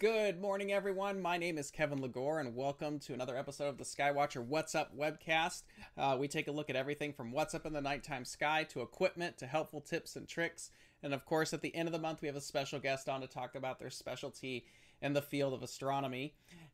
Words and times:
Good 0.00 0.40
morning, 0.40 0.72
everyone. 0.72 1.20
My 1.20 1.36
name 1.36 1.58
is 1.58 1.70
Kevin 1.70 2.00
Lagore, 2.00 2.40
and 2.40 2.56
welcome 2.56 2.98
to 3.00 3.12
another 3.12 3.36
episode 3.36 3.68
of 3.68 3.76
the 3.76 3.84
Skywatcher 3.84 4.42
What's 4.42 4.74
Up 4.74 4.96
webcast. 4.96 5.64
Uh, 5.98 6.16
we 6.18 6.26
take 6.26 6.48
a 6.48 6.52
look 6.52 6.70
at 6.70 6.74
everything 6.74 7.12
from 7.12 7.32
what's 7.32 7.54
up 7.54 7.66
in 7.66 7.74
the 7.74 7.82
nighttime 7.82 8.24
sky 8.24 8.64
to 8.70 8.80
equipment 8.80 9.36
to 9.36 9.46
helpful 9.46 9.82
tips 9.82 10.16
and 10.16 10.26
tricks. 10.26 10.70
And 11.02 11.12
of 11.12 11.26
course, 11.26 11.52
at 11.52 11.60
the 11.60 11.76
end 11.76 11.86
of 11.86 11.92
the 11.92 11.98
month, 11.98 12.22
we 12.22 12.28
have 12.28 12.36
a 12.36 12.40
special 12.40 12.78
guest 12.78 13.10
on 13.10 13.20
to 13.20 13.26
talk 13.26 13.54
about 13.54 13.78
their 13.78 13.90
specialty 13.90 14.64
in 15.02 15.12
the 15.12 15.20
field 15.20 15.52
of 15.52 15.62
astronomy. 15.62 16.32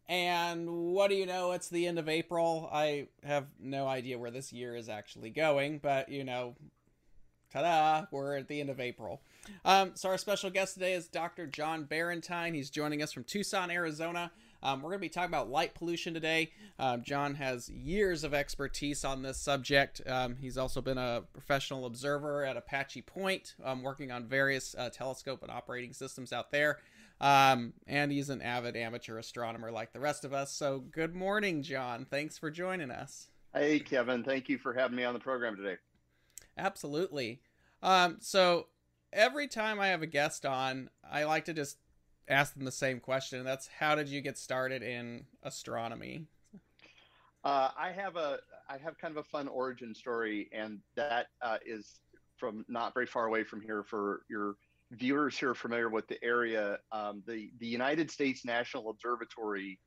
And 0.08 0.92
what 0.92 1.10
do 1.10 1.16
you 1.16 1.26
know? 1.26 1.50
It's 1.50 1.68
the 1.68 1.88
end 1.88 1.98
of 1.98 2.08
April. 2.08 2.70
I 2.72 3.08
have 3.24 3.46
no 3.58 3.88
idea 3.88 4.20
where 4.20 4.30
this 4.30 4.52
year 4.52 4.76
is 4.76 4.88
actually 4.88 5.30
going, 5.30 5.78
but 5.78 6.10
you 6.10 6.22
know, 6.22 6.54
ta-da, 7.56 8.06
we're 8.10 8.36
at 8.36 8.48
the 8.48 8.60
end 8.60 8.70
of 8.70 8.80
April. 8.80 9.22
Um, 9.64 9.92
so 9.94 10.10
our 10.10 10.18
special 10.18 10.50
guest 10.50 10.74
today 10.74 10.92
is 10.94 11.08
Dr. 11.08 11.46
John 11.46 11.84
Barentine. 11.84 12.54
He's 12.54 12.70
joining 12.70 13.02
us 13.02 13.12
from 13.12 13.24
Tucson, 13.24 13.70
Arizona. 13.70 14.30
Um, 14.62 14.82
we're 14.82 14.90
going 14.90 14.98
to 14.98 15.02
be 15.02 15.08
talking 15.08 15.30
about 15.30 15.50
light 15.50 15.74
pollution 15.74 16.12
today. 16.12 16.50
Um, 16.78 17.02
John 17.02 17.34
has 17.36 17.68
years 17.68 18.24
of 18.24 18.34
expertise 18.34 19.04
on 19.04 19.22
this 19.22 19.38
subject. 19.38 20.00
Um, 20.06 20.36
he's 20.40 20.58
also 20.58 20.80
been 20.80 20.98
a 20.98 21.22
professional 21.32 21.86
observer 21.86 22.44
at 22.44 22.56
Apache 22.56 23.02
Point, 23.02 23.54
um, 23.64 23.82
working 23.82 24.10
on 24.10 24.26
various 24.26 24.74
uh, 24.76 24.90
telescope 24.90 25.42
and 25.42 25.50
operating 25.50 25.92
systems 25.92 26.32
out 26.32 26.50
there. 26.50 26.78
Um, 27.20 27.72
and 27.86 28.12
he's 28.12 28.28
an 28.28 28.42
avid 28.42 28.76
amateur 28.76 29.18
astronomer 29.18 29.70
like 29.70 29.92
the 29.92 30.00
rest 30.00 30.24
of 30.24 30.34
us. 30.34 30.52
So, 30.52 30.80
good 30.90 31.14
morning, 31.14 31.62
John. 31.62 32.06
Thanks 32.10 32.36
for 32.36 32.50
joining 32.50 32.90
us. 32.90 33.28
Hey, 33.54 33.78
Kevin. 33.78 34.24
Thank 34.24 34.50
you 34.50 34.58
for 34.58 34.74
having 34.74 34.96
me 34.96 35.04
on 35.04 35.14
the 35.14 35.20
program 35.20 35.56
today. 35.56 35.76
Absolutely. 36.58 37.40
Um, 37.82 38.18
so, 38.20 38.66
every 39.12 39.48
time 39.48 39.80
I 39.80 39.88
have 39.88 40.02
a 40.02 40.06
guest 40.06 40.44
on, 40.44 40.90
I 41.08 41.24
like 41.24 41.44
to 41.46 41.54
just 41.54 41.78
ask 42.28 42.54
them 42.54 42.64
the 42.64 42.72
same 42.72 43.00
question. 43.00 43.44
That's 43.44 43.68
how 43.78 43.94
did 43.94 44.08
you 44.08 44.20
get 44.20 44.38
started 44.38 44.82
in 44.82 45.26
astronomy? 45.42 46.26
Uh, 47.44 47.70
I 47.78 47.92
have 47.92 48.16
a 48.16 48.38
I 48.68 48.78
have 48.78 48.98
kind 48.98 49.16
of 49.16 49.24
a 49.24 49.28
fun 49.28 49.46
origin 49.48 49.94
story, 49.94 50.48
and 50.52 50.80
that 50.96 51.26
uh, 51.40 51.58
is 51.64 52.00
from 52.36 52.64
not 52.68 52.92
very 52.94 53.06
far 53.06 53.26
away 53.26 53.44
from 53.44 53.60
here 53.60 53.82
for 53.82 54.22
your 54.28 54.56
viewers 54.92 55.38
who 55.38 55.48
are 55.48 55.54
familiar 55.54 55.88
with 55.88 56.06
the 56.08 56.22
area, 56.22 56.78
um, 56.92 57.22
the 57.26 57.50
the 57.58 57.66
United 57.66 58.10
States 58.10 58.44
National 58.44 58.90
Observatory 58.90 59.78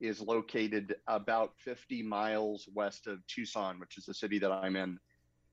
is 0.00 0.20
located 0.20 0.94
about 1.06 1.52
50 1.58 2.02
miles 2.02 2.68
west 2.74 3.06
of 3.06 3.26
Tucson, 3.26 3.80
which 3.80 3.96
is 3.96 4.04
the 4.04 4.14
city 4.14 4.38
that 4.38 4.52
I'm 4.52 4.76
in. 4.76 4.98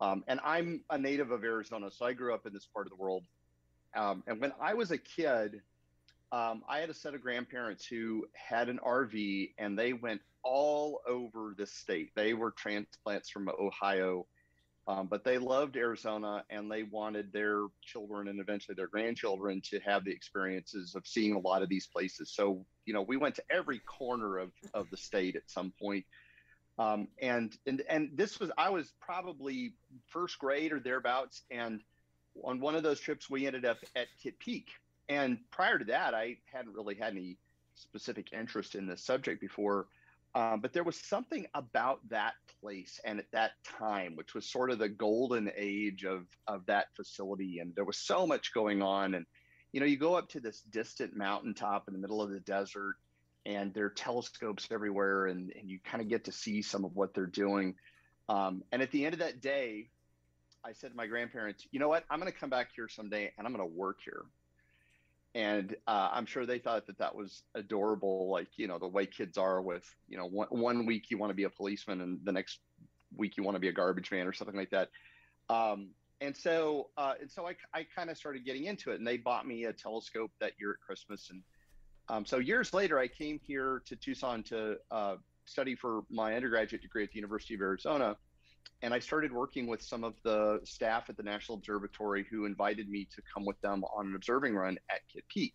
Um, 0.04 0.24
and 0.28 0.42
I'm 0.44 0.82
a 0.90 0.98
native 0.98 1.32
of 1.32 1.46
Arizona, 1.46 1.90
so 1.90 2.06
I 2.06 2.12
grew 2.12 2.34
up 2.34 2.46
in 2.46 2.52
this 2.52 2.66
part 2.66 2.88
of 2.88 2.90
the 2.90 3.02
world. 3.02 3.24
Um, 3.96 4.22
and 4.28 4.42
when 4.42 4.52
I 4.62 4.74
was 4.74 4.92
a 4.92 4.98
kid, 4.98 5.62
um, 6.34 6.64
I 6.68 6.80
had 6.80 6.90
a 6.90 6.94
set 6.94 7.14
of 7.14 7.22
grandparents 7.22 7.86
who 7.86 8.26
had 8.34 8.68
an 8.68 8.80
RV, 8.86 9.54
and 9.58 9.80
they 9.80 9.94
went 9.94 10.20
all 10.44 11.00
over 11.08 11.56
the 11.58 11.66
state. 11.66 12.10
They 12.16 12.34
were 12.34 12.52
transplants 12.52 13.30
from 13.30 13.48
Ohio 13.48 14.26
um, 14.86 15.08
but 15.08 15.24
they 15.24 15.38
loved 15.38 15.78
Arizona 15.78 16.44
and 16.50 16.70
they 16.70 16.84
wanted 16.84 17.32
their 17.32 17.68
children 17.82 18.28
and 18.28 18.40
eventually 18.40 18.76
their 18.76 18.88
grandchildren 18.88 19.62
to 19.70 19.80
have 19.80 20.04
the 20.04 20.12
experiences 20.12 20.94
of 20.96 21.08
seeing 21.08 21.36
a 21.36 21.40
lot 21.40 21.64
of 21.64 21.70
these 21.70 21.88
places. 21.88 22.32
So, 22.34 22.66
you 22.86 22.94
know, 22.94 23.02
we 23.02 23.16
went 23.16 23.36
to 23.36 23.44
every 23.50 23.80
corner 23.80 24.38
of, 24.38 24.52
of 24.74 24.90
the 24.90 24.98
state 24.98 25.38
at 25.38 25.50
some 25.50 25.72
point. 25.80 26.06
Um, 26.80 27.08
and, 27.22 27.56
and, 27.68 27.84
and 27.88 28.10
this 28.16 28.40
was, 28.40 28.52
I 28.58 28.70
was 28.70 28.92
probably 29.00 29.74
first 30.08 30.40
grade 30.40 30.72
or 30.72 30.80
thereabouts. 30.80 31.44
And 31.52 31.82
on 32.44 32.60
one 32.60 32.76
of 32.76 32.84
those 32.84 33.00
trips, 33.00 33.30
we 33.30 33.46
ended 33.46 33.66
up 33.66 33.78
at 33.96 34.08
Kitt 34.22 34.40
Peak. 34.40 34.70
And 35.10 35.38
prior 35.52 35.78
to 35.78 35.86
that, 35.86 36.14
I 36.14 36.38
hadn't 36.52 36.74
really 36.74 36.96
had 36.96 37.14
any 37.14 37.38
specific 37.76 38.34
interest 38.34 38.76
in 38.76 38.88
this 38.88 39.04
subject 39.04 39.42
before. 39.42 39.88
Um, 40.36 40.62
but 40.62 40.74
there 40.74 40.84
was 40.84 40.96
something 40.96 41.46
about 41.54 42.00
that 42.10 42.34
place 42.60 43.00
and 43.06 43.20
at 43.20 43.32
that 43.34 43.52
time, 43.64 44.16
which 44.16 44.34
was 44.34 44.50
sort 44.50 44.72
of 44.72 44.80
the 44.80 44.90
golden 44.90 45.52
age 45.56 46.06
of 46.06 46.26
of 46.48 46.66
that 46.66 46.88
facility, 46.96 47.60
and 47.60 47.76
there 47.76 47.86
was 47.86 47.98
so 47.98 48.26
much 48.26 48.54
going 48.54 48.82
on. 48.82 49.14
And 49.14 49.28
you 49.74 49.80
know, 49.80 49.86
you 49.86 49.98
go 49.98 50.16
up 50.16 50.30
to 50.30 50.40
this 50.40 50.62
distant 50.62 51.16
mountaintop 51.16 51.88
in 51.88 51.94
the 51.94 52.00
middle 52.00 52.22
of 52.22 52.32
the 52.32 52.40
desert, 52.40 52.96
and 53.46 53.74
there 53.74 53.86
are 53.86 53.90
telescopes 53.90 54.68
everywhere, 54.72 55.28
and 55.28 55.52
and 55.60 55.70
you 55.70 55.80
kind 55.84 56.02
of 56.02 56.10
get 56.10 56.26
to 56.26 56.32
see 56.32 56.62
some 56.62 56.86
of 56.86 56.96
what 56.96 57.14
they're 57.14 57.26
doing. 57.26 57.76
Um, 58.30 58.64
and 58.72 58.82
at 58.82 58.92
the 58.92 59.06
end 59.06 59.14
of 59.14 59.20
that 59.20 59.42
day, 59.42 59.90
I 60.64 60.74
said 60.74 60.92
to 60.92 60.96
my 60.96 61.08
grandparents, 61.08 61.68
"You 61.72 61.80
know 61.80 61.90
what? 61.90 62.06
I'm 62.10 62.20
going 62.20 62.32
to 62.32 62.38
come 62.38 62.50
back 62.50 62.70
here 62.76 62.88
someday, 62.88 63.32
and 63.38 63.46
I'm 63.46 63.54
going 63.54 63.68
to 63.68 63.76
work 63.76 64.00
here." 64.04 64.24
and 65.36 65.76
uh, 65.88 66.10
I'm 66.12 66.26
sure 66.26 66.46
they 66.46 66.60
thought 66.60 66.86
that 66.88 67.00
that 67.00 67.16
was 67.16 67.44
adorable, 67.56 68.30
like 68.30 68.50
you 68.56 68.68
know 68.68 68.78
the 68.78 68.88
way 68.88 69.06
kids 69.06 69.38
are 69.38 69.62
with 69.62 69.84
you 70.08 70.18
know 70.18 70.26
one, 70.26 70.48
one 70.50 70.86
week 70.86 71.10
you 71.10 71.18
want 71.18 71.32
to 71.32 71.36
be 71.36 71.44
a 71.44 71.50
policeman 71.50 72.02
and 72.02 72.20
the 72.24 72.32
next 72.32 72.60
week 73.16 73.38
you 73.38 73.44
want 73.44 73.56
to 73.56 73.60
be 73.60 73.68
a 73.68 73.74
garbage 73.74 74.12
man 74.12 74.28
or 74.28 74.34
something 74.34 74.56
like 74.56 74.72
that. 74.72 74.90
Um, 75.50 75.90
and 76.22 76.36
so 76.36 76.90
uh, 76.98 77.14
and 77.20 77.32
so 77.32 77.48
I, 77.48 77.56
I 77.74 77.86
kind 77.96 78.10
of 78.10 78.18
started 78.18 78.46
getting 78.46 78.66
into 78.66 78.92
it, 78.92 79.00
and 79.00 79.08
they 79.08 79.18
bought 79.18 79.48
me 79.48 79.66
a 79.66 79.74
telescope 79.74 80.32
that 80.40 80.54
year 80.60 80.72
at 80.72 80.80
Christmas, 80.86 81.30
and 81.32 81.42
um, 82.10 82.26
so 82.26 82.38
years 82.38 82.74
later 82.74 83.00
I 83.00 83.08
came 83.08 83.40
here 83.46 83.82
to 83.86 83.96
Tucson 83.96 84.44
to 84.44 84.78
uh, 84.92 85.16
study 85.46 85.76
for 85.76 86.04
my 86.10 86.36
undergraduate 86.36 86.82
degree 86.82 87.04
at 87.04 87.10
the 87.12 87.18
University 87.18 87.56
of 87.56 87.62
Arizona 87.62 88.16
and 88.84 88.94
I 88.94 89.00
started 89.00 89.32
working 89.32 89.66
with 89.66 89.82
some 89.82 90.04
of 90.04 90.14
the 90.24 90.60
staff 90.66 91.10
at 91.10 91.16
the 91.16 91.24
National 91.24 91.58
Observatory 91.58 92.26
who 92.30 92.46
invited 92.46 92.90
me 92.90 93.08
to 93.16 93.22
come 93.34 93.46
with 93.46 93.60
them 93.62 93.84
on 93.96 94.08
an 94.08 94.16
observing 94.16 94.56
run 94.56 94.78
at 94.90 95.08
Kitt 95.08 95.24
Peak. 95.30 95.54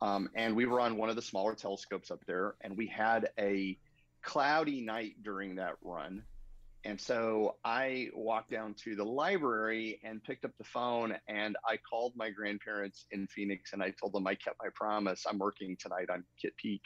Um, 0.00 0.30
and 0.34 0.56
we 0.56 0.64
were 0.64 0.80
on 0.80 0.96
one 0.96 1.10
of 1.10 1.16
the 1.16 1.22
smaller 1.22 1.54
telescopes 1.54 2.10
up 2.10 2.24
there, 2.26 2.54
and 2.62 2.74
we 2.74 2.86
had 2.86 3.28
a 3.38 3.76
cloudy 4.22 4.80
night 4.80 5.22
during 5.22 5.56
that 5.56 5.74
run. 5.82 6.22
And 6.84 7.00
so 7.00 7.56
I 7.64 8.08
walked 8.14 8.50
down 8.50 8.74
to 8.84 8.94
the 8.94 9.04
library 9.04 10.00
and 10.04 10.22
picked 10.22 10.44
up 10.44 10.52
the 10.58 10.64
phone 10.64 11.16
and 11.28 11.56
I 11.68 11.76
called 11.76 12.14
my 12.16 12.30
grandparents 12.30 13.06
in 13.10 13.26
Phoenix 13.26 13.72
and 13.72 13.82
I 13.82 13.90
told 13.90 14.12
them 14.12 14.26
I 14.26 14.36
kept 14.36 14.56
my 14.62 14.70
promise. 14.74 15.26
I'm 15.28 15.38
working 15.38 15.76
tonight 15.78 16.08
on 16.10 16.24
Kitt 16.40 16.56
Peak. 16.56 16.82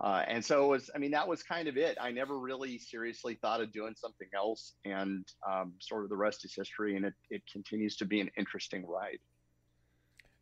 Uh, 0.00 0.24
and 0.26 0.44
so 0.44 0.64
it 0.64 0.68
was, 0.68 0.90
I 0.94 0.98
mean, 0.98 1.12
that 1.12 1.28
was 1.28 1.44
kind 1.44 1.68
of 1.68 1.76
it. 1.76 1.96
I 2.00 2.10
never 2.10 2.38
really 2.38 2.78
seriously 2.78 3.38
thought 3.40 3.60
of 3.60 3.72
doing 3.72 3.94
something 3.96 4.28
else. 4.34 4.72
And 4.84 5.24
um, 5.48 5.74
sort 5.78 6.02
of 6.02 6.10
the 6.10 6.16
rest 6.16 6.44
is 6.44 6.52
history. 6.54 6.96
And 6.96 7.04
it, 7.06 7.14
it 7.30 7.42
continues 7.50 7.96
to 7.98 8.04
be 8.04 8.20
an 8.20 8.30
interesting 8.36 8.84
ride. 8.84 9.20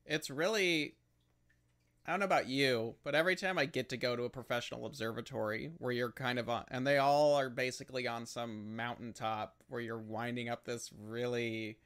It's 0.06 0.30
really, 0.30 0.96
I 2.06 2.10
don't 2.10 2.20
know 2.20 2.26
about 2.26 2.48
you, 2.48 2.96
but 3.04 3.14
every 3.14 3.36
time 3.36 3.58
I 3.58 3.64
get 3.64 3.88
to 3.90 3.96
go 3.96 4.16
to 4.16 4.24
a 4.24 4.30
professional 4.30 4.86
observatory 4.86 5.70
where 5.78 5.92
you're 5.92 6.10
kind 6.10 6.40
of 6.40 6.48
on, 6.48 6.64
and 6.68 6.84
they 6.84 6.98
all 6.98 7.34
are 7.34 7.48
basically 7.48 8.08
on 8.08 8.26
some 8.26 8.74
mountaintop 8.74 9.54
where 9.68 9.80
you're 9.80 9.98
winding 9.98 10.48
up 10.48 10.64
this 10.64 10.90
really 11.00 11.78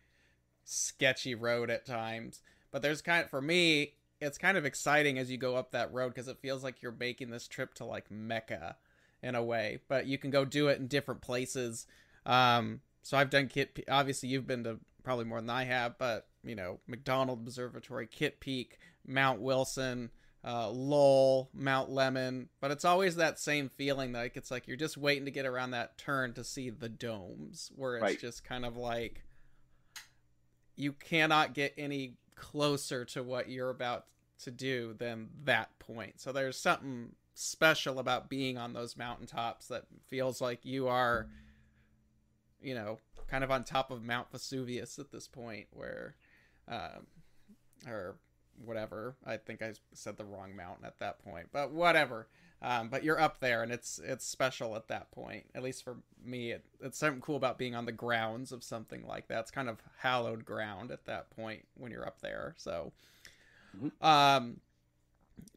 sketchy 0.64 1.34
road 1.34 1.68
at 1.70 1.84
times. 1.84 2.40
But 2.70 2.80
there's 2.80 3.02
kind 3.02 3.24
of, 3.24 3.30
for 3.30 3.42
me, 3.42 3.92
it's 4.20 4.38
kind 4.38 4.56
of 4.56 4.64
exciting 4.64 5.18
as 5.18 5.30
you 5.30 5.36
go 5.36 5.54
up 5.56 5.72
that 5.72 5.92
road 5.92 6.14
because 6.14 6.28
it 6.28 6.38
feels 6.40 6.64
like 6.64 6.80
you're 6.80 6.92
making 6.92 7.28
this 7.30 7.46
trip 7.46 7.74
to 7.74 7.84
like 7.84 8.10
Mecca 8.10 8.76
in 9.22 9.34
a 9.34 9.44
way, 9.44 9.80
but 9.88 10.06
you 10.06 10.16
can 10.16 10.30
go 10.30 10.46
do 10.46 10.68
it 10.68 10.78
in 10.78 10.86
different 10.86 11.20
places. 11.20 11.86
Um, 12.24 12.80
so 13.02 13.18
I've 13.18 13.30
done 13.30 13.48
Kitt, 13.48 13.84
Obviously, 13.88 14.30
you've 14.30 14.46
been 14.46 14.64
to 14.64 14.78
probably 15.02 15.26
more 15.26 15.40
than 15.40 15.50
I 15.50 15.64
have, 15.64 15.98
but 15.98 16.26
you 16.42 16.54
know, 16.54 16.78
McDonald 16.86 17.40
Observatory, 17.40 18.06
Kitt 18.06 18.40
Peak, 18.40 18.78
Mount 19.06 19.40
Wilson, 19.40 20.10
uh, 20.44 20.70
Lowell, 20.70 21.50
Mount 21.52 21.90
Lemmon, 21.90 22.48
But 22.60 22.70
it's 22.70 22.84
always 22.84 23.16
that 23.16 23.38
same 23.38 23.68
feeling, 23.68 24.12
like 24.12 24.36
it's 24.36 24.50
like 24.50 24.68
you're 24.68 24.76
just 24.76 24.96
waiting 24.96 25.24
to 25.24 25.30
get 25.30 25.46
around 25.46 25.72
that 25.72 25.98
turn 25.98 26.34
to 26.34 26.44
see 26.44 26.70
the 26.70 26.88
domes, 26.88 27.70
where 27.74 27.96
it's 27.96 28.02
right. 28.02 28.20
just 28.20 28.44
kind 28.44 28.64
of 28.64 28.76
like 28.76 29.24
you 30.76 30.92
cannot 30.92 31.54
get 31.54 31.74
any 31.76 32.16
closer 32.36 33.04
to 33.06 33.22
what 33.22 33.48
you're 33.48 33.70
about 33.70 34.04
to 34.44 34.50
do 34.50 34.94
than 34.98 35.28
that 35.44 35.76
point. 35.78 36.20
So 36.20 36.32
there's 36.32 36.58
something 36.58 37.12
special 37.34 37.98
about 37.98 38.28
being 38.28 38.56
on 38.56 38.72
those 38.72 38.96
mountaintops 38.96 39.68
that 39.68 39.84
feels 40.06 40.40
like 40.40 40.64
you 40.64 40.88
are 40.88 41.28
you 42.60 42.74
know 42.74 42.98
kind 43.28 43.44
of 43.44 43.50
on 43.50 43.62
top 43.62 43.90
of 43.90 44.02
Mount 44.02 44.30
Vesuvius 44.32 44.98
at 44.98 45.10
this 45.10 45.28
point 45.28 45.66
where 45.70 46.16
um 46.66 47.06
or 47.86 48.16
whatever. 48.64 49.16
I 49.24 49.36
think 49.36 49.62
I 49.62 49.72
said 49.92 50.16
the 50.16 50.24
wrong 50.24 50.54
mountain 50.56 50.84
at 50.84 50.98
that 50.98 51.18
point. 51.24 51.48
But 51.52 51.72
whatever. 51.72 52.28
Um, 52.62 52.88
but 52.88 53.04
you're 53.04 53.20
up 53.20 53.40
there, 53.40 53.62
and 53.62 53.70
it's 53.70 54.00
it's 54.02 54.24
special 54.24 54.76
at 54.76 54.88
that 54.88 55.10
point. 55.10 55.44
At 55.54 55.62
least 55.62 55.84
for 55.84 55.96
me, 56.24 56.52
it, 56.52 56.64
it's 56.80 56.98
something 56.98 57.20
cool 57.20 57.36
about 57.36 57.58
being 57.58 57.74
on 57.74 57.84
the 57.84 57.92
grounds 57.92 58.50
of 58.50 58.64
something 58.64 59.06
like 59.06 59.28
that. 59.28 59.40
It's 59.40 59.50
kind 59.50 59.68
of 59.68 59.82
hallowed 59.98 60.44
ground 60.44 60.90
at 60.90 61.04
that 61.04 61.28
point 61.30 61.66
when 61.76 61.92
you're 61.92 62.06
up 62.06 62.22
there. 62.22 62.54
So, 62.56 62.92
mm-hmm. 63.76 64.04
um, 64.04 64.60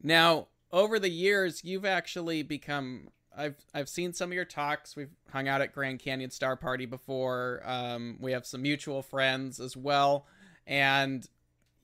now 0.02 0.48
over 0.72 0.98
the 0.98 1.08
years, 1.10 1.64
you've 1.64 1.86
actually 1.86 2.42
become. 2.42 3.08
I've 3.34 3.56
I've 3.72 3.88
seen 3.88 4.12
some 4.12 4.30
of 4.30 4.34
your 4.34 4.44
talks. 4.44 4.94
We've 4.94 5.14
hung 5.32 5.48
out 5.48 5.62
at 5.62 5.72
Grand 5.72 6.00
Canyon 6.00 6.30
Star 6.30 6.54
Party 6.54 6.84
before. 6.84 7.62
Um, 7.64 8.18
we 8.20 8.32
have 8.32 8.44
some 8.44 8.60
mutual 8.60 9.00
friends 9.00 9.58
as 9.58 9.74
well, 9.74 10.26
and 10.66 11.26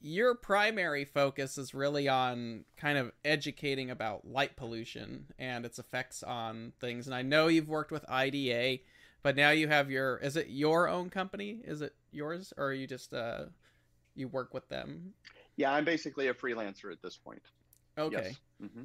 your 0.07 0.37
primary 0.37 1.05
focus 1.05 1.59
is 1.59 1.75
really 1.75 2.09
on 2.09 2.65
kind 2.77 2.97
of 2.97 3.11
educating 3.25 3.91
about 3.91 4.25
light 4.25 4.57
pollution 4.57 5.27
and 5.37 5.67
its 5.67 5.81
effects 5.81 6.23
on 6.23 6.73
things. 6.81 7.07
And 7.07 7.15
I 7.15 7.23
know 7.23 7.49
you've 7.49 7.69
worked 7.69 7.91
with 7.91 8.09
IDA, 8.09 8.79
but 9.25 9.35
now 9.35 9.51
you 9.51 9.67
have 9.67 9.91
your 9.91 10.19
is 10.19 10.37
it 10.37 10.47
your 10.49 10.89
own 10.89 11.11
company? 11.11 11.61
Is 11.65 11.83
it 11.83 11.95
yours 12.13 12.53
or 12.57 12.67
are 12.67 12.73
you 12.73 12.87
just 12.87 13.13
uh 13.13 13.47
you 14.15 14.29
work 14.29 14.55
with 14.55 14.69
them? 14.69 15.13
Yeah, 15.57 15.73
I'm 15.73 15.85
basically 15.85 16.29
a 16.29 16.35
freelancer 16.35 16.93
at 16.93 17.03
this 17.03 17.17
point. 17.17 17.43
Okay. 17.99 18.29
Yes. 18.29 18.37
Mm-hmm. 18.63 18.85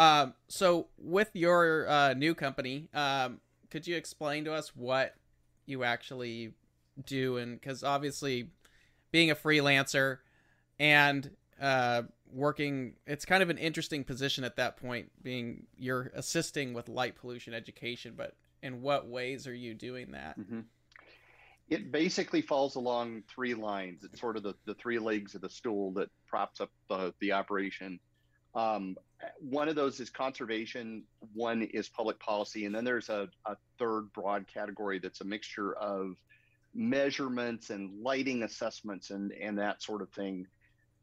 Um, 0.00 0.34
so 0.48 0.86
with 0.96 1.30
your 1.34 1.86
uh, 1.88 2.14
new 2.14 2.34
company, 2.34 2.88
um, 2.94 3.40
could 3.70 3.86
you 3.86 3.96
explain 3.96 4.44
to 4.46 4.54
us 4.54 4.74
what 4.74 5.14
you 5.66 5.84
actually 5.84 6.52
do? 7.04 7.36
And 7.36 7.60
because 7.60 7.82
obviously, 7.82 8.50
being 9.10 9.30
a 9.30 9.34
freelancer 9.34 10.18
and 10.78 11.30
uh, 11.60 12.02
working, 12.32 12.94
it's 13.06 13.24
kind 13.24 13.42
of 13.42 13.50
an 13.50 13.58
interesting 13.58 14.04
position 14.04 14.44
at 14.44 14.56
that 14.56 14.76
point. 14.76 15.10
Being 15.22 15.66
you're 15.76 16.10
assisting 16.14 16.72
with 16.72 16.88
light 16.88 17.16
pollution 17.16 17.54
education, 17.54 18.14
but 18.16 18.34
in 18.62 18.82
what 18.82 19.08
ways 19.08 19.46
are 19.46 19.54
you 19.54 19.74
doing 19.74 20.12
that? 20.12 20.38
Mm-hmm. 20.38 20.60
It 21.68 21.92
basically 21.92 22.42
falls 22.42 22.74
along 22.74 23.22
three 23.32 23.54
lines. 23.54 24.02
It's 24.02 24.20
sort 24.20 24.36
of 24.36 24.42
the, 24.42 24.54
the 24.66 24.74
three 24.74 24.98
legs 24.98 25.34
of 25.36 25.40
the 25.40 25.48
stool 25.48 25.92
that 25.92 26.10
props 26.26 26.60
up 26.60 26.70
the, 26.88 27.14
the 27.20 27.32
operation. 27.32 28.00
Um, 28.54 28.96
one 29.38 29.68
of 29.68 29.76
those 29.76 30.00
is 30.00 30.10
conservation, 30.10 31.04
one 31.32 31.62
is 31.62 31.88
public 31.88 32.18
policy, 32.18 32.64
and 32.64 32.74
then 32.74 32.84
there's 32.84 33.08
a, 33.08 33.28
a 33.46 33.56
third 33.78 34.12
broad 34.12 34.46
category 34.52 34.98
that's 34.98 35.20
a 35.20 35.24
mixture 35.24 35.74
of 35.74 36.16
measurements 36.74 37.70
and 37.70 38.02
lighting 38.02 38.42
assessments 38.42 39.10
and, 39.10 39.32
and 39.32 39.58
that 39.58 39.82
sort 39.82 40.02
of 40.02 40.10
thing. 40.10 40.46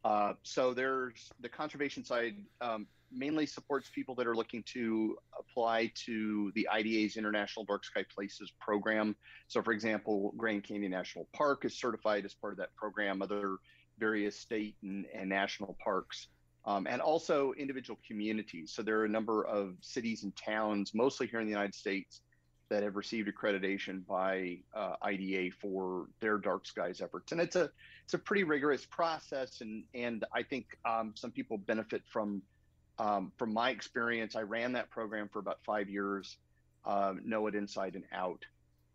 Uh, 0.04 0.34
so 0.44 0.74
there's 0.74 1.30
the 1.42 1.50
conservation 1.50 2.04
side 2.04 2.36
um, 2.62 2.88
mainly 3.12 3.46
supports 3.46 3.90
people 3.90 4.16
that 4.16 4.28
are 4.28 4.36
looking 4.36 4.64
to 4.74 5.18
apply 5.38 5.92
to 6.06 6.52
the 6.56 6.68
IDA's 6.72 7.18
International 7.18 7.66
Dark 7.66 7.84
Sky 7.86 8.06
Places 8.14 8.52
program. 8.60 9.16
So, 9.48 9.62
for 9.62 9.72
example, 9.72 10.34
Grand 10.38 10.64
Canyon 10.64 10.92
National 10.92 11.28
Park 11.34 11.66
is 11.66 11.78
certified 11.78 12.25
as 12.25 12.34
part 12.34 12.54
of 12.54 12.58
that 12.60 12.75
program. 12.75 13.22
Other 13.22 13.58
various 13.98 14.40
state 14.40 14.75
and, 14.84 15.06
and 15.14 15.30
national 15.30 15.75
parks 15.84 16.28
um, 16.68 16.86
and 16.86 17.02
also 17.02 17.54
individual 17.58 17.98
communities. 18.06 18.74
So 18.75 18.84
there 18.84 19.00
are 19.00 19.06
a 19.06 19.10
number 19.10 19.44
of 19.46 19.75
cities 19.81 20.24
and 20.24 20.36
towns, 20.36 20.92
mostly 20.94 21.25
here 21.25 21.40
in 21.40 21.46
the 21.46 21.52
United 21.52 21.74
States, 21.74 22.22
that 22.69 22.84
have 22.84 22.96
received 22.96 23.30
accreditation 23.30 24.06
by 24.06 24.58
uh, 24.75 24.96
IDA 25.02 25.52
for 25.62 26.08
their 26.19 26.38
dark 26.38 26.66
skies 26.66 27.02
efforts, 27.02 27.31
and 27.31 27.42
it's 27.42 27.56
a 27.56 27.69
it's 28.04 28.14
a 28.14 28.18
pretty 28.18 28.44
rigorous 28.44 28.86
process, 28.86 29.62
and 29.62 29.84
and 29.94 30.25
I 30.34 30.44
think 30.44 30.66
um, 30.86 31.14
some 31.16 31.31
people 31.31 31.58
benefit 31.58 32.04
from 32.12 32.42
um, 33.00 33.31
from 33.38 33.54
my 33.54 33.69
experience. 33.69 34.36
I 34.36 34.42
ran 34.42 34.74
that 34.74 34.90
program 34.90 35.30
for 35.31 35.40
about 35.40 35.60
five 35.66 35.90
years, 35.90 36.38
um, 36.86 37.22
know 37.25 37.48
it 37.48 37.56
inside 37.56 37.96
and 37.96 38.06
out. 38.14 38.44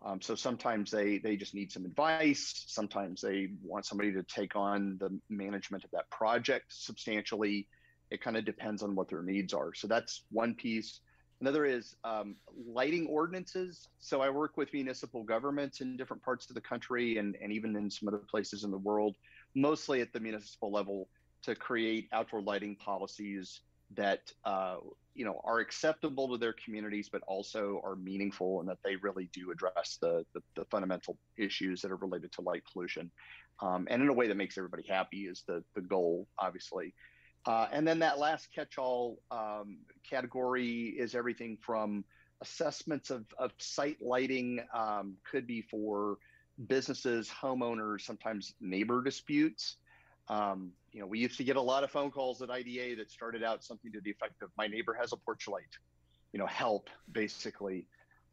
Um, 0.05 0.21
so 0.21 0.35
sometimes 0.35 0.91
they 0.91 1.19
they 1.19 1.37
just 1.37 1.55
need 1.55 1.71
some 1.71 1.85
advice. 1.85 2.65
Sometimes 2.67 3.21
they 3.21 3.51
want 3.63 3.87
somebody 3.87 4.13
to 4.13 4.23
take 4.23 4.57
on 4.57 4.97
the 4.99 5.19
management 5.29 5.85
of 5.85 5.91
that 5.93 6.11
project 6.11 6.67
substantially. 6.69 7.69
It 8.11 8.21
kind 8.21 8.37
of 8.37 8.45
depends 8.45 8.83
on 8.83 8.95
what 8.95 9.09
their 9.09 9.23
needs 9.23 9.55
are. 9.55 9.73
So 9.75 9.87
that's 9.87 10.25
one 10.31 10.55
piece. 10.55 11.01
Another 11.43 11.65
is 11.65 11.97
um, 12.05 12.37
lighting 12.69 13.09
ordinances. 13.09 13.89
So 13.99 14.21
I 14.21 14.31
work 14.31 14.57
with 14.57 14.73
municipal 14.73 15.25
governments 15.25 15.81
in 15.81 15.97
different 15.97 16.23
parts 16.23 16.49
of 16.49 16.55
the 16.55 16.61
country 16.61 17.19
and, 17.19 17.37
and 17.43 17.53
even 17.53 17.75
in 17.75 17.91
some 17.91 18.07
other 18.07 18.23
places 18.31 18.63
in 18.63 18.71
the 18.71 18.79
world, 18.79 19.17
mostly 19.57 20.01
at 20.01 20.13
the 20.13 20.21
municipal 20.21 20.71
level, 20.71 21.09
to 21.43 21.57
create 21.57 22.09
outdoor 22.13 22.43
lighting 22.43 22.77
policies 22.77 23.63
that 23.97 24.31
uh, 24.45 24.77
you 25.17 25.25
know 25.25 25.41
are 25.43 25.59
acceptable 25.59 26.29
to 26.29 26.39
their 26.39 26.55
communities 26.65 27.09
but 27.11 27.23
also 27.27 27.81
are 27.85 27.97
meaningful 27.97 28.61
and 28.61 28.69
that 28.69 28.79
they 28.85 28.95
really 29.03 29.29
do 29.35 29.51
address 29.51 29.99
the 30.01 30.25
the, 30.35 30.41
the 30.55 30.65
fundamental 30.67 31.19
issues 31.37 31.83
that 31.83 31.91
are 31.91 31.97
related 31.97 32.33
to 32.33 32.41
light 32.41 32.63
pollution 32.73 33.11
um, 33.61 33.87
and 33.91 34.01
in 34.01 34.09
a 34.09 34.13
way 34.13 34.29
that 34.29 34.37
makes 34.37 34.57
everybody 34.57 34.85
happy 34.89 35.27
is 35.27 35.43
the 35.47 35.63
the 35.75 35.83
goal 35.83 36.27
obviously 36.39 36.95
uh, 37.47 37.67
and 37.73 37.87
then 37.87 37.99
that 37.99 38.19
last 38.19 38.49
catch-all 38.55 39.19
um, 39.31 39.79
category 40.09 40.95
is 40.97 41.15
everything 41.15 41.59
from 41.61 42.05
assessments 42.41 43.11
of, 43.11 43.25
of 43.39 43.53
site 43.59 44.01
lighting 44.01 44.61
um, 44.75 45.15
could 45.29 45.47
be 45.47 45.63
for 45.63 46.19
businesses 46.69 47.29
homeowners 47.29 48.03
sometimes 48.03 48.55
neighbor 48.61 49.03
disputes 49.03 49.77
um, 50.29 50.73
you 50.93 51.01
know, 51.01 51.07
we 51.07 51.19
used 51.19 51.37
to 51.39 51.45
get 51.45 51.57
a 51.57 51.61
lot 51.61 51.85
of 51.85 51.91
phone 51.91 52.11
calls 52.11 52.43
at 52.43 52.51
IDA 52.51 52.97
that 52.97 53.11
started 53.11 53.43
out 53.43 53.65
something 53.65 53.93
to 53.93 54.01
the 54.01 54.11
effect 54.11 54.43
of 54.43 54.51
"My 54.57 54.67
neighbor 54.67 54.97
has 54.99 55.13
a 55.13 55.17
porch 55.17 55.49
light," 55.49 55.79
you 56.33 56.39
know, 56.39 56.47
help 56.47 56.89
basically. 57.11 57.87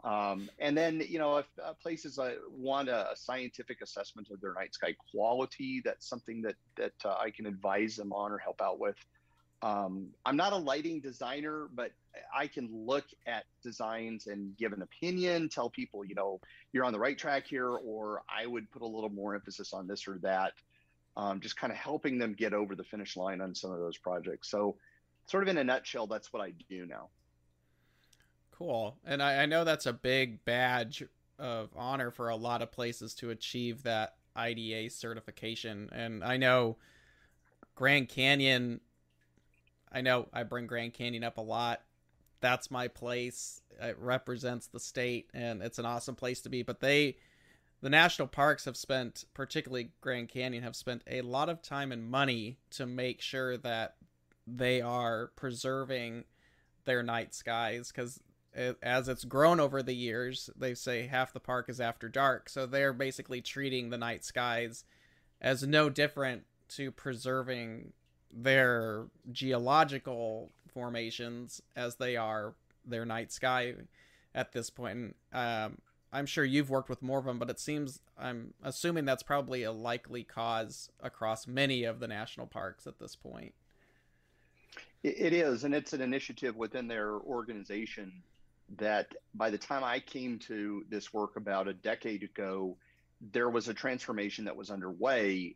Um, 0.03 0.49
and 0.59 0.77
then, 0.77 1.03
you 1.07 1.19
know, 1.19 1.37
if 1.37 1.45
uh, 1.63 1.73
places 1.73 2.19
uh, 2.19 2.35
want 2.49 2.87
a, 2.87 3.11
a, 3.11 3.15
scientific 3.17 3.81
assessment 3.81 4.29
of 4.31 4.39
their 4.39 4.53
night 4.53 4.73
sky 4.73 4.95
quality, 5.11 5.81
that's 5.83 6.07
something 6.07 6.41
that 6.43 6.55
that 6.77 6.93
uh, 7.03 7.17
I 7.19 7.31
can 7.31 7.45
advise 7.45 7.97
them 7.97 8.13
on 8.13 8.31
or 8.31 8.37
help 8.37 8.61
out 8.61 8.79
with. 8.79 8.95
Um, 9.61 10.07
I'm 10.25 10.37
not 10.37 10.53
a 10.53 10.57
lighting 10.57 11.01
designer, 11.01 11.67
but 11.75 11.91
I 12.33 12.47
can 12.47 12.69
look 12.71 13.03
at 13.27 13.43
designs 13.61 14.27
and 14.27 14.55
give 14.55 14.71
an 14.71 14.81
opinion, 14.81 15.49
tell 15.49 15.69
people, 15.69 16.05
you 16.05 16.15
know, 16.15 16.39
you're 16.71 16.85
on 16.85 16.93
the 16.93 16.99
right 16.99 17.17
track 17.17 17.45
here, 17.45 17.67
or 17.69 18.21
I 18.29 18.45
would 18.45 18.71
put 18.71 18.81
a 18.81 18.87
little 18.87 19.09
more 19.09 19.35
emphasis 19.35 19.73
on 19.73 19.85
this 19.85 20.07
or 20.07 20.17
that 20.19 20.53
um, 21.17 21.41
just 21.41 21.57
kind 21.57 21.71
of 21.71 21.77
helping 21.77 22.17
them 22.17 22.33
get 22.33 22.53
over 22.53 22.73
the 22.75 22.85
finish 22.85 23.17
line 23.17 23.41
on 23.41 23.53
some 23.53 23.71
of 23.71 23.79
those 23.79 23.97
projects. 23.97 24.49
So, 24.49 24.77
sort 25.25 25.43
of 25.43 25.49
in 25.49 25.57
a 25.57 25.63
nutshell, 25.63 26.07
that's 26.07 26.31
what 26.31 26.41
I 26.41 26.53
do 26.69 26.85
now. 26.85 27.09
Cool. 28.59 28.97
And 29.05 29.23
I, 29.23 29.43
I 29.43 29.45
know 29.45 29.63
that's 29.63 29.85
a 29.85 29.93
big 29.93 30.43
badge 30.43 31.03
of 31.39 31.69
honor 31.75 32.11
for 32.11 32.29
a 32.29 32.35
lot 32.35 32.61
of 32.61 32.71
places 32.71 33.15
to 33.15 33.29
achieve 33.29 33.83
that 33.83 34.15
IDA 34.35 34.89
certification. 34.89 35.89
And 35.93 36.23
I 36.23 36.35
know 36.37 36.77
Grand 37.75 38.09
Canyon, 38.09 38.81
I 39.91 40.01
know 40.01 40.27
I 40.33 40.43
bring 40.43 40.67
Grand 40.67 40.93
Canyon 40.93 41.23
up 41.23 41.37
a 41.37 41.41
lot. 41.41 41.81
That's 42.41 42.69
my 42.69 42.89
place. 42.89 43.61
It 43.81 43.97
represents 43.99 44.67
the 44.67 44.79
state 44.79 45.29
and 45.33 45.61
it's 45.61 45.79
an 45.79 45.85
awesome 45.85 46.15
place 46.15 46.41
to 46.41 46.49
be. 46.49 46.61
But 46.61 46.81
they 46.81 47.15
the 47.81 47.89
national 47.89 48.27
parks 48.27 48.65
have 48.65 48.75
spent, 48.75 49.23
particularly 49.33 49.91
Grand 50.01 50.27
Canyon, 50.27 50.63
have 50.63 50.75
spent 50.75 51.01
a 51.07 51.21
lot 51.21 51.47
of 51.47 51.61
time 51.61 51.93
and 51.93 52.09
money 52.09 52.57
to 52.71 52.85
make 52.85 53.21
sure 53.21 53.55
that 53.57 53.95
they 54.45 54.81
are 54.81 55.31
preserving 55.37 56.25
their 56.85 57.03
night 57.03 57.33
skies 57.33 57.91
because 57.91 58.19
as 58.55 59.07
it's 59.07 59.25
grown 59.25 59.59
over 59.59 59.83
the 59.83 59.93
years, 59.93 60.49
they 60.55 60.73
say 60.73 61.07
half 61.07 61.33
the 61.33 61.39
park 61.39 61.69
is 61.69 61.79
after 61.79 62.09
dark. 62.09 62.49
So 62.49 62.65
they're 62.65 62.93
basically 62.93 63.41
treating 63.41 63.89
the 63.89 63.97
night 63.97 64.25
skies 64.25 64.83
as 65.41 65.63
no 65.63 65.89
different 65.89 66.43
to 66.69 66.91
preserving 66.91 67.93
their 68.31 69.05
geological 69.31 70.51
formations 70.73 71.61
as 71.75 71.95
they 71.95 72.15
are 72.15 72.53
their 72.85 73.05
night 73.05 73.31
sky 73.31 73.73
at 74.35 74.51
this 74.51 74.69
point. 74.69 75.15
Um, 75.33 75.77
I'm 76.11 76.25
sure 76.25 76.43
you've 76.43 76.69
worked 76.69 76.89
with 76.89 77.01
more 77.01 77.19
of 77.19 77.25
them, 77.25 77.39
but 77.39 77.49
it 77.49 77.59
seems 77.59 78.01
I'm 78.17 78.53
assuming 78.63 79.05
that's 79.05 79.23
probably 79.23 79.63
a 79.63 79.71
likely 79.71 80.23
cause 80.23 80.89
across 81.01 81.47
many 81.47 81.83
of 81.83 81.99
the 81.99 82.07
national 82.07 82.47
parks 82.47 82.87
at 82.87 82.99
this 82.99 83.15
point. 83.15 83.53
It 85.01 85.31
is, 85.31 85.63
and 85.63 85.73
it's 85.73 85.93
an 85.93 86.01
initiative 86.01 86.57
within 86.57 86.87
their 86.87 87.13
organization 87.13 88.11
that 88.77 89.13
by 89.33 89.49
the 89.49 89.57
time 89.57 89.83
I 89.83 89.99
came 89.99 90.39
to 90.39 90.85
this 90.89 91.13
work 91.13 91.35
about 91.35 91.67
a 91.67 91.73
decade 91.73 92.23
ago, 92.23 92.77
there 93.31 93.49
was 93.49 93.67
a 93.67 93.73
transformation 93.73 94.45
that 94.45 94.55
was 94.55 94.69
underway 94.69 95.55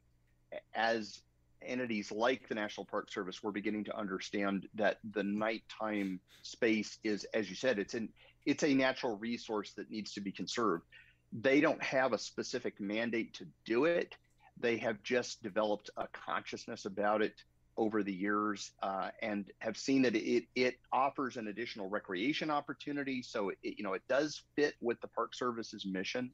as 0.74 1.22
entities 1.66 2.12
like 2.12 2.48
the 2.50 2.56
National 2.56 2.86
Park 2.86 3.12
Service 3.12 3.42
were 3.42 3.52
beginning 3.52 3.86
to 3.86 3.98
understand 3.98 4.68
that 4.76 5.00
the 5.12 5.24
nighttime 5.24 6.20
space 6.42 6.98
is, 7.04 7.26
as 7.34 7.50
you 7.50 7.56
said, 7.56 7.80
it's 7.80 7.94
an 7.94 8.10
it's 8.46 8.64
a 8.64 8.74
natural 8.74 9.18
resource 9.18 9.72
that 9.74 9.90
needs 9.90 10.14
to 10.14 10.22
be 10.22 10.32
conserved. 10.32 10.84
They 11.32 11.62
don't 11.62 11.82
have 11.82 12.12
a 12.12 12.18
specific 12.18 12.80
mandate 12.80 13.34
to 13.36 13.48
do 13.66 13.86
it. 13.86 14.16
They 14.60 14.78
have 14.78 15.02
just 15.02 15.42
developed 15.42 15.90
a 15.96 16.08
consciousness 16.08 16.86
about 16.86 17.22
it 17.22 17.42
over 17.78 18.04
the 18.04 18.14
years 18.14 18.72
uh, 18.82 19.10
and 19.22 19.46
have 19.60 19.78
seen 19.78 20.02
that 20.04 20.16
it 20.16 20.46
it 20.56 20.76
offers 20.92 21.38
an 21.38 21.48
additional 21.48 21.90
recreation 21.90 22.50
opportunity. 22.50 23.22
So 23.22 23.50
it, 23.50 23.58
you 23.64 23.84
know 23.84 23.94
it 23.94 24.04
does 24.08 24.42
fit 24.56 24.76
with 24.82 25.00
the 25.02 25.08
Park 25.08 25.34
Service's 25.34 25.86
mission. 25.86 26.32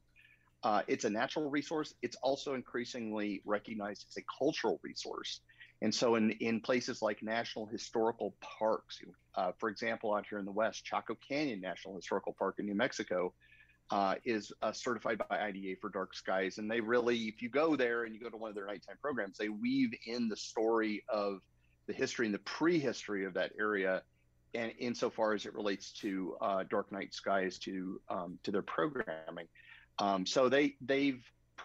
Uh, 0.63 0.81
it's 0.87 1.05
a 1.05 1.09
natural 1.09 1.49
resource. 1.49 1.93
It's 2.01 2.17
also 2.17 2.53
increasingly 2.53 3.41
recognized 3.45 4.05
as 4.09 4.17
a 4.17 4.25
cultural 4.37 4.79
resource. 4.83 5.39
And 5.81 5.95
so, 5.95 6.15
in, 6.15 6.31
in 6.31 6.59
places 6.59 7.01
like 7.01 7.23
national 7.23 7.65
historical 7.65 8.35
parks, 8.41 8.99
uh, 9.35 9.53
for 9.57 9.69
example, 9.69 10.13
out 10.13 10.25
here 10.29 10.37
in 10.37 10.45
the 10.45 10.51
West, 10.51 10.83
Chaco 10.83 11.15
Canyon 11.25 11.61
National 11.61 11.95
Historical 11.95 12.35
Park 12.37 12.55
in 12.59 12.65
New 12.65 12.75
Mexico, 12.75 13.33
uh, 13.91 14.15
is 14.23 14.51
uh, 14.61 14.71
certified 14.71 15.21
by 15.29 15.39
IDA 15.39 15.75
for 15.81 15.89
dark 15.89 16.13
skies. 16.13 16.57
And 16.57 16.69
they 16.69 16.79
really, 16.79 17.17
if 17.23 17.41
you 17.41 17.49
go 17.49 17.75
there 17.75 18.03
and 18.03 18.13
you 18.13 18.21
go 18.21 18.29
to 18.29 18.37
one 18.37 18.49
of 18.49 18.55
their 18.55 18.67
nighttime 18.67 18.97
programs, 19.01 19.37
they 19.37 19.49
weave 19.49 19.93
in 20.05 20.29
the 20.29 20.35
story 20.35 21.03
of 21.09 21.41
the 21.87 21.93
history 21.93 22.27
and 22.27 22.35
the 22.35 22.39
prehistory 22.39 23.25
of 23.25 23.33
that 23.33 23.51
area, 23.59 24.03
and 24.53 24.71
insofar 24.77 25.33
as 25.33 25.45
it 25.45 25.53
relates 25.53 25.91
to 25.91 26.35
uh, 26.41 26.63
dark 26.69 26.91
night 26.91 27.13
skies 27.13 27.57
to 27.59 27.99
um, 28.09 28.37
to 28.43 28.51
their 28.51 28.61
programming. 28.61 29.47
Um, 29.97 30.25
so 30.25 30.49
they 30.49 30.75
they've 30.81 31.23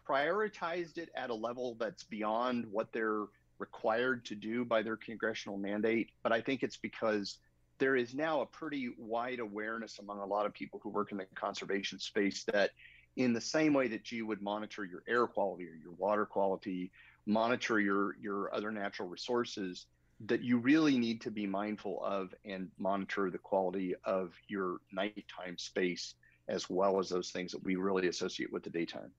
prioritized 0.08 0.98
it 0.98 1.10
at 1.14 1.30
a 1.30 1.34
level 1.34 1.76
that's 1.78 2.04
beyond 2.04 2.66
what 2.70 2.92
they're 2.92 3.24
required 3.58 4.24
to 4.26 4.34
do 4.34 4.64
by 4.64 4.82
their 4.82 4.96
congressional 4.96 5.56
mandate. 5.56 6.10
But 6.22 6.32
I 6.32 6.40
think 6.40 6.62
it's 6.62 6.76
because 6.76 7.38
there 7.78 7.96
is 7.96 8.14
now 8.14 8.40
a 8.40 8.46
pretty 8.46 8.90
wide 8.98 9.40
awareness 9.40 9.98
among 9.98 10.20
a 10.20 10.26
lot 10.26 10.46
of 10.46 10.54
people 10.54 10.80
who 10.82 10.88
work 10.88 11.12
in 11.12 11.18
the 11.18 11.26
conservation 11.34 11.98
space 11.98 12.44
that 12.52 12.70
in 13.16 13.32
the 13.32 13.40
same 13.40 13.72
way 13.72 13.88
that 13.88 14.10
you 14.10 14.26
would 14.26 14.42
monitor 14.42 14.84
your 14.84 15.02
air 15.06 15.26
quality 15.26 15.64
or 15.64 15.74
your 15.74 15.92
water 15.92 16.26
quality 16.26 16.90
monitor 17.26 17.80
your 17.80 18.16
your 18.20 18.54
other 18.54 18.70
natural 18.70 19.08
resources 19.08 19.86
that 20.26 20.42
you 20.42 20.58
really 20.58 20.96
need 20.96 21.20
to 21.20 21.30
be 21.30 21.46
mindful 21.46 22.02
of 22.04 22.34
and 22.44 22.70
monitor 22.78 23.30
the 23.30 23.38
quality 23.38 23.94
of 24.04 24.32
your 24.48 24.78
nighttime 24.92 25.58
space 25.58 26.14
as 26.48 26.68
well 26.68 26.98
as 26.98 27.08
those 27.08 27.30
things 27.30 27.52
that 27.52 27.64
we 27.64 27.76
really 27.76 28.08
associate 28.08 28.52
with 28.52 28.62
the 28.62 28.70
daytime. 28.70 29.10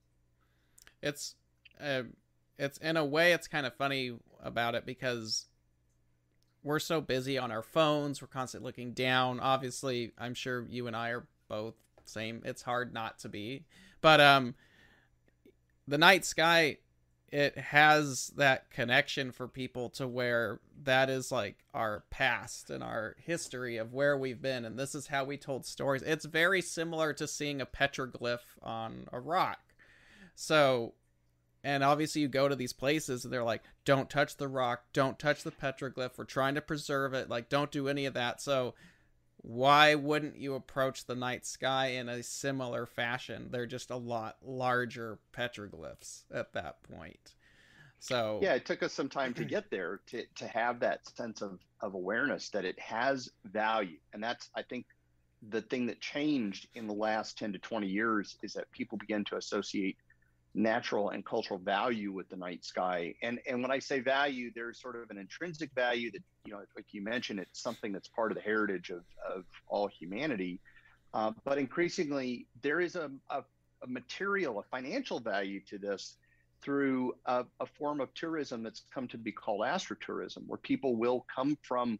It's 1.01 1.35
uh, 1.81 2.03
it's 2.57 2.77
in 2.77 2.97
a 2.97 3.05
way 3.05 3.33
it's 3.33 3.47
kind 3.47 3.65
of 3.65 3.75
funny 3.75 4.17
about 4.41 4.75
it 4.75 4.85
because 4.85 5.47
we're 6.65 6.79
so 6.79 6.99
busy 6.99 7.37
on 7.37 7.51
our 7.51 7.61
phones. 7.61 8.21
We're 8.21 8.27
constantly 8.27 8.67
looking 8.67 8.91
down. 8.91 9.39
Obviously, 9.39 10.11
I'm 10.17 10.33
sure 10.33 10.65
you 10.67 10.87
and 10.87 10.95
I 10.95 11.09
are 11.09 11.27
both 11.47 11.75
same. 12.05 12.41
It's 12.43 12.63
hard 12.63 12.93
not 12.93 13.19
to 13.19 13.29
be. 13.29 13.65
But 14.01 14.19
um 14.19 14.55
the 15.87 15.97
night 15.97 16.25
sky 16.25 16.77
it 17.29 17.57
has 17.57 18.31
that 18.37 18.69
connection 18.71 19.31
for 19.31 19.47
people 19.47 19.89
to 19.89 20.07
where 20.07 20.59
that 20.83 21.09
is 21.09 21.31
like 21.31 21.57
our 21.73 22.03
past 22.09 22.69
and 22.69 22.83
our 22.83 23.15
history 23.19 23.77
of 23.77 23.93
where 23.93 24.17
we've 24.17 24.41
been 24.41 24.65
and 24.65 24.77
this 24.77 24.95
is 24.95 25.07
how 25.07 25.23
we 25.23 25.37
told 25.37 25.65
stories. 25.65 26.01
It's 26.01 26.25
very 26.25 26.61
similar 26.61 27.13
to 27.13 27.27
seeing 27.27 27.61
a 27.61 27.65
petroglyph 27.65 28.39
on 28.63 29.07
a 29.11 29.19
rock. 29.19 29.59
So 30.35 30.93
and 31.65 31.83
obviously, 31.83 32.21
you 32.21 32.27
go 32.27 32.47
to 32.47 32.55
these 32.55 32.73
places 32.73 33.25
and 33.25 33.33
they're 33.33 33.43
like, 33.43 33.63
don't 33.85 34.07
touch 34.07 34.37
the 34.37 34.47
rock, 34.47 34.83
don't 34.93 35.17
touch 35.17 35.41
the 35.41 35.51
petroglyph. 35.51 36.15
We're 36.15 36.25
trying 36.25 36.53
to 36.55 36.61
preserve 36.61 37.15
it. 37.15 37.27
Like, 37.27 37.49
don't 37.49 37.71
do 37.71 37.87
any 37.87 38.05
of 38.05 38.13
that. 38.13 38.39
So, 38.39 38.75
why 39.37 39.95
wouldn't 39.95 40.37
you 40.37 40.53
approach 40.53 41.05
the 41.05 41.15
night 41.15 41.43
sky 41.43 41.87
in 41.87 42.07
a 42.07 42.21
similar 42.21 42.85
fashion? 42.85 43.47
They're 43.49 43.65
just 43.65 43.89
a 43.89 43.97
lot 43.97 44.37
larger 44.43 45.17
petroglyphs 45.35 46.25
at 46.31 46.53
that 46.53 46.83
point. 46.83 47.33
So 47.97 48.39
yeah, 48.43 48.53
it 48.53 48.65
took 48.65 48.83
us 48.83 48.93
some 48.93 49.09
time 49.09 49.33
to 49.33 49.43
get 49.43 49.71
there 49.71 50.01
to 50.07 50.23
to 50.35 50.47
have 50.47 50.79
that 50.81 51.07
sense 51.17 51.41
of 51.41 51.59
of 51.81 51.95
awareness 51.95 52.49
that 52.49 52.63
it 52.63 52.79
has 52.79 53.31
value, 53.45 53.97
and 54.13 54.23
that's 54.23 54.51
I 54.55 54.61
think 54.61 54.85
the 55.49 55.63
thing 55.63 55.87
that 55.87 55.99
changed 55.99 56.67
in 56.75 56.85
the 56.85 56.93
last 56.93 57.39
ten 57.39 57.53
to 57.53 57.59
twenty 57.59 57.87
years 57.87 58.37
is 58.43 58.53
that 58.53 58.71
people 58.71 58.99
began 58.99 59.23
to 59.25 59.37
associate 59.37 59.97
natural 60.55 61.09
and 61.09 61.25
cultural 61.25 61.59
value 61.59 62.11
with 62.11 62.29
the 62.29 62.35
night 62.35 62.63
sky. 62.63 63.13
And 63.21 63.39
and 63.47 63.61
when 63.61 63.71
I 63.71 63.79
say 63.79 63.99
value, 63.99 64.51
there's 64.55 64.81
sort 64.81 64.95
of 64.95 65.09
an 65.09 65.17
intrinsic 65.17 65.71
value 65.75 66.11
that 66.11 66.23
you 66.45 66.53
know, 66.53 66.61
like 66.75 66.85
you 66.91 67.03
mentioned, 67.03 67.39
it's 67.39 67.61
something 67.61 67.91
that's 67.91 68.07
part 68.07 68.31
of 68.31 68.35
the 68.35 68.41
heritage 68.41 68.89
of 68.89 69.03
of 69.27 69.43
all 69.67 69.87
humanity. 69.87 70.59
Uh, 71.13 71.31
but 71.45 71.57
increasingly, 71.57 72.45
there 72.61 72.81
is 72.81 72.97
a, 72.97 73.09
a, 73.29 73.41
a, 73.83 73.87
material, 73.87 74.59
a 74.59 74.63
financial 74.63 75.21
value 75.21 75.61
to 75.61 75.77
this 75.77 76.17
through 76.61 77.15
a, 77.25 77.45
a 77.61 77.65
form 77.65 78.01
of 78.01 78.13
tourism 78.15 78.63
that's 78.63 78.81
come 78.93 79.07
to 79.07 79.17
be 79.17 79.31
called 79.31 79.61
astrotourism, 79.61 80.45
where 80.45 80.57
people 80.57 80.97
will 80.97 81.25
come 81.33 81.57
from 81.61 81.97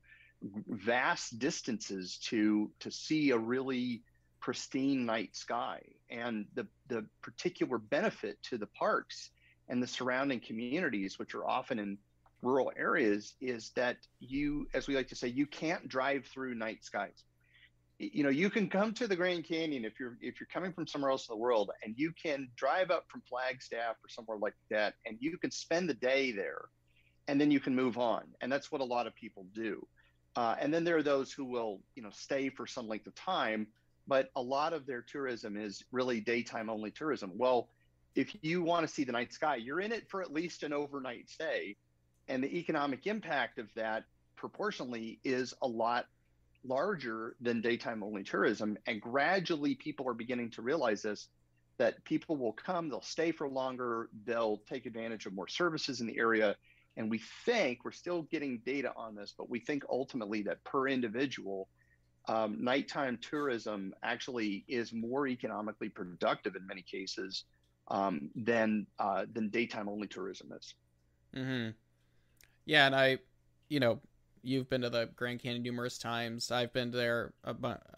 vast 0.67 1.39
distances 1.39 2.17
to 2.17 2.69
to 2.79 2.91
see 2.91 3.31
a 3.31 3.38
really 3.38 4.01
pristine 4.45 5.07
night 5.07 5.35
sky. 5.35 5.81
And 6.11 6.45
the, 6.53 6.67
the 6.87 7.03
particular 7.23 7.79
benefit 7.79 8.37
to 8.43 8.59
the 8.59 8.67
parks 8.67 9.31
and 9.69 9.81
the 9.81 9.87
surrounding 9.87 10.39
communities, 10.39 11.17
which 11.17 11.33
are 11.33 11.47
often 11.47 11.79
in 11.79 11.97
rural 12.43 12.71
areas, 12.77 13.33
is 13.41 13.71
that 13.75 13.97
you, 14.19 14.67
as 14.75 14.87
we 14.87 14.95
like 14.95 15.07
to 15.07 15.15
say, 15.15 15.29
you 15.29 15.47
can't 15.47 15.87
drive 15.87 16.27
through 16.27 16.53
night 16.53 16.83
skies. 16.83 17.23
You 17.97 18.23
know, 18.23 18.29
you 18.29 18.51
can 18.51 18.69
come 18.69 18.93
to 18.93 19.07
the 19.07 19.15
Grand 19.15 19.45
Canyon 19.45 19.83
if 19.83 19.99
you're 19.99 20.17
if 20.21 20.39
you're 20.39 20.53
coming 20.53 20.73
from 20.73 20.85
somewhere 20.85 21.09
else 21.09 21.27
in 21.27 21.33
the 21.33 21.41
world, 21.41 21.71
and 21.83 21.95
you 21.97 22.11
can 22.11 22.49
drive 22.55 22.91
up 22.91 23.05
from 23.09 23.23
Flagstaff 23.27 23.95
or 24.03 24.09
somewhere 24.09 24.37
like 24.37 24.53
that, 24.69 24.93
and 25.07 25.17
you 25.21 25.39
can 25.39 25.49
spend 25.49 25.89
the 25.89 25.93
day 25.95 26.31
there, 26.31 26.65
and 27.27 27.41
then 27.41 27.49
you 27.49 27.59
can 27.59 27.73
move 27.73 27.97
on. 27.97 28.23
And 28.41 28.51
that's 28.51 28.69
what 28.71 28.81
a 28.81 28.85
lot 28.95 29.07
of 29.07 29.15
people 29.15 29.47
do. 29.55 29.87
Uh, 30.35 30.55
and 30.59 30.71
then 30.73 30.83
there 30.83 30.97
are 30.97 31.03
those 31.03 31.31
who 31.31 31.45
will, 31.45 31.79
you 31.95 32.03
know, 32.03 32.11
stay 32.11 32.49
for 32.49 32.67
some 32.67 32.87
length 32.87 33.07
of 33.07 33.15
time 33.15 33.65
but 34.07 34.29
a 34.35 34.41
lot 34.41 34.74
of 34.74 34.85
their 34.85 35.01
tourism 35.01 35.57
is 35.57 35.83
really 35.91 36.19
daytime 36.19 36.69
only 36.69 36.91
tourism. 36.91 37.31
Well, 37.35 37.69
if 38.15 38.35
you 38.41 38.63
want 38.63 38.88
to 38.88 38.93
see 38.93 39.03
the 39.03 39.12
night 39.12 39.33
sky, 39.33 39.57
you're 39.57 39.81
in 39.81 39.91
it 39.91 40.09
for 40.09 40.21
at 40.21 40.31
least 40.31 40.63
an 40.63 40.74
overnight 40.74 41.29
stay. 41.29 41.75
And 42.27 42.43
the 42.43 42.57
economic 42.57 43.07
impact 43.07 43.59
of 43.59 43.67
that 43.75 44.05
proportionally 44.35 45.19
is 45.24 45.53
a 45.62 45.67
lot 45.67 46.07
larger 46.63 47.35
than 47.41 47.62
daytime 47.62 48.03
only 48.03 48.24
tourism. 48.24 48.77
And 48.88 49.01
gradually, 49.01 49.75
people 49.75 50.07
are 50.09 50.13
beginning 50.13 50.51
to 50.51 50.62
realize 50.62 51.01
this 51.01 51.27
that 51.77 52.03
people 52.05 52.38
will 52.38 52.53
come, 52.53 52.88
they'll 52.88 53.01
stay 53.01 53.33
for 53.33 53.50
longer, 53.50 54.09
they'll 54.25 54.62
take 54.69 54.85
advantage 54.85 55.25
of 55.25 55.33
more 55.33 55.47
services 55.47 56.00
in 56.00 56.07
the 56.07 56.17
area. 56.17 56.55
And 56.95 57.09
we 57.09 57.19
think 57.45 57.83
we're 57.83 57.91
still 57.91 58.21
getting 58.24 58.59
data 58.59 58.93
on 58.95 59.13
this, 59.13 59.33
but 59.38 59.50
we 59.50 59.59
think 59.59 59.83
ultimately 59.89 60.41
that 60.43 60.63
per 60.63 60.88
individual, 60.88 61.67
um, 62.27 62.63
nighttime 62.63 63.17
tourism 63.22 63.94
actually 64.03 64.65
is 64.67 64.94
more 64.94 65.27
economically 65.27 65.89
productive 65.89 66.55
in 66.55 66.65
many 66.65 66.82
cases 66.82 67.46
um, 67.89 68.29
than 68.36 68.88
uh, 69.00 69.25
than 69.34 69.50
daytime 69.50 69.88
only 69.88 70.08
tourism 70.08 70.51
is. 70.53 70.74
Mm-hmm. 71.36 71.72
Yeah, 72.65 72.86
and 72.88 72.96
I, 72.96 73.20
you 73.70 73.79
know, 73.79 74.00
you've 74.41 74.70
been 74.70 74.82
to 74.82 74.89
the 74.89 75.10
Grand 75.15 75.39
Canyon 75.39 75.63
numerous 75.63 75.98
times. 75.98 76.51
I've 76.51 76.74
been 76.74 76.91
there 76.91 77.34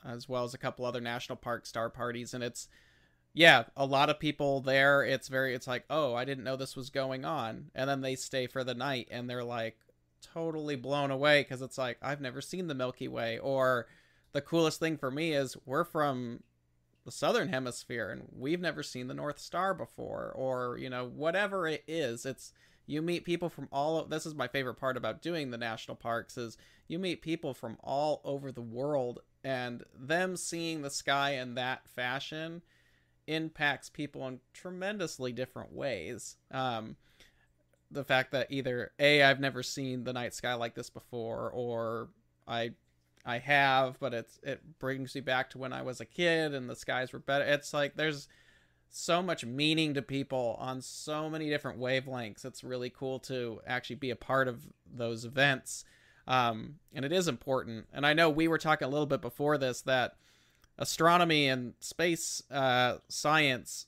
as 0.05 0.27
well 0.27 0.43
as 0.43 0.53
a 0.53 0.57
couple 0.57 0.85
other 0.85 1.01
national 1.01 1.37
park 1.37 1.65
star 1.65 1.89
parties, 1.89 2.33
and 2.33 2.43
it's 2.43 2.67
yeah, 3.33 3.65
a 3.75 3.85
lot 3.85 4.09
of 4.09 4.19
people 4.19 4.61
there. 4.61 5.03
It's 5.03 5.27
very, 5.27 5.53
it's 5.53 5.67
like, 5.67 5.85
oh, 5.91 6.15
I 6.15 6.25
didn't 6.25 6.43
know 6.43 6.55
this 6.55 6.75
was 6.75 6.89
going 6.89 7.23
on, 7.23 7.69
and 7.75 7.89
then 7.89 8.01
they 8.01 8.15
stay 8.15 8.47
for 8.47 8.63
the 8.63 8.73
night, 8.73 9.07
and 9.11 9.29
they're 9.29 9.43
like 9.43 9.77
totally 10.21 10.75
blown 10.75 11.11
away 11.11 11.43
because 11.43 11.61
it's 11.61 11.77
like 11.77 11.97
I've 12.01 12.21
never 12.21 12.41
seen 12.41 12.67
the 12.67 12.73
Milky 12.73 13.07
Way 13.07 13.37
or 13.37 13.87
the 14.37 14.41
coolest 14.41 14.79
thing 14.79 14.97
for 14.97 15.09
me 15.09 15.33
is 15.33 15.57
we're 15.65 15.83
from 15.83 16.43
the 17.05 17.11
southern 17.11 17.47
hemisphere 17.47 18.11
and 18.11 18.21
we've 18.37 18.61
never 18.61 18.83
seen 18.83 19.07
the 19.07 19.13
north 19.15 19.39
star 19.39 19.73
before 19.73 20.31
or 20.35 20.77
you 20.77 20.91
know 20.91 21.07
whatever 21.07 21.67
it 21.67 21.83
is 21.87 22.23
it's 22.23 22.53
you 22.85 23.01
meet 23.01 23.25
people 23.25 23.49
from 23.49 23.67
all 23.71 24.05
this 24.05 24.27
is 24.27 24.35
my 24.35 24.47
favorite 24.47 24.75
part 24.75 24.95
about 24.95 25.23
doing 25.23 25.49
the 25.49 25.57
national 25.57 25.97
parks 25.97 26.37
is 26.37 26.55
you 26.87 26.99
meet 26.99 27.23
people 27.23 27.51
from 27.51 27.79
all 27.83 28.21
over 28.23 28.51
the 28.51 28.61
world 28.61 29.21
and 29.43 29.83
them 29.97 30.37
seeing 30.37 30.83
the 30.83 30.91
sky 30.91 31.31
in 31.31 31.55
that 31.55 31.87
fashion 31.87 32.61
impacts 33.25 33.89
people 33.89 34.27
in 34.27 34.39
tremendously 34.53 35.31
different 35.31 35.73
ways. 35.73 36.37
Um, 36.51 36.95
the 37.89 38.03
fact 38.03 38.31
that 38.33 38.51
either 38.51 38.91
a 38.99 39.23
i've 39.23 39.39
never 39.39 39.63
seen 39.63 40.03
the 40.03 40.11
night 40.11 40.33
sky 40.33 40.53
like 40.55 40.75
this 40.75 40.89
before 40.89 41.49
or 41.51 42.09
i 42.45 42.71
I 43.25 43.39
have, 43.39 43.99
but 43.99 44.13
it's 44.13 44.39
it 44.43 44.79
brings 44.79 45.13
me 45.13 45.21
back 45.21 45.49
to 45.51 45.57
when 45.57 45.73
I 45.73 45.81
was 45.81 45.99
a 45.99 46.05
kid 46.05 46.53
and 46.53 46.69
the 46.69 46.75
skies 46.75 47.11
were 47.11 47.19
better. 47.19 47.45
It's 47.45 47.73
like 47.73 47.95
there's 47.95 48.27
so 48.89 49.21
much 49.21 49.45
meaning 49.45 49.93
to 49.93 50.01
people 50.01 50.55
on 50.59 50.81
so 50.81 51.29
many 51.29 51.49
different 51.49 51.79
wavelengths. 51.79 52.45
It's 52.45 52.63
really 52.63 52.89
cool 52.89 53.19
to 53.19 53.61
actually 53.67 53.97
be 53.97 54.11
a 54.11 54.15
part 54.15 54.47
of 54.47 54.61
those 54.91 55.25
events. 55.25 55.83
Um, 56.27 56.75
and 56.93 57.05
it 57.05 57.11
is 57.11 57.27
important. 57.27 57.87
And 57.93 58.05
I 58.05 58.13
know 58.13 58.29
we 58.29 58.47
were 58.47 58.57
talking 58.57 58.87
a 58.87 58.91
little 58.91 59.05
bit 59.05 59.21
before 59.21 59.57
this 59.57 59.81
that 59.81 60.15
astronomy 60.77 61.47
and 61.47 61.73
space 61.79 62.43
uh, 62.51 62.97
science, 63.07 63.87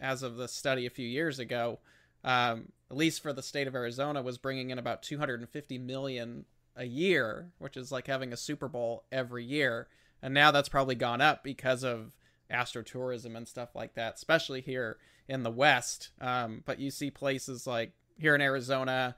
as 0.00 0.22
of 0.22 0.36
the 0.36 0.48
study 0.48 0.86
a 0.86 0.90
few 0.90 1.06
years 1.06 1.38
ago, 1.38 1.78
um, 2.24 2.72
at 2.90 2.96
least 2.96 3.22
for 3.22 3.32
the 3.32 3.42
state 3.42 3.66
of 3.66 3.74
Arizona, 3.74 4.22
was 4.22 4.38
bringing 4.38 4.70
in 4.70 4.78
about 4.78 5.02
250 5.02 5.78
million 5.78 6.44
a 6.76 6.84
year, 6.84 7.50
which 7.58 7.76
is 7.76 7.92
like 7.92 8.06
having 8.06 8.32
a 8.32 8.36
Super 8.36 8.68
Bowl 8.68 9.04
every 9.12 9.44
year. 9.44 9.88
And 10.22 10.34
now 10.34 10.50
that's 10.50 10.68
probably 10.68 10.94
gone 10.94 11.20
up 11.20 11.42
because 11.42 11.82
of 11.84 12.14
astrotourism 12.52 13.36
and 13.36 13.46
stuff 13.48 13.74
like 13.74 13.94
that, 13.94 14.14
especially 14.14 14.60
here 14.60 14.98
in 15.28 15.42
the 15.42 15.50
West. 15.50 16.10
Um, 16.20 16.62
but 16.66 16.78
you 16.80 16.90
see 16.90 17.10
places 17.10 17.66
like 17.66 17.92
here 18.18 18.34
in 18.34 18.40
Arizona, 18.40 19.16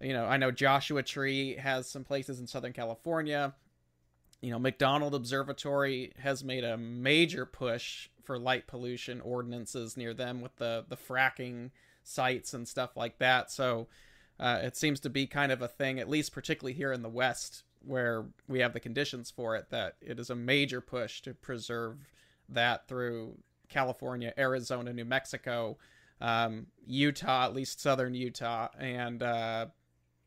you 0.00 0.12
know, 0.12 0.24
I 0.24 0.36
know 0.36 0.50
Joshua 0.50 1.02
Tree 1.02 1.56
has 1.56 1.88
some 1.88 2.04
places 2.04 2.40
in 2.40 2.46
Southern 2.46 2.72
California. 2.72 3.54
you 4.42 4.50
know, 4.50 4.58
McDonald 4.58 5.14
Observatory 5.14 6.12
has 6.18 6.42
made 6.42 6.64
a 6.64 6.76
major 6.76 7.46
push 7.46 8.08
for 8.24 8.38
light 8.38 8.66
pollution 8.66 9.20
ordinances 9.20 9.96
near 9.96 10.12
them 10.12 10.40
with 10.40 10.54
the 10.56 10.84
the 10.88 10.96
fracking 10.96 11.70
sites 12.02 12.52
and 12.52 12.66
stuff 12.66 12.96
like 12.96 13.18
that. 13.18 13.50
So 13.50 13.86
uh, 14.42 14.58
it 14.60 14.76
seems 14.76 14.98
to 14.98 15.08
be 15.08 15.24
kind 15.28 15.52
of 15.52 15.62
a 15.62 15.68
thing, 15.68 16.00
at 16.00 16.08
least 16.08 16.32
particularly 16.32 16.72
here 16.72 16.92
in 16.92 17.02
the 17.02 17.08
West, 17.08 17.62
where 17.86 18.24
we 18.48 18.58
have 18.58 18.72
the 18.72 18.80
conditions 18.80 19.30
for 19.30 19.54
it. 19.54 19.66
That 19.70 19.94
it 20.00 20.18
is 20.18 20.30
a 20.30 20.34
major 20.34 20.80
push 20.80 21.22
to 21.22 21.32
preserve 21.32 21.98
that 22.48 22.88
through 22.88 23.38
California, 23.68 24.34
Arizona, 24.36 24.92
New 24.92 25.04
Mexico, 25.04 25.78
um, 26.20 26.66
Utah, 26.84 27.44
at 27.44 27.54
least 27.54 27.80
southern 27.80 28.14
Utah, 28.14 28.66
and 28.80 29.22
uh, 29.22 29.66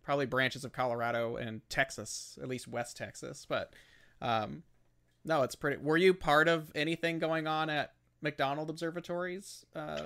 probably 0.01 0.25
branches 0.25 0.63
of 0.63 0.71
Colorado 0.71 1.35
and 1.35 1.59
Texas, 1.67 2.39
at 2.41 2.47
least 2.47 2.69
West 2.69 2.95
Texas. 2.95 3.45
But 3.47 3.73
um, 4.21 4.63
no, 5.25 5.43
it's 5.43 5.55
pretty. 5.55 5.83
Were 5.83 5.97
you 5.97 6.13
part 6.13 6.47
of 6.47 6.71
anything 6.73 7.19
going 7.19 7.47
on 7.47 7.69
at 7.69 7.91
McDonald 8.21 8.69
observatories? 8.69 9.65
Uh, 9.75 10.03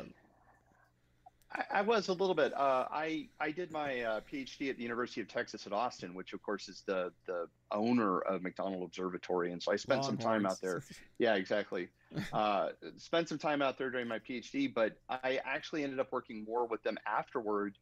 I, 1.52 1.64
I, 1.72 1.82
was 1.82 2.08
a 2.10 2.14
little 2.14 2.36
bit. 2.36 2.54
Uh, 2.54 2.86
I 2.92 3.28
I 3.40 3.52
did 3.52 3.72
my 3.72 4.02
uh, 4.02 4.22
PhD 4.32 4.70
at 4.70 4.78
the 4.78 4.84
University 4.84 5.22
of 5.22 5.28
Texas 5.28 5.66
at 5.66 5.74
Austin, 5.74 6.14
which 6.14 6.34
of 6.34 6.42
course 6.44 6.70
is 6.70 6.84
the 6.86 7.12
the 7.26 7.48
owner 7.72 8.20
of 8.20 8.44
McDonald 8.44 8.84
Observatory, 8.84 9.52
and 9.52 9.62
so 9.62 9.72
I 9.72 9.76
spent 9.76 10.06
some 10.06 10.18
time 10.18 10.46
out 10.46 10.62
there. 10.62 10.84
Yeah, 11.18 11.36
exactly. 11.36 11.90
uh, 12.32 12.70
spent 12.98 13.28
some 13.28 13.38
time 13.38 13.62
out 13.62 13.78
there 13.78 13.90
during 13.90 14.08
my 14.08 14.20
PhD, 14.20 14.74
but 14.74 14.98
I 15.10 15.42
actually 15.44 15.84
ended 15.84 16.00
up 16.00 16.14
working 16.14 16.46
more 16.46 16.66
with 16.66 16.82
them 16.84 16.98
afterward 17.06 17.78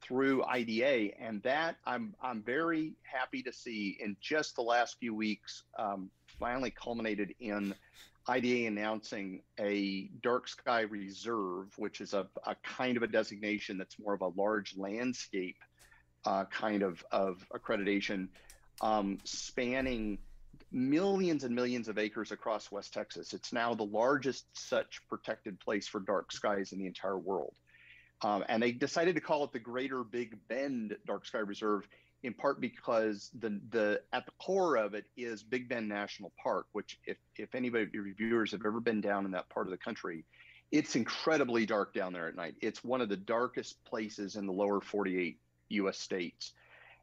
through 0.00 0.44
IDA, 0.44 1.20
and 1.20 1.42
that 1.42 1.76
I'm 1.86 2.14
I'm 2.22 2.42
very 2.42 2.94
happy 3.02 3.42
to 3.42 3.52
see 3.52 3.96
in 4.00 4.16
just 4.20 4.54
the 4.54 4.62
last 4.62 4.98
few 5.00 5.14
weeks 5.14 5.64
um, 5.78 6.10
finally 6.38 6.70
culminated 6.70 7.34
in 7.40 7.74
IDA 8.28 8.66
announcing 8.66 9.42
a 9.58 10.10
dark 10.22 10.48
sky 10.48 10.82
reserve, 10.82 11.72
which 11.76 12.00
is 12.00 12.14
a, 12.14 12.26
a 12.46 12.54
kind 12.62 12.96
of 12.96 13.02
a 13.02 13.06
designation 13.06 13.78
that's 13.78 13.98
more 13.98 14.14
of 14.14 14.20
a 14.20 14.28
large 14.28 14.76
landscape 14.76 15.58
uh, 16.24 16.44
kind 16.44 16.82
of, 16.82 17.02
of 17.10 17.46
accreditation, 17.54 18.28
um, 18.82 19.18
spanning 19.24 20.18
millions 20.70 21.44
and 21.44 21.54
millions 21.54 21.88
of 21.88 21.98
acres 21.98 22.30
across 22.30 22.70
West 22.70 22.92
Texas. 22.92 23.32
It's 23.32 23.52
now 23.52 23.74
the 23.74 23.84
largest 23.84 24.44
such 24.52 25.00
protected 25.08 25.58
place 25.60 25.88
for 25.88 26.00
dark 26.00 26.32
skies 26.32 26.72
in 26.72 26.78
the 26.78 26.86
entire 26.86 27.18
world. 27.18 27.54
Um, 28.20 28.44
and 28.48 28.62
they 28.62 28.72
decided 28.72 29.14
to 29.14 29.20
call 29.20 29.44
it 29.44 29.52
the 29.52 29.60
Greater 29.60 30.02
Big 30.02 30.36
Bend 30.48 30.96
Dark 31.06 31.24
Sky 31.24 31.38
Reserve 31.38 31.88
in 32.22 32.34
part 32.34 32.60
because 32.60 33.30
the 33.38 33.60
the 33.70 34.00
at 34.12 34.26
the 34.26 34.32
core 34.40 34.76
of 34.76 34.94
it 34.94 35.06
is 35.16 35.42
Big 35.42 35.68
Bend 35.68 35.88
National 35.88 36.32
Park, 36.42 36.66
which 36.72 36.98
if 37.06 37.16
if 37.36 37.54
anybody 37.54 37.84
of 37.84 37.94
your 37.94 38.04
viewers 38.14 38.52
have 38.52 38.64
ever 38.66 38.80
been 38.80 39.00
down 39.00 39.24
in 39.24 39.30
that 39.32 39.48
part 39.48 39.66
of 39.66 39.70
the 39.70 39.78
country, 39.78 40.24
it's 40.72 40.96
incredibly 40.96 41.64
dark 41.64 41.94
down 41.94 42.12
there 42.12 42.28
at 42.28 42.34
night. 42.34 42.54
It's 42.60 42.82
one 42.82 43.00
of 43.00 43.08
the 43.08 43.16
darkest 43.16 43.82
places 43.84 44.36
in 44.36 44.46
the 44.46 44.52
lower 44.52 44.80
48 44.80 45.38
U.S. 45.70 45.98
states. 45.98 46.52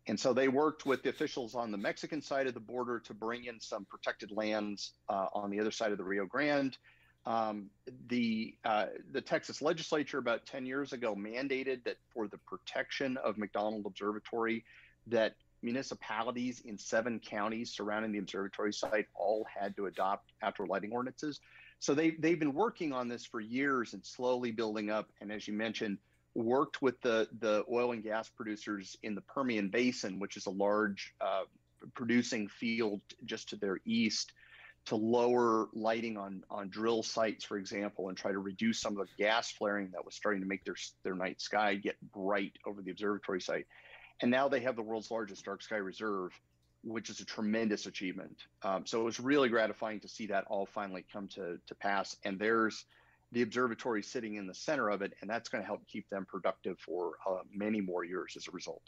And 0.07 0.19
so 0.19 0.33
they 0.33 0.49
worked 0.49 0.85
with 0.85 1.01
the 1.01 1.09
officials 1.09 1.55
on 1.55 1.71
the 1.71 1.77
Mexican 1.77 2.21
side 2.21 2.45
of 2.45 2.53
the 2.53 2.59
border 2.59 2.99
to 2.99 3.13
bring 3.13 3.45
in 3.45 3.59
some 3.59 3.85
protected 3.85 4.31
lands 4.31 4.93
uh, 5.09 5.27
on 5.33 5.49
the 5.49 5.59
other 5.59 5.71
side 5.71 5.91
of 5.91 5.97
the 5.97 6.03
Rio 6.03 6.25
Grande. 6.25 6.77
Um, 7.25 7.71
the 8.07 8.55
uh, 8.63 8.85
the 9.11 9.21
Texas 9.21 9.59
legislature 9.63 10.19
about 10.19 10.45
10 10.45 10.67
years 10.67 10.93
ago 10.93 11.15
mandated 11.15 11.83
that 11.85 11.97
for 12.13 12.27
the 12.27 12.37
protection 12.37 13.17
of 13.17 13.39
McDonald 13.39 13.87
Observatory, 13.87 14.63
that 15.07 15.35
municipalities 15.61 16.61
in 16.61 16.77
seven 16.77 17.19
counties 17.19 17.71
surrounding 17.71 18.11
the 18.11 18.19
observatory 18.19 18.71
site 18.73 19.07
all 19.15 19.45
had 19.45 19.75
to 19.75 19.87
adopt 19.87 20.31
outdoor 20.41 20.67
lighting 20.67 20.91
ordinances. 20.91 21.39
So 21.79 21.93
they, 21.93 22.11
they've 22.11 22.39
been 22.39 22.53
working 22.53 22.93
on 22.93 23.07
this 23.07 23.25
for 23.25 23.39
years 23.39 23.93
and 23.93 24.05
slowly 24.05 24.51
building 24.51 24.89
up. 24.89 25.09
And 25.21 25.31
as 25.31 25.47
you 25.47 25.53
mentioned, 25.53 25.97
worked 26.35 26.81
with 26.81 26.99
the, 27.01 27.27
the 27.39 27.63
oil 27.71 27.93
and 27.93 28.03
gas 28.03 28.29
producers 28.29 28.97
in 29.03 29.15
the 29.15 29.21
Permian 29.21 29.69
Basin, 29.69 30.19
which 30.19 30.37
is 30.37 30.45
a 30.45 30.51
large 30.51 31.13
uh, 31.21 31.43
producing 31.93 32.47
field 32.47 33.01
just 33.25 33.49
to 33.49 33.55
their 33.55 33.79
east, 33.85 34.33
to 34.85 34.95
lower 34.95 35.67
lighting 35.73 36.17
on, 36.17 36.43
on 36.49 36.69
drill 36.69 37.01
sites, 37.01 37.43
for 37.43 37.57
example, 37.57 38.09
and 38.09 38.17
try 38.17 38.31
to 38.31 38.39
reduce 38.39 38.79
some 38.79 38.97
of 38.97 39.07
the 39.07 39.23
gas 39.23 39.51
flaring 39.51 39.89
that 39.93 40.05
was 40.05 40.13
starting 40.13 40.41
to 40.41 40.47
make 40.47 40.63
their, 40.63 40.75
their 41.03 41.15
night 41.15 41.41
sky 41.41 41.75
get 41.75 41.95
bright 42.11 42.53
over 42.65 42.81
the 42.81 42.91
observatory 42.91 43.41
site. 43.41 43.65
And 44.21 44.31
now 44.31 44.47
they 44.47 44.61
have 44.61 44.75
the 44.75 44.81
world's 44.81 45.11
largest 45.11 45.45
dark 45.45 45.61
sky 45.61 45.77
reserve, 45.77 46.31
which 46.83 47.09
is 47.09 47.19
a 47.19 47.25
tremendous 47.25 47.85
achievement. 47.85 48.43
Um, 48.63 48.85
so 48.85 49.01
it 49.01 49.03
was 49.03 49.19
really 49.19 49.49
gratifying 49.49 49.99
to 50.01 50.07
see 50.07 50.27
that 50.27 50.45
all 50.47 50.65
finally 50.65 51.05
come 51.11 51.27
to, 51.29 51.59
to 51.65 51.75
pass. 51.75 52.15
And 52.23 52.39
there's 52.39 52.85
the 53.31 53.41
observatory 53.41 54.03
sitting 54.03 54.35
in 54.35 54.47
the 54.47 54.53
center 54.53 54.89
of 54.89 55.01
it, 55.01 55.13
and 55.19 55.29
that's 55.29 55.49
going 55.49 55.61
to 55.61 55.65
help 55.65 55.85
keep 55.87 56.09
them 56.09 56.25
productive 56.25 56.79
for 56.79 57.13
uh, 57.29 57.39
many 57.51 57.81
more 57.81 58.05
years 58.05 58.35
as 58.37 58.47
a 58.47 58.51
result. 58.51 58.83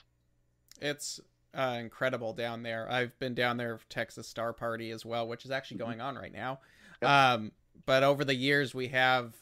It's 0.80 1.20
uh, 1.54 1.78
incredible 1.80 2.34
down 2.34 2.64
there. 2.64 2.90
I've 2.90 3.18
been 3.20 3.34
down 3.34 3.58
there 3.58 3.78
for 3.78 3.90
Texas 3.90 4.28
Star 4.28 4.54
Party 4.54 4.92
as 4.92 5.06
well, 5.06 5.28
which 5.28 5.44
is 5.44 5.52
actually 5.52 5.78
mm-hmm. 5.78 5.88
going 5.88 6.02
on 6.02 6.16
right 6.16 6.34
now. 6.34 6.60
Yep. 7.02 7.12
Um, 7.12 7.52
but 7.86 8.04
over 8.04 8.24
the 8.24 8.36
years, 8.36 8.74
we 8.74 8.88
have 8.90 9.34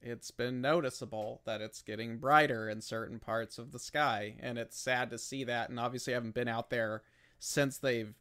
it's 0.00 0.30
been 0.30 0.60
noticeable 0.60 1.40
that 1.44 1.60
it's 1.60 1.82
getting 1.82 2.18
brighter 2.18 2.68
in 2.68 2.80
certain 2.80 3.18
parts 3.18 3.58
of 3.58 3.72
the 3.72 3.78
sky 3.78 4.36
and 4.40 4.58
it's 4.58 4.78
sad 4.78 5.10
to 5.10 5.18
see 5.18 5.44
that 5.44 5.70
and 5.70 5.80
obviously 5.80 6.12
I 6.12 6.16
haven't 6.16 6.34
been 6.34 6.48
out 6.48 6.70
there 6.70 7.02
since 7.38 7.78
they've 7.78 8.14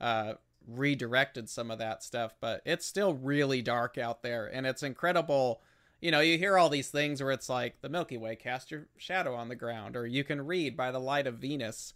uh, 0.00 0.34
redirected 0.66 1.48
some 1.48 1.70
of 1.70 1.78
that 1.78 2.02
stuff 2.02 2.34
but 2.40 2.62
it's 2.64 2.86
still 2.86 3.14
really 3.14 3.62
dark 3.62 3.98
out 3.98 4.22
there 4.22 4.46
and 4.46 4.66
it's 4.66 4.82
incredible. 4.82 5.60
You 6.00 6.10
know 6.10 6.20
you 6.20 6.38
hear 6.38 6.58
all 6.58 6.68
these 6.68 6.90
things 6.90 7.22
where 7.22 7.32
it's 7.32 7.48
like 7.48 7.80
the 7.80 7.88
milky 7.88 8.18
way 8.18 8.36
cast 8.36 8.70
your 8.70 8.86
shadow 8.96 9.34
on 9.34 9.48
the 9.48 9.56
ground 9.56 9.96
or 9.96 10.06
you 10.06 10.22
can 10.22 10.46
read 10.46 10.76
by 10.76 10.90
the 10.92 11.00
light 11.00 11.26
of 11.26 11.38
venus 11.38 11.94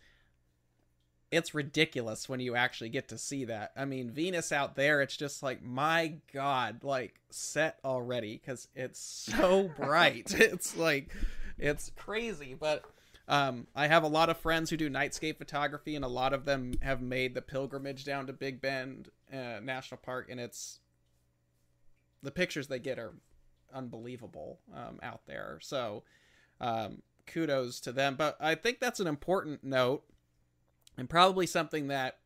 it's 1.31 1.55
ridiculous 1.55 2.29
when 2.29 2.41
you 2.41 2.57
actually 2.57 2.89
get 2.89 3.09
to 3.09 3.19
see 3.19 3.45
that. 3.45 3.73
I 3.77 3.85
mean, 3.85 4.11
Venus 4.11 4.51
out 4.51 4.77
there, 4.77 5.03
it's 5.03 5.17
just 5.17 5.43
like, 5.43 5.63
my 5.63 6.15
God, 6.33 6.83
like 6.83 7.21
set 7.31 7.79
already 7.85 8.41
because 8.43 8.69
it's 8.75 9.01
so 9.01 9.71
bright. 9.79 10.35
it's 10.39 10.77
like, 10.77 11.15
it's 11.59 11.91
crazy. 11.97 12.55
But 12.59 12.85
um, 13.29 13.67
I 13.77 13.89
have 13.89 14.05
a 14.05 14.09
lot 14.09 14.31
of 14.31 14.39
friends 14.39 14.71
who 14.71 14.79
do 14.79 14.89
nightscape 14.89 15.37
photography, 15.37 15.95
and 15.95 16.05
a 16.05 16.09
lot 16.09 16.33
of 16.33 16.47
them 16.47 16.75
have 16.81 17.03
made 17.03 17.35
the 17.35 17.43
pilgrimage 17.43 18.05
down 18.05 18.27
to 18.27 18.33
Big 18.33 18.63
Bend 18.63 19.11
uh, 19.31 19.61
National 19.63 19.99
Park, 19.99 20.29
and 20.31 20.41
it's 20.41 20.81
the 22.23 22.31
pictures 22.31 22.69
they 22.69 22.79
get 22.79 22.99
are 22.99 23.13
unbelievable 23.75 24.61
um, 24.75 24.99
out 25.03 25.21
there. 25.27 25.59
So 25.61 26.05
um, 26.59 27.03
kudos 27.27 27.81
to 27.81 27.93
them. 27.93 28.17
But 28.17 28.37
I 28.41 28.55
think 28.55 28.81
that's 28.81 29.01
an 29.01 29.07
important 29.07 29.63
note 29.63 30.05
and 30.99 31.09
probably 31.09 31.47
something 31.47 31.89
that 31.89 32.19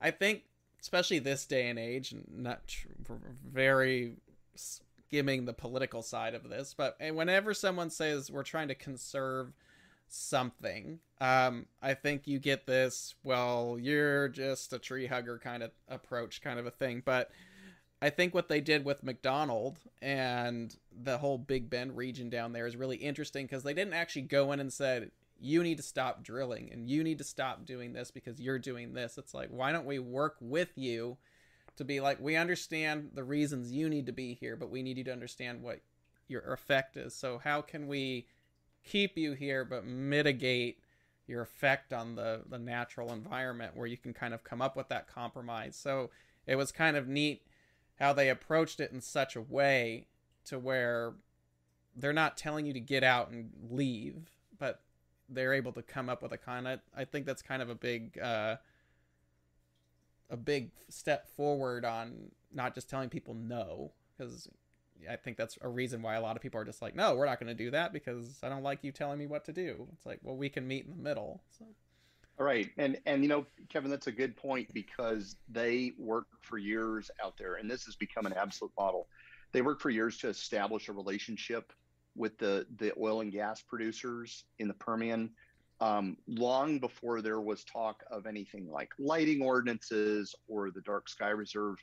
I 0.00 0.10
think, 0.10 0.42
especially 0.80 1.20
this 1.20 1.46
day 1.46 1.70
and 1.70 1.78
age, 1.78 2.14
not 2.28 2.60
very 3.48 4.16
skimming 4.56 5.44
the 5.44 5.52
political 5.52 6.02
side 6.02 6.34
of 6.34 6.48
this, 6.48 6.74
but 6.76 6.96
whenever 7.00 7.54
someone 7.54 7.88
says 7.88 8.30
we're 8.30 8.42
trying 8.42 8.68
to 8.68 8.74
conserve 8.74 9.52
something, 10.08 10.98
um, 11.20 11.66
I 11.80 11.94
think 11.94 12.26
you 12.26 12.38
get 12.38 12.66
this, 12.66 13.14
well, 13.22 13.78
you're 13.80 14.28
just 14.28 14.72
a 14.72 14.78
tree 14.78 15.06
hugger 15.06 15.38
kind 15.38 15.62
of 15.62 15.70
approach, 15.88 16.42
kind 16.42 16.58
of 16.58 16.66
a 16.66 16.70
thing. 16.70 17.02
But 17.04 17.30
I 18.02 18.10
think 18.10 18.34
what 18.34 18.48
they 18.48 18.60
did 18.60 18.84
with 18.84 19.04
McDonald 19.04 19.78
and 20.02 20.76
the 20.90 21.18
whole 21.18 21.38
Big 21.38 21.70
Bend 21.70 21.96
region 21.96 22.28
down 22.28 22.52
there 22.52 22.66
is 22.66 22.74
really 22.74 22.96
interesting 22.96 23.46
because 23.46 23.62
they 23.62 23.74
didn't 23.74 23.94
actually 23.94 24.22
go 24.22 24.50
in 24.50 24.58
and 24.58 24.72
said, 24.72 25.12
you 25.42 25.62
need 25.62 25.76
to 25.76 25.82
stop 25.82 26.22
drilling 26.22 26.70
and 26.72 26.88
you 26.88 27.02
need 27.02 27.18
to 27.18 27.24
stop 27.24 27.66
doing 27.66 27.92
this 27.92 28.10
because 28.10 28.40
you're 28.40 28.58
doing 28.58 28.94
this. 28.94 29.18
It's 29.18 29.34
like, 29.34 29.48
why 29.50 29.72
don't 29.72 29.86
we 29.86 29.98
work 29.98 30.36
with 30.40 30.70
you 30.76 31.16
to 31.76 31.84
be 31.84 32.00
like, 32.00 32.20
we 32.20 32.36
understand 32.36 33.10
the 33.14 33.24
reasons 33.24 33.72
you 33.72 33.88
need 33.88 34.06
to 34.06 34.12
be 34.12 34.34
here, 34.34 34.56
but 34.56 34.70
we 34.70 34.82
need 34.82 34.98
you 34.98 35.04
to 35.04 35.12
understand 35.12 35.62
what 35.62 35.80
your 36.28 36.52
effect 36.52 36.96
is. 36.96 37.14
So, 37.14 37.38
how 37.42 37.60
can 37.60 37.88
we 37.88 38.26
keep 38.84 39.16
you 39.16 39.32
here 39.32 39.64
but 39.64 39.84
mitigate 39.84 40.78
your 41.26 41.42
effect 41.42 41.92
on 41.92 42.14
the, 42.14 42.42
the 42.48 42.58
natural 42.58 43.12
environment 43.12 43.76
where 43.76 43.86
you 43.86 43.96
can 43.96 44.12
kind 44.12 44.34
of 44.34 44.44
come 44.44 44.62
up 44.62 44.76
with 44.76 44.88
that 44.88 45.08
compromise? 45.08 45.76
So, 45.76 46.10
it 46.46 46.56
was 46.56 46.72
kind 46.72 46.96
of 46.96 47.08
neat 47.08 47.42
how 47.98 48.12
they 48.12 48.28
approached 48.28 48.80
it 48.80 48.92
in 48.92 49.00
such 49.00 49.36
a 49.36 49.40
way 49.40 50.06
to 50.44 50.58
where 50.58 51.14
they're 51.94 52.12
not 52.12 52.36
telling 52.36 52.66
you 52.66 52.72
to 52.72 52.80
get 52.80 53.04
out 53.04 53.30
and 53.30 53.50
leave, 53.70 54.30
they're 55.28 55.54
able 55.54 55.72
to 55.72 55.82
come 55.82 56.08
up 56.08 56.22
with 56.22 56.32
a 56.32 56.38
kind 56.38 56.68
of 56.68 56.80
I 56.96 57.04
think 57.04 57.26
that's 57.26 57.42
kind 57.42 57.62
of 57.62 57.70
a 57.70 57.74
big 57.74 58.18
uh, 58.18 58.56
a 60.30 60.36
big 60.36 60.70
step 60.88 61.28
forward 61.36 61.84
on 61.84 62.30
not 62.52 62.74
just 62.74 62.88
telling 62.88 63.08
people 63.08 63.34
no 63.34 63.92
because 64.16 64.48
I 65.10 65.16
think 65.16 65.36
that's 65.36 65.58
a 65.62 65.68
reason 65.68 66.02
why 66.02 66.14
a 66.14 66.20
lot 66.20 66.36
of 66.36 66.42
people 66.42 66.60
are 66.60 66.64
just 66.64 66.82
like 66.82 66.94
no 66.94 67.14
we're 67.14 67.26
not 67.26 67.40
going 67.40 67.56
to 67.56 67.64
do 67.64 67.70
that 67.70 67.92
because 67.92 68.38
I 68.42 68.48
don't 68.48 68.62
like 68.62 68.80
you 68.82 68.92
telling 68.92 69.18
me 69.18 69.26
what 69.26 69.44
to 69.46 69.52
do 69.52 69.88
it's 69.92 70.06
like 70.06 70.20
well 70.22 70.36
we 70.36 70.48
can 70.48 70.66
meet 70.66 70.84
in 70.84 70.90
the 70.90 71.02
middle 71.02 71.42
so 71.58 71.66
All 72.38 72.46
right, 72.46 72.70
and 72.78 72.98
and 73.04 73.22
you 73.22 73.28
know, 73.28 73.46
Kevin, 73.68 73.90
that's 73.90 74.06
a 74.06 74.12
good 74.12 74.36
point 74.36 74.72
because 74.72 75.36
they 75.50 75.92
worked 75.98 76.34
for 76.40 76.56
years 76.58 77.10
out 77.22 77.36
there, 77.36 77.56
and 77.56 77.70
this 77.70 77.84
has 77.84 77.94
become 77.94 78.26
an 78.26 78.32
absolute 78.32 78.72
model. 78.78 79.06
They 79.52 79.60
worked 79.60 79.82
for 79.82 79.90
years 79.90 80.16
to 80.18 80.28
establish 80.28 80.88
a 80.88 80.92
relationship 80.92 81.72
with 82.16 82.38
the 82.38 82.66
the 82.76 82.92
oil 82.98 83.20
and 83.20 83.32
gas 83.32 83.62
producers 83.62 84.44
in 84.58 84.68
the 84.68 84.74
Permian, 84.74 85.30
um, 85.80 86.16
long 86.26 86.78
before 86.78 87.22
there 87.22 87.40
was 87.40 87.64
talk 87.64 88.02
of 88.10 88.26
anything 88.26 88.70
like 88.70 88.90
lighting 88.98 89.42
ordinances 89.42 90.34
or 90.48 90.70
the 90.70 90.80
Dark 90.82 91.08
Sky 91.08 91.30
Reserve. 91.30 91.76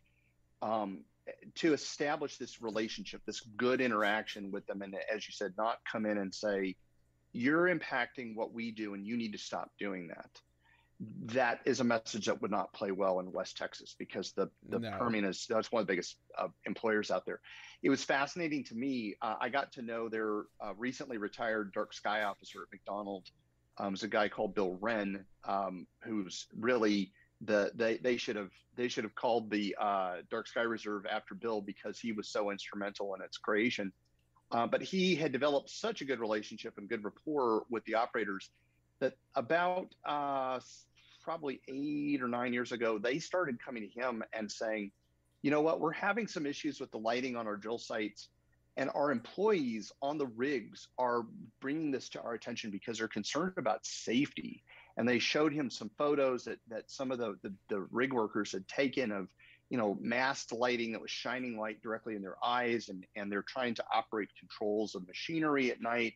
Um, 0.61 1.01
to 1.55 1.73
establish 1.73 2.37
this 2.37 2.59
relationship, 2.59 3.21
this 3.25 3.41
good 3.55 3.81
interaction 3.81 4.51
with 4.51 4.65
them, 4.65 4.81
and 4.81 4.95
as 5.13 5.27
you 5.27 5.31
said, 5.31 5.53
not 5.57 5.77
come 5.89 6.05
in 6.05 6.17
and 6.17 6.33
say, 6.33 6.75
"You're 7.33 7.67
impacting 7.67 8.35
what 8.35 8.51
we 8.51 8.71
do, 8.71 8.95
and 8.95 9.05
you 9.05 9.15
need 9.15 9.33
to 9.33 9.37
stop 9.37 9.71
doing 9.77 10.07
that." 10.07 10.41
That 11.25 11.61
is 11.65 11.79
a 11.79 11.83
message 11.83 12.25
that 12.25 12.41
would 12.41 12.51
not 12.51 12.73
play 12.73 12.91
well 12.91 13.19
in 13.19 13.31
West 13.31 13.57
Texas 13.57 13.95
because 13.97 14.33
the 14.33 14.49
the 14.67 14.79
no. 14.79 14.91
Permian 14.97 15.23
is 15.23 15.45
that's 15.47 15.71
one 15.71 15.81
of 15.81 15.87
the 15.87 15.93
biggest 15.93 16.17
uh, 16.37 16.47
employers 16.65 17.09
out 17.09 17.25
there. 17.25 17.39
It 17.81 17.89
was 17.89 18.03
fascinating 18.03 18.65
to 18.65 18.75
me. 18.75 19.15
Uh, 19.21 19.35
I 19.39 19.49
got 19.49 19.71
to 19.73 19.81
know 19.81 20.09
their 20.09 20.43
uh, 20.59 20.73
recently 20.77 21.17
retired 21.17 21.71
dark 21.73 21.93
sky 21.93 22.23
officer 22.23 22.63
at 22.63 22.67
McDonald. 22.71 23.29
Um, 23.77 23.91
was 23.91 24.03
a 24.03 24.09
guy 24.09 24.27
called 24.27 24.55
Bill 24.55 24.77
Wren, 24.81 25.23
um, 25.45 25.87
who's 26.03 26.47
really 26.57 27.13
the 27.41 27.71
they 27.75 27.97
they 27.97 28.17
should 28.17 28.35
have 28.35 28.51
they 28.75 28.89
should 28.89 29.05
have 29.05 29.15
called 29.15 29.49
the 29.49 29.75
uh, 29.79 30.17
Dark 30.29 30.47
Sky 30.47 30.61
Reserve 30.61 31.05
after 31.05 31.33
Bill 31.33 31.61
because 31.61 31.97
he 31.97 32.11
was 32.11 32.27
so 32.27 32.51
instrumental 32.51 33.15
in 33.15 33.21
its 33.21 33.37
creation. 33.37 33.93
Uh, 34.51 34.67
but 34.67 34.81
he 34.81 35.15
had 35.15 35.31
developed 35.31 35.69
such 35.69 36.01
a 36.01 36.05
good 36.05 36.19
relationship 36.19 36.73
and 36.77 36.89
good 36.89 37.03
rapport 37.03 37.63
with 37.69 37.85
the 37.85 37.93
operators 37.93 38.49
that 38.99 39.13
about 39.35 39.93
uh, 40.05 40.59
probably 41.21 41.61
eight 41.67 42.21
or 42.21 42.27
nine 42.27 42.53
years 42.53 42.71
ago, 42.71 42.97
they 42.97 43.19
started 43.19 43.63
coming 43.63 43.89
to 43.89 43.99
him 43.99 44.23
and 44.33 44.51
saying, 44.51 44.91
you 45.41 45.51
know 45.51 45.61
what, 45.61 45.79
we're 45.79 45.91
having 45.91 46.27
some 46.27 46.45
issues 46.45 46.79
with 46.79 46.91
the 46.91 46.97
lighting 46.97 47.35
on 47.35 47.47
our 47.47 47.55
drill 47.55 47.77
sites. 47.77 48.29
And 48.77 48.89
our 48.95 49.11
employees 49.11 49.91
on 50.01 50.17
the 50.17 50.27
rigs 50.27 50.87
are 50.97 51.23
bringing 51.59 51.91
this 51.91 52.07
to 52.09 52.21
our 52.21 52.33
attention 52.33 52.71
because 52.71 52.97
they're 52.97 53.07
concerned 53.09 53.55
about 53.57 53.85
safety. 53.85 54.63
And 54.95 55.07
they 55.07 55.19
showed 55.19 55.53
him 55.53 55.69
some 55.69 55.91
photos 55.97 56.45
that, 56.45 56.59
that 56.69 56.89
some 56.89 57.11
of 57.11 57.17
the, 57.17 57.37
the, 57.43 57.53
the 57.67 57.81
rig 57.91 58.13
workers 58.13 58.53
had 58.53 58.67
taken 58.67 59.11
of, 59.11 59.27
you 59.69 59.77
know, 59.77 59.97
mast 59.99 60.53
lighting 60.53 60.93
that 60.93 61.01
was 61.01 61.11
shining 61.11 61.57
light 61.57 61.81
directly 61.81 62.15
in 62.15 62.21
their 62.21 62.37
eyes. 62.43 62.87
And, 62.89 63.05
and 63.15 63.31
they're 63.31 63.43
trying 63.43 63.73
to 63.75 63.83
operate 63.93 64.29
controls 64.39 64.95
of 64.95 65.05
machinery 65.07 65.71
at 65.71 65.81
night. 65.81 66.13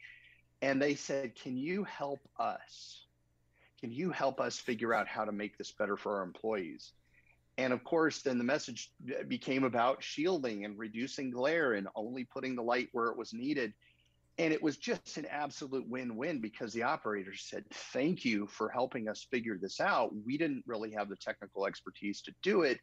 And 0.62 0.82
they 0.82 0.96
said, 0.96 1.36
Can 1.36 1.58
you 1.58 1.84
help 1.84 2.22
us? 2.40 3.03
Can 3.84 3.92
you 3.92 4.12
help 4.12 4.40
us 4.40 4.58
figure 4.58 4.94
out 4.94 5.10
how 5.10 5.26
to 5.26 5.34
make 5.34 5.58
this 5.58 5.74
better 5.74 5.98
for 5.98 6.16
our 6.16 6.24
employees? 6.24 6.94
And 7.58 7.74
of 7.74 7.84
course, 7.84 8.22
then 8.22 8.38
the 8.38 8.44
message 8.46 8.94
became 9.28 9.66
about 9.66 10.02
shielding 10.02 10.64
and 10.64 10.80
reducing 10.80 11.30
glare 11.30 11.74
and 11.74 11.90
only 11.94 12.24
putting 12.24 12.56
the 12.56 12.64
light 12.64 12.88
where 12.94 13.08
it 13.08 13.18
was 13.18 13.34
needed. 13.34 13.74
And 14.38 14.54
it 14.54 14.64
was 14.64 14.78
just 14.78 15.18
an 15.18 15.26
absolute 15.26 15.86
win 15.90 16.16
win 16.16 16.40
because 16.40 16.72
the 16.72 16.84
operator 16.84 17.34
said, 17.36 17.66
Thank 17.92 18.24
you 18.24 18.48
for 18.48 18.70
helping 18.70 19.10
us 19.10 19.28
figure 19.30 19.58
this 19.62 19.82
out. 19.82 20.12
We 20.26 20.38
didn't 20.38 20.64
really 20.66 20.92
have 20.92 21.10
the 21.10 21.18
technical 21.18 21.66
expertise 21.66 22.22
to 22.22 22.34
do 22.42 22.62
it, 22.62 22.80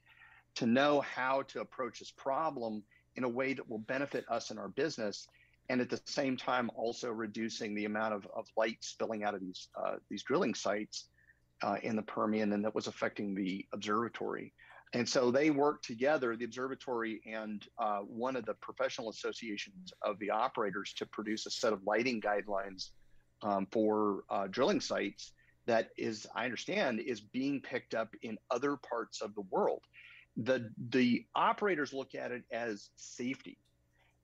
to 0.57 0.67
know 0.67 1.01
how 1.01 1.45
to 1.49 1.63
approach 1.63 2.01
this 2.01 2.13
problem 2.15 2.83
in 3.17 3.25
a 3.25 3.29
way 3.29 3.55
that 3.55 3.71
will 3.71 3.79
benefit 3.79 4.27
us 4.29 4.51
and 4.51 4.59
our 4.59 4.69
business 4.69 5.27
and 5.71 5.81
at 5.81 5.89
the 5.89 6.01
same 6.05 6.37
time 6.37 6.69
also 6.75 7.11
reducing 7.11 7.77
the 7.77 7.85
amount 7.85 8.13
of, 8.13 8.27
of 8.35 8.45
light 8.57 8.79
spilling 8.81 9.23
out 9.23 9.35
of 9.35 9.41
these 9.41 9.69
uh, 9.81 9.95
these 10.11 10.25
drilling 10.25 10.53
sites 10.53 11.09
uh, 11.63 11.77
in 11.83 11.95
the 11.95 12.03
Permian, 12.03 12.53
and 12.53 12.65
that 12.65 12.75
was 12.75 12.89
affecting 12.89 13.35
the 13.35 13.65
observatory. 13.73 14.53
And 14.93 15.09
so 15.09 15.31
they 15.31 15.51
worked 15.51 15.85
together, 15.85 16.35
the 16.35 16.45
observatory 16.45 17.21
and 17.25 17.65
uh, 17.79 18.01
one 18.01 18.35
of 18.35 18.45
the 18.47 18.55
professional 18.55 19.11
associations 19.11 19.93
of 20.03 20.19
the 20.19 20.31
operators, 20.31 20.93
to 20.95 21.07
produce 21.07 21.47
a 21.47 21.51
set 21.51 21.73
of 21.73 21.81
lighting 21.87 22.21
guidelines 22.21 22.91
um, 23.43 23.69
for 23.71 24.25
uh, 24.29 24.49
drilling 24.49 24.81
sites 24.81 25.33
that 25.67 25.91
is, 25.97 26.27
I 26.35 26.47
understand, 26.47 26.99
is 26.99 27.21
being 27.21 27.61
picked 27.61 27.95
up 27.95 28.09
in 28.23 28.39
other 28.51 28.77
parts 28.77 29.21
of 29.21 29.37
the 29.37 29.43
world. 29.43 29.83
The 30.37 30.69
the 30.89 31.27
operators 31.37 31.93
look 31.93 32.17
at 32.17 32.33
it 32.33 32.43
as 32.51 32.91
safety 32.97 33.59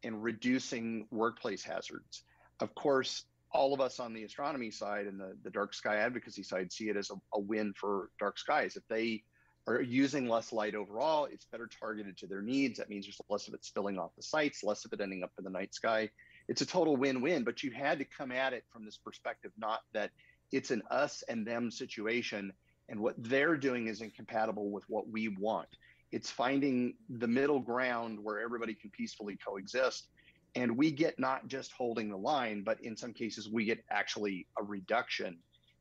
in 0.07 0.21
reducing 0.21 1.07
workplace 1.11 1.63
hazards. 1.63 2.23
Of 2.61 2.75
course, 2.75 3.25
all 3.53 3.75
of 3.75 3.81
us 3.81 4.01
on 4.01 4.15
the 4.15 4.25
astronomy 4.25 4.71
side 4.71 5.07
and 5.07 5.19
the, 5.19 5.37
the 5.43 5.51
dark 5.51 5.75
sky 5.75 5.97
advocacy 5.97 6.43
side 6.43 6.73
see 6.73 6.89
it 6.89 6.97
as 6.97 7.11
a, 7.11 7.15
a 7.35 7.41
win 7.41 7.75
for 7.77 8.11
dark 8.19 8.39
skies. 8.39 8.77
If 8.77 8.87
they 8.89 9.25
are 9.67 9.81
using 9.81 10.29
less 10.29 10.53
light 10.53 10.75
overall, 10.75 11.27
it's 11.27 11.47
better 11.47 11.69
targeted 11.69 12.17
to 12.19 12.27
their 12.27 12.41
needs. 12.41 12.79
That 12.79 12.89
means 12.89 13.07
there's 13.07 13.21
less 13.29 13.49
of 13.49 13.55
it 13.55 13.65
spilling 13.65 13.99
off 13.99 14.15
the 14.17 14.23
sites, 14.23 14.63
less 14.63 14.85
of 14.85 14.93
it 14.93 15.01
ending 15.01 15.25
up 15.25 15.33
in 15.39 15.45
the 15.45 15.51
night 15.51 15.75
sky. 15.75 16.09
It's 16.49 16.63
a 16.63 16.67
total 16.67 16.97
win 16.97 17.21
win, 17.21 17.43
but 17.43 17.63
you 17.63 17.73
had 17.73 17.99
to 17.99 18.05
come 18.05 18.31
at 18.31 18.53
it 18.53 18.65
from 18.73 18.85
this 18.85 18.97
perspective, 18.97 19.51
not 19.59 19.81
that 19.93 20.13
it's 20.53 20.71
an 20.71 20.83
us 20.91 21.25
and 21.29 21.45
them 21.45 21.71
situation 21.73 22.53
and 22.89 23.01
what 23.01 23.15
they're 23.19 23.57
doing 23.57 23.89
is 23.89 24.01
incompatible 24.01 24.71
with 24.71 24.85
what 24.89 25.09
we 25.09 25.29
want. 25.29 25.69
It's 26.13 26.31
finding 26.31 26.95
the 27.09 27.27
middle 27.27 27.61
ground 27.61 28.19
where 28.23 28.41
everybody 28.41 28.75
can 28.75 28.91
peacefully 28.91 29.37
coexist. 29.45 30.09
And 30.55 30.77
we 30.77 30.91
get 30.91 31.19
not 31.19 31.49
just 31.49 31.73
holding 31.73 32.09
the 32.09 32.17
line, 32.17 32.63
but 32.63 32.81
in 32.81 32.97
some 32.97 33.13
cases, 33.13 33.49
we 33.49 33.65
get 33.65 33.85
actually 33.91 34.47
a 34.59 34.63
reduction 34.63 35.39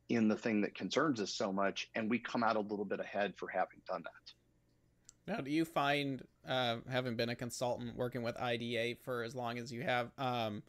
in 0.09 0.27
the 0.27 0.35
thing 0.35 0.61
that 0.61 0.75
concerns 0.75 1.21
us 1.21 1.33
so 1.33 1.53
much. 1.53 1.89
And 1.95 2.09
we 2.09 2.19
come 2.19 2.43
out 2.43 2.57
a 2.57 2.59
little 2.59 2.85
bit 2.85 2.99
ahead 2.99 3.33
for 3.37 3.47
having 3.47 3.81
done 3.87 4.03
that. 4.03 5.33
Now, 5.33 5.41
do 5.41 5.49
you 5.49 5.65
find, 5.65 6.23
uh, 6.47 6.77
having 6.89 7.15
been 7.15 7.29
a 7.29 7.35
consultant 7.35 7.95
working 7.95 8.21
with 8.21 8.39
IDA 8.39 8.97
for 9.03 9.23
as 9.23 9.33
long 9.33 9.57
as 9.57 9.71
you 9.71 9.81
have, 9.81 10.11
um, 10.17 10.61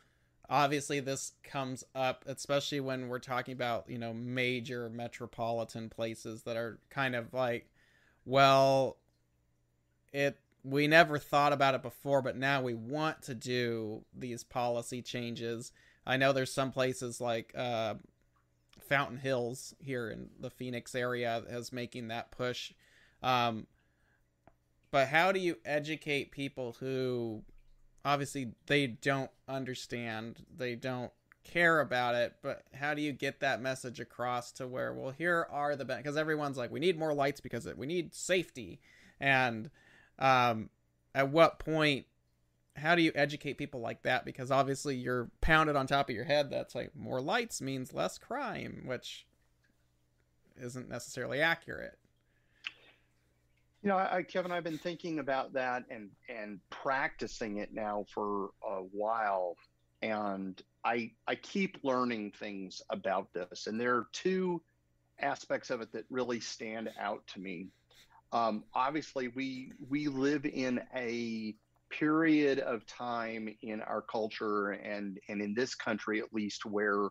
obviously 0.49 1.01
this 1.01 1.33
comes 1.43 1.85
up, 1.95 2.25
especially 2.27 2.81
when 2.81 3.09
we're 3.09 3.19
talking 3.19 3.53
about, 3.53 3.89
you 3.89 3.99
know, 3.99 4.15
major 4.15 4.89
metropolitan 4.89 5.91
places 5.91 6.43
that 6.45 6.57
are 6.57 6.79
kind 6.89 7.15
of 7.15 7.35
like, 7.35 7.69
well, 8.25 8.97
it 10.17 10.39
we 10.65 10.89
never 10.89 11.17
thought 11.19 11.53
about 11.53 11.77
it 11.77 11.83
before, 11.83 12.23
but 12.23 12.37
now 12.37 12.61
we 12.61 12.75
want 12.75 13.23
to 13.23 13.35
do 13.35 14.05
these 14.13 14.43
policy 14.43 15.01
changes. 15.01 15.71
I 16.05 16.17
know 16.17 16.33
there's 16.33 16.53
some 16.53 16.73
places 16.73 17.21
like 17.21 17.53
uh, 17.57 17.95
Fountain 18.89 19.19
Hills 19.19 19.75
here 19.79 20.11
in 20.11 20.29
the 20.41 20.51
Phoenix 20.51 20.95
area 20.97 21.45
as 21.49 21.73
making 21.73 22.09
that 22.09 22.33
push. 22.33 22.73
Um, 23.23 23.69
but 24.91 25.07
how 25.07 25.31
do 25.31 25.39
you 25.39 25.59
educate 25.65 26.33
people 26.33 26.77
who 26.81 27.43
obviously 28.05 28.53
they 28.67 28.89
don't 28.89 29.31
understand, 29.49 30.45
they 30.57 30.75
don't 30.75 31.13
care 31.45 31.79
about 31.79 32.17
it, 32.17 32.35
but 32.43 32.65
how 32.75 32.93
do 32.93 33.03
you 33.03 33.13
get 33.13 33.39
that 33.39 33.63
message 33.63 34.01
across 34.01 34.51
to 34.53 34.67
where 34.67 34.93
well 34.93 35.13
here 35.13 35.47
are 35.51 35.77
the 35.77 35.85
because 35.85 36.17
everyone's 36.17 36.57
like 36.57 36.73
we 36.73 36.81
need 36.81 36.99
more 36.99 37.15
lights 37.15 37.41
because 37.41 37.69
we 37.77 37.87
need 37.87 38.15
safety 38.15 38.81
and 39.21 39.71
um, 40.19 40.71
at 41.15 41.31
what 41.31 41.59
point 41.59 42.07
how 42.77 42.95
do 42.95 43.03
you 43.03 43.13
educate 43.15 43.59
people 43.59 43.81
like 43.81 44.03
that? 44.03 44.25
Because 44.25 44.51
obviously 44.51 44.97
you're 44.97 45.31
pounded 45.41 45.77
on 45.77 45.87
top 45.87 46.09
of 46.11 46.15
your 46.15 46.25
head 46.25 46.51
that's 46.51 46.75
like 46.75 46.95
more 46.95 47.21
lights 47.21 47.61
means 47.61 47.93
less 47.93 48.19
crime 48.19 48.83
which 48.85 49.27
isn't 50.61 50.89
necessarily 50.89 51.41
accurate. 51.41 51.99
You 53.83 53.91
know 53.91 53.99
I, 53.99 54.23
kevin 54.23 54.51
i've 54.51 54.65
been 54.65 54.79
thinking 54.79 55.21
about 55.21 55.53
that 55.53 55.85
and 55.91 56.11
and 56.29 56.59
practicing 56.71 57.59
it 57.59 57.73
now 57.73 58.05
for 58.13 58.51
a 58.67 58.81
while. 58.93 59.57
And 60.03 60.61
i 60.85 61.13
i 61.27 61.35
keep 61.35 61.79
learning 61.83 62.33
things 62.39 62.83
about 62.91 63.33
this. 63.33 63.67
And 63.67 63.81
there 63.81 63.97
are 63.97 64.07
two 64.13 64.61
aspects 65.19 65.71
of 65.71 65.81
it 65.81 65.93
that 65.93 66.05
really 66.11 66.41
stand 66.41 66.91
out 67.01 67.27
to 67.29 67.41
me 67.41 67.69
um, 68.33 68.65
obviously, 68.75 69.29
we 69.29 69.73
we 69.89 70.09
live 70.09 70.45
in 70.45 70.81
a 70.95 71.55
period 71.89 72.59
of 72.59 72.85
time 72.87 73.55
in 73.63 73.81
our 73.83 74.03
culture 74.03 74.71
and 74.71 75.19
and 75.29 75.41
in 75.41 75.55
this 75.55 75.75
country 75.75 76.19
at 76.19 76.35
least 76.35 76.67
where 76.67 77.09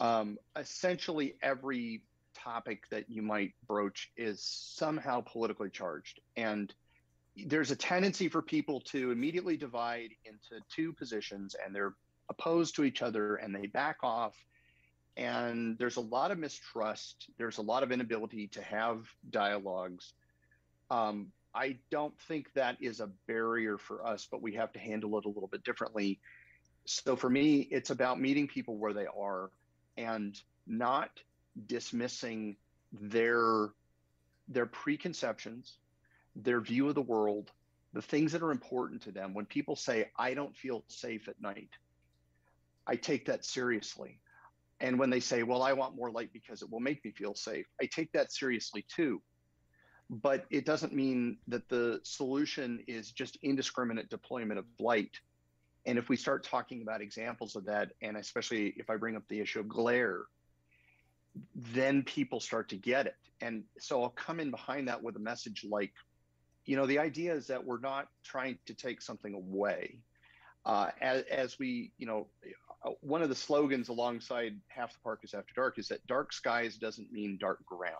um, 0.00 0.36
essentially 0.56 1.34
every 1.42 2.02
topic 2.34 2.88
that 2.90 3.08
you 3.08 3.22
might 3.22 3.54
broach 3.66 4.10
is 4.16 4.42
somehow 4.42 5.22
politically 5.22 5.70
charged. 5.70 6.20
And 6.36 6.72
there's 7.46 7.70
a 7.70 7.76
tendency 7.76 8.28
for 8.28 8.42
people 8.42 8.80
to 8.80 9.10
immediately 9.10 9.56
divide 9.56 10.10
into 10.24 10.62
two 10.70 10.92
positions 10.92 11.56
and 11.64 11.74
they're 11.74 11.94
opposed 12.28 12.76
to 12.76 12.84
each 12.84 13.02
other 13.02 13.36
and 13.36 13.54
they 13.54 13.66
back 13.66 13.98
off. 14.02 14.34
And 15.16 15.78
there's 15.78 15.96
a 15.96 16.02
lot 16.02 16.30
of 16.30 16.38
mistrust. 16.38 17.28
There's 17.38 17.56
a 17.56 17.62
lot 17.62 17.82
of 17.82 17.90
inability 17.90 18.48
to 18.48 18.62
have 18.62 19.06
dialogues 19.30 20.12
um, 20.90 21.32
I 21.54 21.78
don't 21.90 22.18
think 22.28 22.52
that 22.54 22.76
is 22.80 23.00
a 23.00 23.08
barrier 23.26 23.78
for 23.78 24.06
us, 24.06 24.28
but 24.30 24.42
we 24.42 24.52
have 24.54 24.72
to 24.72 24.78
handle 24.78 25.18
it 25.18 25.24
a 25.24 25.28
little 25.28 25.48
bit 25.48 25.64
differently. 25.64 26.20
So 26.84 27.16
for 27.16 27.30
me, 27.30 27.60
it's 27.70 27.90
about 27.90 28.20
meeting 28.20 28.46
people 28.46 28.76
where 28.76 28.92
they 28.92 29.06
are 29.06 29.50
and 29.96 30.38
not 30.66 31.10
dismissing 31.66 32.56
their 32.92 33.70
their 34.48 34.66
preconceptions, 34.66 35.78
their 36.36 36.60
view 36.60 36.88
of 36.88 36.94
the 36.94 37.02
world, 37.02 37.50
the 37.92 38.02
things 38.02 38.30
that 38.32 38.42
are 38.42 38.52
important 38.52 39.02
to 39.02 39.10
them. 39.10 39.34
When 39.34 39.46
people 39.46 39.74
say, 39.74 40.10
I 40.16 40.34
don't 40.34 40.56
feel 40.56 40.84
safe 40.86 41.26
at 41.28 41.40
night, 41.40 41.70
I 42.86 42.96
take 42.96 43.26
that 43.26 43.44
seriously. 43.44 44.20
And 44.80 44.98
when 44.98 45.10
they 45.10 45.20
say, 45.20 45.42
Well, 45.42 45.62
I 45.62 45.72
want 45.72 45.96
more 45.96 46.10
light 46.10 46.32
because 46.32 46.62
it 46.62 46.70
will 46.70 46.80
make 46.80 47.04
me 47.04 47.10
feel 47.12 47.34
safe, 47.34 47.66
I 47.80 47.86
take 47.86 48.12
that 48.12 48.30
seriously 48.30 48.84
too. 48.94 49.22
But 50.08 50.46
it 50.50 50.64
doesn't 50.64 50.92
mean 50.92 51.38
that 51.48 51.68
the 51.68 52.00
solution 52.04 52.84
is 52.86 53.10
just 53.10 53.36
indiscriminate 53.42 54.08
deployment 54.08 54.58
of 54.58 54.66
light. 54.78 55.18
And 55.84 55.98
if 55.98 56.08
we 56.08 56.16
start 56.16 56.44
talking 56.44 56.82
about 56.82 57.00
examples 57.00 57.56
of 57.56 57.64
that, 57.66 57.90
and 58.02 58.16
especially 58.16 58.74
if 58.76 58.88
I 58.90 58.96
bring 58.96 59.16
up 59.16 59.22
the 59.28 59.40
issue 59.40 59.60
of 59.60 59.68
glare, 59.68 60.22
then 61.54 62.02
people 62.02 62.40
start 62.40 62.68
to 62.68 62.76
get 62.76 63.06
it. 63.06 63.16
And 63.40 63.64
so 63.78 64.02
I'll 64.02 64.10
come 64.10 64.40
in 64.40 64.50
behind 64.50 64.88
that 64.88 65.02
with 65.02 65.16
a 65.16 65.20
message 65.20 65.64
like, 65.68 65.92
you 66.64 66.76
know, 66.76 66.86
the 66.86 66.98
idea 66.98 67.34
is 67.34 67.46
that 67.48 67.64
we're 67.64 67.80
not 67.80 68.08
trying 68.24 68.58
to 68.66 68.74
take 68.74 69.02
something 69.02 69.34
away. 69.34 69.98
Uh, 70.64 70.90
as, 71.00 71.22
as 71.30 71.58
we, 71.58 71.92
you 71.98 72.06
know, 72.06 72.26
one 73.00 73.22
of 73.22 73.28
the 73.28 73.34
slogans 73.34 73.88
alongside 73.88 74.56
Half 74.68 74.94
the 74.94 74.98
Park 75.00 75.20
is 75.22 75.34
After 75.34 75.54
Dark 75.54 75.78
is 75.78 75.88
that 75.88 76.04
dark 76.06 76.32
skies 76.32 76.76
doesn't 76.76 77.12
mean 77.12 77.38
dark 77.40 77.64
ground, 77.66 77.94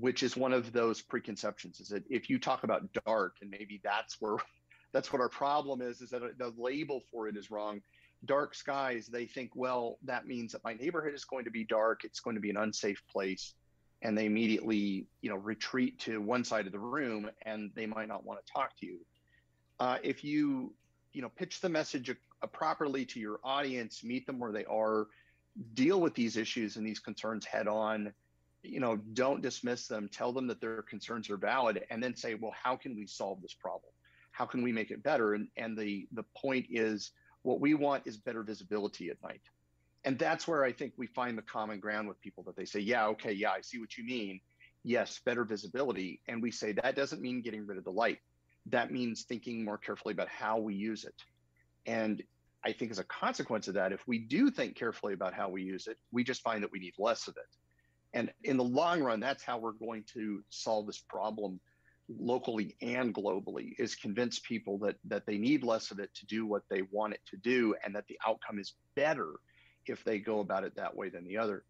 which 0.00 0.22
is 0.22 0.36
one 0.36 0.52
of 0.52 0.72
those 0.72 1.00
preconceptions. 1.00 1.80
Is 1.80 1.88
that 1.88 2.04
if 2.10 2.28
you 2.28 2.38
talk 2.38 2.64
about 2.64 2.88
dark, 3.06 3.36
and 3.40 3.50
maybe 3.50 3.80
that's 3.82 4.20
where 4.20 4.36
that's 4.92 5.12
what 5.12 5.20
our 5.20 5.28
problem 5.28 5.82
is, 5.82 6.00
is 6.00 6.10
that 6.10 6.38
the 6.38 6.52
label 6.56 7.02
for 7.10 7.28
it 7.28 7.36
is 7.36 7.50
wrong 7.50 7.80
dark 8.26 8.54
skies, 8.54 9.06
they 9.06 9.26
think, 9.26 9.50
well, 9.54 9.98
that 10.02 10.26
means 10.26 10.52
that 10.52 10.64
my 10.64 10.74
neighborhood 10.74 11.14
is 11.14 11.24
going 11.24 11.44
to 11.44 11.50
be 11.50 11.64
dark. 11.64 12.04
It's 12.04 12.20
going 12.20 12.36
to 12.36 12.40
be 12.40 12.50
an 12.50 12.56
unsafe 12.56 13.02
place. 13.10 13.54
And 14.02 14.16
they 14.16 14.26
immediately, 14.26 15.06
you 15.22 15.30
know, 15.30 15.36
retreat 15.36 15.98
to 16.00 16.20
one 16.20 16.44
side 16.44 16.66
of 16.66 16.72
the 16.72 16.78
room 16.78 17.30
and 17.42 17.70
they 17.74 17.86
might 17.86 18.08
not 18.08 18.24
want 18.24 18.44
to 18.44 18.52
talk 18.52 18.78
to 18.80 18.86
you. 18.86 18.98
Uh, 19.80 19.98
if 20.02 20.22
you, 20.22 20.72
you 21.12 21.22
know, 21.22 21.30
pitch 21.36 21.60
the 21.60 21.68
message 21.68 22.14
properly 22.52 23.04
to 23.06 23.20
your 23.20 23.40
audience, 23.42 24.04
meet 24.04 24.26
them 24.26 24.38
where 24.38 24.52
they 24.52 24.64
are, 24.66 25.06
deal 25.74 26.00
with 26.00 26.14
these 26.14 26.36
issues 26.36 26.76
and 26.76 26.86
these 26.86 26.98
concerns 26.98 27.44
head 27.44 27.66
on, 27.66 28.12
you 28.64 28.80
know, 28.80 28.96
don't 28.96 29.42
dismiss 29.42 29.86
them, 29.86 30.08
tell 30.08 30.32
them 30.32 30.46
that 30.48 30.60
their 30.60 30.82
concerns 30.82 31.30
are 31.30 31.36
valid, 31.36 31.84
and 31.90 32.02
then 32.02 32.16
say, 32.16 32.34
well, 32.34 32.54
how 32.60 32.76
can 32.76 32.96
we 32.96 33.06
solve 33.06 33.40
this 33.42 33.54
problem? 33.54 33.92
How 34.32 34.46
can 34.46 34.62
we 34.62 34.72
make 34.72 34.90
it 34.90 35.02
better? 35.02 35.34
And, 35.34 35.48
and 35.56 35.78
the, 35.78 36.08
the 36.12 36.24
point 36.36 36.66
is, 36.70 37.12
what 37.42 37.60
we 37.60 37.74
want 37.74 38.06
is 38.06 38.16
better 38.16 38.42
visibility 38.42 39.10
at 39.10 39.22
night. 39.22 39.42
And 40.04 40.18
that's 40.18 40.48
where 40.48 40.64
I 40.64 40.72
think 40.72 40.94
we 40.96 41.06
find 41.06 41.36
the 41.38 41.42
common 41.42 41.80
ground 41.80 42.08
with 42.08 42.20
people 42.20 42.42
that 42.44 42.56
they 42.56 42.64
say, 42.64 42.80
yeah, 42.80 43.06
okay, 43.08 43.32
yeah, 43.32 43.50
I 43.50 43.60
see 43.60 43.78
what 43.78 43.96
you 43.96 44.04
mean. 44.04 44.40
Yes, 44.82 45.20
better 45.24 45.44
visibility. 45.44 46.20
And 46.28 46.42
we 46.42 46.50
say 46.50 46.72
that 46.72 46.96
doesn't 46.96 47.22
mean 47.22 47.42
getting 47.42 47.66
rid 47.66 47.78
of 47.78 47.84
the 47.84 47.90
light. 47.90 48.18
That 48.66 48.92
means 48.92 49.22
thinking 49.22 49.64
more 49.64 49.78
carefully 49.78 50.12
about 50.12 50.28
how 50.28 50.58
we 50.58 50.74
use 50.74 51.04
it. 51.04 51.14
And 51.86 52.22
I 52.64 52.72
think 52.72 52.90
as 52.90 52.98
a 52.98 53.04
consequence 53.04 53.68
of 53.68 53.74
that, 53.74 53.92
if 53.92 54.06
we 54.06 54.18
do 54.18 54.50
think 54.50 54.74
carefully 54.74 55.12
about 55.12 55.34
how 55.34 55.48
we 55.48 55.62
use 55.62 55.86
it, 55.86 55.98
we 56.12 56.24
just 56.24 56.42
find 56.42 56.62
that 56.62 56.72
we 56.72 56.78
need 56.78 56.94
less 56.98 57.28
of 57.28 57.36
it. 57.36 57.48
And 58.14 58.32
in 58.44 58.56
the 58.56 58.64
long 58.64 59.02
run, 59.02 59.20
that's 59.20 59.42
how 59.42 59.58
we're 59.58 59.72
going 59.72 60.04
to 60.14 60.42
solve 60.48 60.86
this 60.86 61.00
problem 61.00 61.60
locally 62.08 62.76
and 62.80 63.14
globally 63.14 63.72
is 63.78 63.94
convince 63.94 64.38
people 64.38 64.78
that 64.78 64.96
that 65.04 65.26
they 65.26 65.38
need 65.38 65.64
less 65.64 65.90
of 65.90 65.98
it 65.98 66.14
to 66.14 66.26
do 66.26 66.46
what 66.46 66.62
they 66.68 66.82
want 66.90 67.14
it 67.14 67.20
to 67.26 67.36
do 67.38 67.74
and 67.84 67.94
that 67.94 68.06
the 68.08 68.18
outcome 68.26 68.58
is 68.58 68.74
better 68.94 69.32
if 69.86 70.04
they 70.04 70.18
go 70.18 70.40
about 70.40 70.64
it 70.64 70.76
that 70.76 70.94
way 70.94 71.08
than 71.08 71.24
the 71.24 71.36
other. 71.36 71.64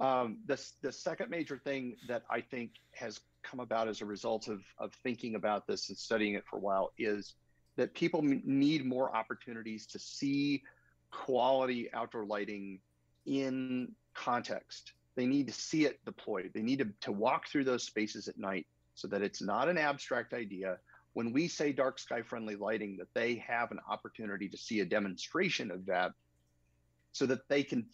Um, 0.00 0.38
the, 0.46 0.62
the 0.80 0.92
second 0.92 1.28
major 1.28 1.58
thing 1.58 1.96
that 2.06 2.22
i 2.30 2.40
think 2.40 2.70
has 2.92 3.20
come 3.42 3.58
about 3.58 3.88
as 3.88 4.00
a 4.00 4.04
result 4.04 4.46
of, 4.46 4.60
of 4.78 4.92
thinking 5.02 5.34
about 5.34 5.66
this 5.66 5.88
and 5.88 5.98
studying 5.98 6.34
it 6.34 6.44
for 6.48 6.56
a 6.56 6.60
while 6.60 6.92
is 6.98 7.34
that 7.76 7.94
people 7.94 8.22
need 8.22 8.86
more 8.86 9.14
opportunities 9.14 9.86
to 9.86 9.98
see 9.98 10.62
quality 11.10 11.92
outdoor 11.92 12.24
lighting 12.24 12.78
in 13.26 13.90
context 14.14 14.92
they 15.18 15.26
need 15.26 15.48
to 15.48 15.52
see 15.52 15.84
it 15.84 15.98
deployed. 16.04 16.52
They 16.54 16.62
need 16.62 16.78
to, 16.78 16.88
to 17.00 17.10
walk 17.10 17.48
through 17.48 17.64
those 17.64 17.82
spaces 17.82 18.28
at 18.28 18.38
night 18.38 18.68
so 18.94 19.08
that 19.08 19.20
it's 19.20 19.42
not 19.42 19.68
an 19.68 19.76
abstract 19.76 20.32
idea. 20.32 20.78
When 21.14 21.32
we 21.32 21.48
say 21.48 21.72
dark 21.72 21.98
sky 21.98 22.22
friendly 22.22 22.54
lighting, 22.54 22.96
that 22.98 23.12
they 23.14 23.34
have 23.44 23.72
an 23.72 23.80
opportunity 23.90 24.48
to 24.48 24.56
see 24.56 24.78
a 24.78 24.84
demonstration 24.84 25.72
of 25.72 25.84
that 25.86 26.12
so 27.10 27.26
that 27.26 27.48
they 27.48 27.64
can 27.64 27.86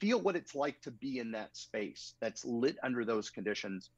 feel 0.00 0.20
what 0.20 0.34
it's 0.34 0.56
like 0.56 0.82
to 0.82 0.90
be 0.90 1.20
in 1.20 1.30
that 1.30 1.56
space 1.56 2.14
that's 2.20 2.44
lit 2.44 2.76
under 2.82 3.04
those 3.04 3.30
conditions. 3.30 3.90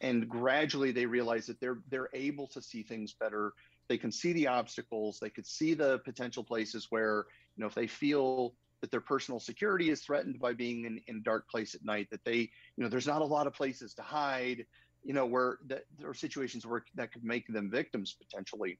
And 0.00 0.28
gradually 0.28 0.92
they 0.92 1.06
realize 1.06 1.46
that 1.46 1.58
they're 1.58 1.80
they're 1.90 2.10
able 2.14 2.46
to 2.48 2.62
see 2.62 2.84
things 2.84 3.12
better. 3.12 3.52
They 3.88 3.98
can 3.98 4.12
see 4.12 4.32
the 4.32 4.46
obstacles. 4.46 5.18
They 5.18 5.30
could 5.30 5.46
see 5.46 5.74
the 5.74 5.98
potential 6.04 6.44
places 6.44 6.86
where 6.90 7.26
you 7.56 7.62
know 7.62 7.66
if 7.66 7.74
they 7.74 7.88
feel 7.88 8.54
that 8.82 8.90
their 8.90 9.00
personal 9.00 9.40
security 9.40 9.88
is 9.88 10.02
threatened 10.02 10.38
by 10.38 10.52
being 10.52 10.84
in, 10.84 11.00
in 11.06 11.16
a 11.16 11.20
dark 11.20 11.48
place 11.48 11.74
at 11.74 11.84
night 11.84 12.08
that 12.10 12.24
they 12.24 12.36
you 12.36 12.84
know 12.84 12.88
there's 12.88 13.06
not 13.06 13.22
a 13.22 13.24
lot 13.24 13.46
of 13.46 13.54
places 13.54 13.94
to 13.94 14.02
hide 14.02 14.66
you 15.04 15.12
know, 15.12 15.26
where 15.26 15.58
that 15.66 15.84
there 15.98 16.08
are 16.08 16.14
situations 16.14 16.66
where 16.66 16.84
that 16.94 17.12
could 17.12 17.24
make 17.24 17.46
them 17.48 17.70
victims 17.70 18.14
potentially. 18.14 18.78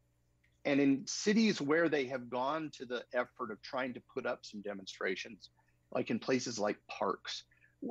And 0.65 0.81
in 0.81 1.05
cities 1.07 1.61
where 1.61 1.89
they 1.89 2.07
have 2.07 2.31
gone 2.31 2.71
to 2.75 2.87
the 2.87 3.03
effort 3.13 3.51
of 3.51 3.61
trying 3.63 3.95
to 3.95 4.03
put 4.15 4.27
up 4.27 4.41
some 4.43 4.61
demonstrations, 4.61 5.51
like 5.91 6.11
in 6.11 6.21
places 6.21 6.59
like 6.59 6.77
parks 6.89 7.45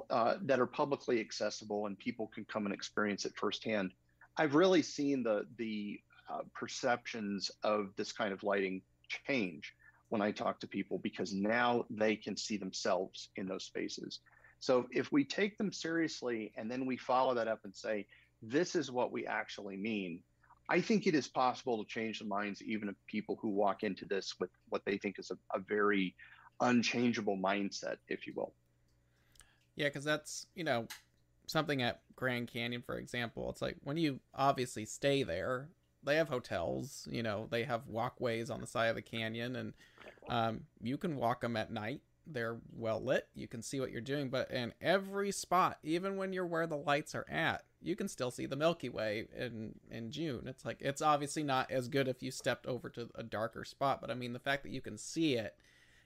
uh, 0.10 0.36
that 0.44 0.60
are 0.60 0.66
publicly 0.66 1.20
accessible 1.20 1.88
and 1.88 2.00
people 2.00 2.32
can 2.34 2.46
come 2.46 2.66
and 2.66 2.74
experience 2.74 3.26
it 3.26 3.34
firsthand, 3.36 3.92
I've 4.38 4.56
really 4.56 4.82
seen 4.82 5.24
the 5.24 5.46
the 5.58 6.00
uh, 6.32 6.44
perceptions 6.56 7.52
of 7.64 7.90
this 7.98 8.14
kind 8.14 8.32
of 8.32 8.44
lighting 8.44 8.82
change 9.28 9.74
when 10.12 10.22
I 10.22 10.32
talk 10.32 10.60
to 10.60 10.68
people 10.68 11.00
because 11.00 11.34
now 11.34 11.86
they 11.90 12.18
can 12.18 12.36
see 12.36 12.58
themselves 12.58 13.30
in 13.38 13.48
those 13.48 13.64
spaces. 13.64 14.20
So 14.60 14.86
if 14.92 15.10
we 15.10 15.24
take 15.24 15.58
them 15.58 15.72
seriously 15.72 16.52
and 16.58 16.70
then 16.70 16.86
we 16.86 16.98
follow 16.98 17.34
that 17.34 17.48
up 17.48 17.62
and 17.64 17.74
say, 17.74 18.06
this 18.42 18.76
is 18.76 18.92
what 18.92 19.14
we 19.14 19.26
actually 19.26 19.78
mean. 19.78 20.20
I 20.70 20.82
think 20.82 21.08
it 21.08 21.16
is 21.16 21.30
possible 21.30 21.82
to 21.82 21.90
change 21.90 22.20
the 22.20 22.26
minds 22.26 22.62
even 22.62 22.90
of 22.90 22.96
people 23.08 23.40
who 23.42 23.50
walk 23.50 23.84
into 23.84 24.04
this 24.04 24.36
with 24.38 24.50
what 24.68 24.84
they 24.86 24.98
think 24.98 25.18
is 25.18 25.32
a, 25.32 25.58
a 25.58 25.62
very 25.62 26.14
unchangeable 26.60 27.38
mindset, 27.38 27.96
if 28.10 28.28
you 28.28 28.34
will. 28.36 28.54
Yeah, 29.78 29.88
because 29.88 30.04
that's, 30.04 30.46
you 30.56 30.66
know, 30.66 30.88
something 31.48 31.82
at 31.82 32.02
Grand 32.18 32.52
Canyon, 32.52 32.82
for 32.86 32.98
example. 32.98 33.50
It's 33.50 33.62
like 33.62 33.78
when 33.84 33.96
you 33.96 34.20
obviously 34.36 34.84
stay 34.84 35.24
there, 35.24 35.70
they 36.04 36.16
have 36.16 36.30
hotels, 36.30 37.08
you 37.12 37.24
know, 37.24 37.48
they 37.50 37.64
have 37.64 37.88
walkways 37.88 38.50
on 38.50 38.62
the 38.62 38.68
side 38.68 38.88
of 38.88 38.96
the 38.96 39.02
canyon, 39.02 39.56
and 39.56 39.74
um, 40.30 40.62
you 40.82 40.98
can 40.98 41.16
walk 41.16 41.42
them 41.42 41.58
at 41.58 41.72
night. 41.72 42.02
They're 42.28 42.58
well 42.76 43.04
lit. 43.04 43.28
You 43.34 43.48
can 43.48 43.62
see 43.62 43.80
what 43.80 43.92
you're 43.92 44.00
doing 44.00 44.30
but 44.30 44.52
in 44.52 44.74
every 44.80 45.32
spot 45.32 45.80
even 45.82 46.18
when 46.18 46.32
you're 46.32 46.46
where 46.46 46.68
the 46.68 46.78
lights 46.78 47.16
are 47.16 47.26
at 47.28 47.64
you 47.82 47.96
can 47.96 48.08
still 48.08 48.30
see 48.30 48.46
the 48.46 48.56
milky 48.56 48.90
way 48.90 49.28
in 49.36 49.74
in 49.90 50.12
june. 50.12 50.44
It's 50.46 50.64
like 50.64 50.78
it's 50.82 51.02
obviously 51.02 51.42
not 51.42 51.72
as 51.72 51.88
good 51.88 52.08
if 52.08 52.22
you 52.22 52.30
stepped 52.30 52.68
over 52.68 52.90
to 52.92 53.10
a 53.16 53.24
darker 53.24 53.66
spot 53.66 54.00
but 54.00 54.12
i 54.12 54.14
mean 54.14 54.34
the 54.34 54.40
fact 54.40 54.62
that 54.64 54.72
you 54.72 54.82
can 54.82 55.00
see 55.00 55.34
it 55.34 55.56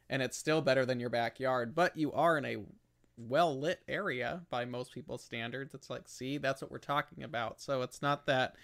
and 0.10 0.22
it's 0.22 0.38
still 0.38 0.62
better 0.62 0.86
than 0.86 1.02
your 1.02 1.10
backyard 1.10 1.76
but 1.76 1.98
you 1.98 2.14
are 2.14 2.38
in 2.38 2.46
a 2.46 2.58
well 3.18 3.58
lit 3.58 3.82
area 3.88 4.42
by 4.50 4.66
most 4.66 4.94
people's 4.94 5.24
standards. 5.24 5.74
It's 5.74 5.90
like 5.90 6.08
see 6.08 6.38
that's 6.38 6.62
what 6.62 6.72
we're 6.72 6.78
talking 6.78 7.24
about. 7.24 7.62
So 7.62 7.82
it's 7.82 8.02
not 8.02 8.26
that 8.26 8.56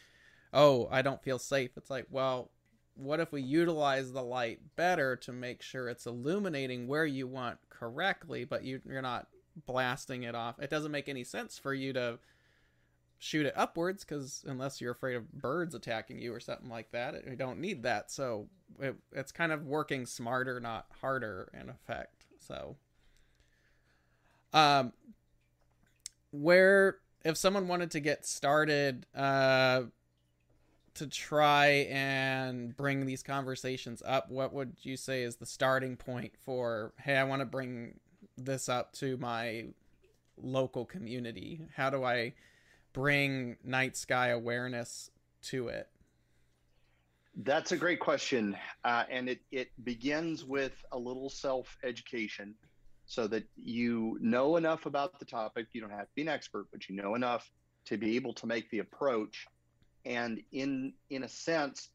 oh 0.54 0.88
i 0.92 1.02
don't 1.02 1.24
feel 1.24 1.40
safe 1.40 1.72
it's 1.78 1.90
like 1.90 2.06
well 2.10 2.52
what 2.96 3.20
if 3.20 3.32
we 3.32 3.42
utilize 3.42 4.12
the 4.12 4.22
light 4.22 4.60
better 4.76 5.16
to 5.16 5.32
make 5.32 5.62
sure 5.62 5.90
it's 5.90 6.06
illuminating 6.06 6.88
where 6.88 7.06
you 7.06 7.28
want 7.28 7.58
correctly, 7.70 8.44
but 8.44 8.64
you, 8.64 8.82
you're 8.86 9.02
not 9.02 9.28
blasting 9.66 10.24
it 10.24 10.36
off? 10.36 10.60
It 10.60 10.70
doesn't 10.70 10.92
make 10.92 11.10
any 11.10 11.24
sense 11.24 11.58
for 11.58 11.74
you 11.74 11.94
to 11.94 12.20
shoot 13.18 13.46
it 13.46 13.54
upwards 13.56 14.04
because 14.04 14.44
unless 14.48 14.82
you're 14.82 14.92
afraid 14.92 15.16
of 15.16 15.32
birds 15.32 15.76
attacking 15.76 16.20
you 16.20 16.34
or 16.34 16.40
something 16.40 16.70
like 16.70 16.92
that, 16.92 17.16
you 17.28 17.36
don't 17.36 17.60
need 17.60 17.84
that. 17.84 18.12
So 18.12 18.48
it, 18.80 18.96
it's 19.14 19.32
kind 19.32 19.52
of 19.52 19.66
working 19.66 20.06
smarter, 20.06 20.60
not 20.60 20.86
harder 21.02 21.52
in 21.60 21.70
effect. 21.70 22.26
So, 22.40 22.76
um, 24.54 24.92
where 26.32 26.98
if 27.24 27.38
someone 27.38 27.68
wanted 27.68 27.92
to 27.92 28.00
get 28.00 28.26
started, 28.26 29.06
uh, 29.16 29.84
to 30.96 31.08
try 31.08 31.88
and 31.90 32.76
bring 32.76 33.06
these 33.06 33.24
conversations 33.24 34.04
up, 34.06 34.30
what 34.30 34.54
would 34.54 34.76
you 34.82 34.98
say 34.98 35.24
is 35.24 35.38
the 35.38 35.46
starting 35.46 35.96
point 35.96 36.34
for, 36.44 36.94
hey, 37.00 37.18
I 37.18 37.24
want 37.24 37.42
to 37.42 37.46
bring 37.46 38.00
this 38.38 38.68
up 38.70 38.94
to 38.94 39.18
my 39.18 39.68
local 40.38 40.86
community? 40.86 41.62
How 41.76 41.90
do 41.90 42.04
I 42.04 42.34
bring 42.94 43.58
night 43.64 43.96
sky 43.96 44.30
awareness 44.30 45.10
to 45.44 45.70
it? 45.70 45.88
That's 47.36 47.72
a 47.72 47.78
great 47.78 48.00
question. 48.02 48.58
Uh, 48.84 49.06
and 49.10 49.30
it, 49.30 49.40
it 49.52 49.72
begins 49.84 50.44
with 50.44 50.74
a 50.92 50.98
little 50.98 51.30
self 51.30 51.78
education. 51.84 52.56
so 53.06 53.28
that 53.28 53.44
you 53.56 54.18
know 54.22 54.58
enough 54.58 54.86
about 54.86 55.20
the 55.20 55.26
topic. 55.26 55.68
You 55.74 55.82
don't 55.82 55.92
have 55.92 56.08
to 56.08 56.16
be 56.16 56.22
an 56.24 56.28
expert, 56.30 56.68
but 56.72 56.90
you 56.90 56.96
know 56.96 57.16
enough 57.16 57.50
to 57.86 57.98
be 57.98 58.16
able 58.16 58.34
to 58.34 58.46
make 58.46 58.70
the 58.70 58.80
approach 58.80 59.48
and 60.06 60.42
in 60.52 60.94
in 61.10 61.24
a 61.24 61.30
sense 61.30 61.90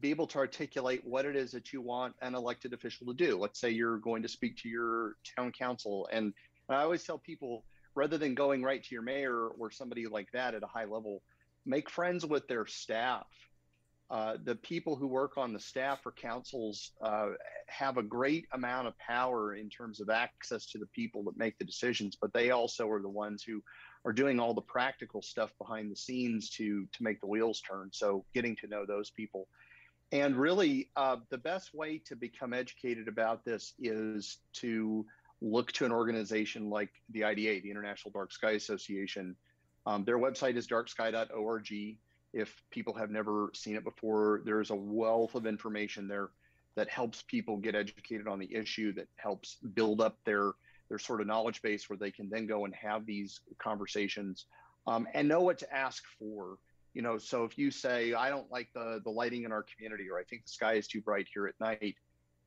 be 0.00 0.10
able 0.10 0.26
to 0.26 0.38
articulate 0.38 1.02
what 1.04 1.24
it 1.24 1.36
is 1.36 1.52
that 1.52 1.72
you 1.72 1.80
want 1.80 2.14
an 2.22 2.34
elected 2.34 2.72
official 2.72 3.06
to 3.06 3.14
do. 3.14 3.36
Let's 3.36 3.60
say 3.60 3.70
you're 3.70 3.98
going 3.98 4.22
to 4.22 4.28
speak 4.28 4.56
to 4.58 4.68
your 4.68 5.16
town 5.36 5.52
council 5.52 6.08
and 6.12 6.32
I 6.68 6.82
always 6.82 7.04
tell 7.04 7.18
people 7.18 7.64
rather 7.94 8.18
than 8.18 8.34
going 8.34 8.62
right 8.62 8.82
to 8.82 8.94
your 8.94 9.02
mayor 9.02 9.48
or 9.48 9.70
somebody 9.70 10.06
like 10.06 10.30
that 10.32 10.54
at 10.54 10.62
a 10.62 10.66
high 10.66 10.84
level, 10.84 11.22
make 11.66 11.90
friends 11.90 12.24
with 12.24 12.46
their 12.48 12.66
staff. 12.66 13.26
Uh, 14.10 14.36
the 14.44 14.56
people 14.56 14.94
who 14.94 15.06
work 15.06 15.38
on 15.38 15.52
the 15.52 15.60
staff 15.60 16.00
or 16.04 16.12
councils 16.12 16.92
uh, 17.00 17.28
have 17.66 17.96
a 17.96 18.02
great 18.02 18.46
amount 18.52 18.86
of 18.86 18.98
power 18.98 19.54
in 19.54 19.70
terms 19.70 20.00
of 20.00 20.10
access 20.10 20.66
to 20.66 20.78
the 20.78 20.86
people 20.86 21.22
that 21.24 21.36
make 21.36 21.56
the 21.58 21.64
decisions, 21.64 22.16
but 22.20 22.32
they 22.32 22.50
also 22.50 22.88
are 22.88 23.00
the 23.00 23.08
ones 23.08 23.42
who 23.42 23.62
are 24.04 24.12
doing 24.12 24.40
all 24.40 24.54
the 24.54 24.60
practical 24.60 25.22
stuff 25.22 25.52
behind 25.58 25.90
the 25.90 25.96
scenes 25.96 26.50
to 26.50 26.86
to 26.92 27.02
make 27.02 27.20
the 27.20 27.26
wheels 27.26 27.60
turn. 27.60 27.90
So 27.92 28.24
getting 28.34 28.56
to 28.56 28.66
know 28.66 28.84
those 28.86 29.10
people, 29.10 29.48
and 30.10 30.36
really 30.36 30.90
uh, 30.96 31.16
the 31.30 31.38
best 31.38 31.74
way 31.74 31.98
to 32.06 32.16
become 32.16 32.52
educated 32.52 33.08
about 33.08 33.44
this 33.44 33.74
is 33.78 34.38
to 34.54 35.06
look 35.40 35.72
to 35.72 35.84
an 35.84 35.92
organization 35.92 36.70
like 36.70 36.90
the 37.10 37.24
IDA, 37.24 37.60
the 37.62 37.70
International 37.70 38.12
Dark 38.12 38.32
Sky 38.32 38.52
Association. 38.52 39.34
Um, 39.86 40.04
their 40.04 40.18
website 40.18 40.56
is 40.56 40.68
darksky.org. 40.68 41.98
If 42.32 42.62
people 42.70 42.94
have 42.94 43.10
never 43.10 43.50
seen 43.54 43.74
it 43.74 43.84
before, 43.84 44.42
there's 44.44 44.70
a 44.70 44.76
wealth 44.76 45.34
of 45.34 45.46
information 45.46 46.06
there 46.06 46.30
that 46.76 46.88
helps 46.88 47.22
people 47.22 47.56
get 47.56 47.74
educated 47.74 48.26
on 48.26 48.38
the 48.38 48.54
issue, 48.54 48.92
that 48.94 49.08
helps 49.16 49.56
build 49.74 50.00
up 50.00 50.18
their 50.24 50.52
their 50.92 50.98
sort 50.98 51.22
of 51.22 51.26
knowledge 51.26 51.62
base 51.62 51.88
where 51.88 51.96
they 51.96 52.10
can 52.10 52.28
then 52.28 52.46
go 52.46 52.66
and 52.66 52.74
have 52.74 53.06
these 53.06 53.40
conversations 53.56 54.44
um, 54.86 55.08
and 55.14 55.26
know 55.26 55.40
what 55.40 55.56
to 55.56 55.74
ask 55.74 56.02
for. 56.18 56.58
You 56.92 57.00
know, 57.00 57.16
so 57.16 57.44
if 57.44 57.56
you 57.56 57.70
say, 57.70 58.12
I 58.12 58.28
don't 58.28 58.52
like 58.52 58.68
the 58.74 59.00
the 59.02 59.08
lighting 59.08 59.44
in 59.44 59.52
our 59.52 59.64
community, 59.74 60.10
or 60.10 60.18
I 60.18 60.24
think 60.24 60.44
the 60.44 60.50
sky 60.50 60.74
is 60.74 60.86
too 60.86 61.00
bright 61.00 61.28
here 61.32 61.46
at 61.46 61.54
night, 61.58 61.94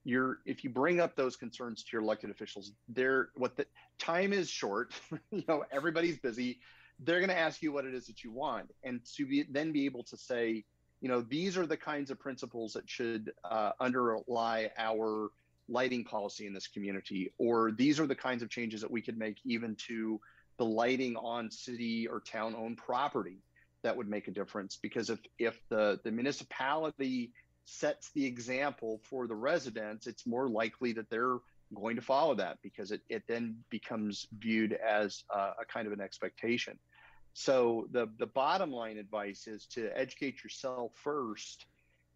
you're 0.04 0.38
if 0.46 0.64
you 0.64 0.70
bring 0.70 1.00
up 1.00 1.16
those 1.16 1.36
concerns 1.36 1.82
to 1.82 1.90
your 1.94 2.04
elected 2.04 2.30
officials, 2.30 2.74
they're 2.88 3.30
what 3.34 3.58
the 3.58 3.66
time 3.98 4.32
is 4.32 4.48
short. 4.48 4.94
you 5.32 5.44
know, 5.48 5.64
everybody's 5.72 6.20
busy. 6.20 6.60
They're 7.00 7.20
going 7.20 7.30
to 7.30 7.38
ask 7.38 7.64
you 7.64 7.72
what 7.72 7.86
it 7.86 7.96
is 7.96 8.06
that 8.06 8.24
you 8.24 8.32
want, 8.32 8.70
and 8.84 9.02
to 9.18 9.26
be 9.26 9.44
then 9.50 9.72
be 9.72 9.86
able 9.86 10.04
to 10.04 10.18
say, 10.18 10.64
you 11.02 11.10
know, 11.10 11.22
these 11.22 11.58
are 11.58 11.66
the 11.66 11.78
kinds 11.78 12.12
of 12.12 12.20
principles 12.20 12.74
that 12.74 12.88
should 12.88 13.32
uh, 13.44 13.72
underlie 13.80 14.70
our 14.78 15.32
lighting 15.68 16.04
policy 16.04 16.46
in 16.46 16.54
this 16.54 16.68
community, 16.68 17.32
or 17.38 17.72
these 17.72 18.00
are 18.00 18.08
the 18.08 18.16
kinds 18.16 18.44
of 18.44 18.50
changes 18.50 18.82
that 18.82 18.92
we 18.92 19.02
could 19.02 19.18
make 19.18 19.38
even 19.46 19.76
to 19.88 20.20
the 20.58 20.66
lighting 20.66 21.16
on 21.18 21.52
city 21.52 22.08
or 22.08 22.20
town 22.20 22.56
owned 22.56 22.78
property 22.78 23.38
that 23.84 23.96
would 23.96 24.08
make 24.08 24.28
a 24.28 24.32
difference. 24.32 24.78
Because 24.82 25.10
if, 25.10 25.20
if 25.38 25.60
the, 25.70 26.00
the 26.04 26.12
municipality 26.12 27.32
sets 27.66 28.12
the 28.12 28.26
example 28.26 29.02
for 29.04 29.28
the 29.28 29.36
residents, 29.36 30.08
it's 30.08 30.26
more 30.26 30.48
likely 30.48 30.94
that 30.94 31.10
they're 31.10 31.38
going 31.74 31.96
to 31.96 32.02
follow 32.02 32.36
that 32.36 32.58
because 32.62 32.92
it, 32.92 33.02
it 33.10 33.24
then 33.28 33.58
becomes 33.70 34.28
viewed 34.40 34.74
as 34.74 35.24
a, 35.34 35.38
a 35.62 35.66
kind 35.68 35.88
of 35.88 35.94
an 35.94 36.02
expectation. 36.02 36.78
So 37.34 37.88
the, 37.92 38.08
the 38.18 38.28
bottom 38.28 38.72
line 38.72 38.98
advice 38.98 39.48
is 39.48 39.66
to 39.74 39.90
educate 39.96 40.44
yourself 40.44 40.94
first 41.04 41.66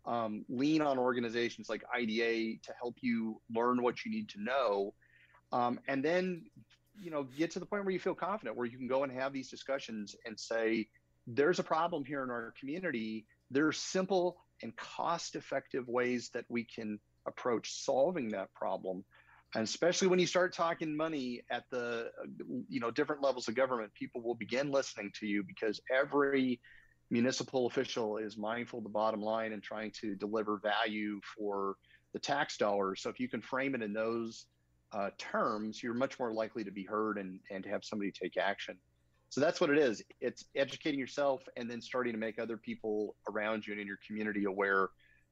um, 0.06 0.46
lean 0.50 0.82
on 0.82 0.98
organizations 0.98 1.70
like 1.70 1.84
IDA 1.94 2.60
to 2.64 2.74
help 2.80 2.96
you 3.02 3.42
learn 3.54 3.82
what 3.82 4.06
you 4.06 4.12
need 4.12 4.30
to 4.30 4.42
know, 4.42 4.94
um, 5.52 5.80
and 5.88 6.04
then 6.04 6.46
you 7.00 7.12
know 7.12 7.24
get 7.24 7.52
to 7.52 7.60
the 7.60 7.66
point 7.66 7.86
where 7.86 7.94
you 7.94 8.00
feel 8.00 8.16
confident, 8.16 8.58
where 8.58 8.66
you 8.66 8.78
can 8.78 8.88
go 8.88 9.04
and 9.04 9.12
have 9.12 9.34
these 9.34 9.50
discussions 9.50 10.16
and 10.26 10.40
say, 10.40 10.88
"There's 11.28 11.60
a 11.60 11.64
problem 11.64 12.06
here 12.06 12.24
in 12.24 12.30
our 12.30 12.54
community. 12.60 13.26
There's 13.52 13.78
simple 13.78 14.38
and 14.62 14.76
cost-effective 14.76 15.88
ways 15.88 16.30
that 16.34 16.46
we 16.50 16.66
can 16.66 17.00
approach 17.26 17.72
solving 17.72 18.30
that 18.30 18.54
problem." 18.54 19.04
And 19.56 19.64
especially 19.64 20.08
when 20.08 20.20
you 20.20 20.28
start 20.28 20.54
talking 20.54 20.96
money 20.96 21.42
at 21.50 21.64
the 21.72 22.12
you 22.68 22.80
know 22.80 22.92
different 22.92 23.24
levels 23.24 23.48
of 23.48 23.56
government, 23.56 23.94
people 23.94 24.22
will 24.22 24.36
begin 24.36 24.72
listening 24.72 25.12
to 25.20 25.26
you 25.26 25.44
because 25.44 25.82
every 25.92 26.60
municipal 27.10 27.67
official 27.67 28.17
is 28.17 28.38
mindful 28.38 28.80
of 28.80 28.84
the 28.84 28.89
bottom 28.89 29.22
line 29.22 29.54
and 29.54 29.63
trying 29.63 29.91
to 30.02 30.15
deliver 30.15 30.58
value 30.58 31.19
for 31.38 31.76
the 32.13 32.19
tax 32.19 32.58
dollars. 32.58 33.02
So 33.02 33.10
if 33.10 33.19
you 33.19 33.28
can 33.28 33.41
frame 33.41 33.76
it 33.76 33.82
in 33.82 33.93
those 33.93 34.45
uh, 34.91 35.10
terms, 35.17 35.82
you're 35.82 35.93
much 35.93 36.19
more 36.19 36.34
likely 36.34 36.63
to 36.63 36.72
be 36.72 36.84
heard 36.84 37.17
and, 37.17 37.39
and 37.52 37.63
to 37.63 37.69
have 37.69 37.84
somebody 37.84 38.12
take 38.12 38.38
action. 38.38 38.76
So 39.30 39.41
that's 39.41 39.62
what 39.62 39.69
it 39.69 39.78
is. 39.78 40.02
It's 40.22 40.45
educating 40.56 41.00
yourself 41.00 41.43
and 41.56 41.69
then 41.69 41.82
starting 41.82 42.13
to 42.13 42.19
make 42.19 42.39
other 42.39 42.58
people 42.58 43.15
around 43.30 43.65
you 43.65 43.74
and 43.74 43.82
in 43.82 43.86
your 43.86 44.00
community 44.06 44.45
aware. 44.45 44.89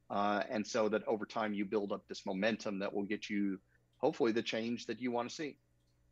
Uh, 0.10 0.44
and 0.50 0.66
so 0.66 0.88
that 0.90 1.06
over 1.08 1.26
time 1.26 1.54
you 1.54 1.66
build 1.66 1.92
up 1.92 2.08
this 2.08 2.26
momentum 2.26 2.80
that 2.80 2.94
will 2.94 3.04
get 3.04 3.30
you 3.30 3.60
hopefully 3.98 4.32
the 4.32 4.42
change 4.42 4.86
that 4.86 5.02
you 5.02 5.12
want 5.12 5.28
to 5.30 5.36
see. 5.36 5.58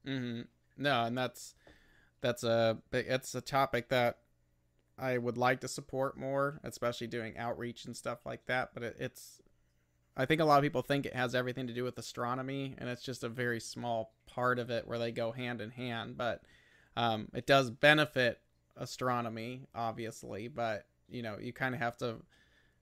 Mm-hmm. 0.06 0.41
No, 0.78 1.04
and 1.04 1.17
that's 1.17 1.54
that's 2.21 2.43
a 2.43 2.78
it's 2.91 3.36
a 3.36 3.41
topic 3.41 3.89
that 3.89 4.17
I 4.97 5.17
would 5.17 5.38
like 5.38 5.60
to 5.62 5.67
support 5.67 6.17
more, 6.17 6.60
especially 6.63 7.08
doing 7.08 7.38
outreach 7.38 7.86
and 7.86 7.95
stuff 7.95 8.25
like 8.25 8.45
that. 8.45 8.69
But 8.73 8.84
it, 8.84 8.97
it's, 8.99 9.41
I 10.15 10.25
think 10.25 10.39
a 10.39 10.45
lot 10.45 10.58
of 10.58 10.63
people 10.63 10.81
think 10.81 11.05
it 11.05 11.15
has 11.15 11.36
everything 11.36 11.67
to 11.67 11.73
do 11.73 11.84
with 11.84 11.97
astronomy, 11.97 12.75
and 12.77 12.89
it's 12.89 13.03
just 13.03 13.23
a 13.23 13.29
very 13.29 13.60
small 13.60 14.13
part 14.25 14.58
of 14.58 14.69
it 14.69 14.88
where 14.88 14.99
they 14.99 15.12
go 15.12 15.31
hand 15.31 15.60
in 15.60 15.71
hand. 15.71 16.17
But 16.17 16.43
um, 16.95 17.27
it 17.34 17.45
does 17.45 17.69
benefit 17.69 18.39
astronomy, 18.77 19.67
obviously. 19.75 20.47
But 20.47 20.86
you 21.10 21.21
know, 21.21 21.38
you 21.39 21.51
kind 21.51 21.75
of 21.75 21.81
have 21.81 21.97
to 21.97 22.21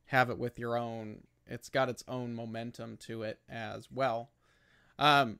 have 0.05 0.29
it 0.29 0.37
with 0.37 0.59
your 0.59 0.77
own. 0.77 1.21
It's 1.47 1.69
got 1.69 1.89
its 1.89 2.03
own 2.07 2.33
momentum 2.35 2.97
to 3.07 3.23
it 3.23 3.39
as 3.49 3.89
well. 3.91 4.29
Um, 4.99 5.39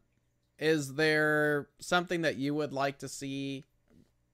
is 0.57 0.95
there 0.95 1.67
something 1.79 2.21
that 2.21 2.37
you 2.37 2.55
would 2.55 2.73
like 2.73 2.99
to 2.99 3.07
see? 3.07 3.65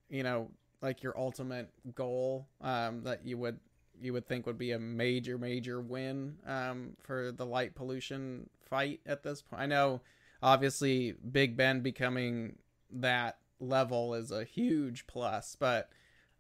You 0.10 0.24
know, 0.24 0.52
like 0.82 1.04
your 1.04 1.18
ultimate 1.18 1.70
goal 1.94 2.48
um, 2.62 3.04
that 3.04 3.26
you 3.26 3.38
would 3.38 3.60
you 4.02 4.14
would 4.14 4.28
think 4.28 4.46
would 4.46 4.58
be 4.58 4.72
a 4.72 4.80
major 4.80 5.38
major 5.38 5.82
win 5.82 6.38
um, 6.46 6.96
for 7.02 7.32
the 7.32 7.46
light 7.46 7.76
pollution 7.76 8.50
fight 8.70 9.02
at 9.06 9.24
this 9.24 9.42
point? 9.42 9.62
I 9.62 9.66
know 9.66 10.02
obviously 10.42 11.14
Big 11.32 11.58
Bend 11.58 11.84
becoming 11.84 12.56
that 12.92 13.38
level 13.60 14.14
is 14.14 14.32
a 14.32 14.44
huge 14.44 15.06
plus, 15.08 15.56
but 15.60 15.90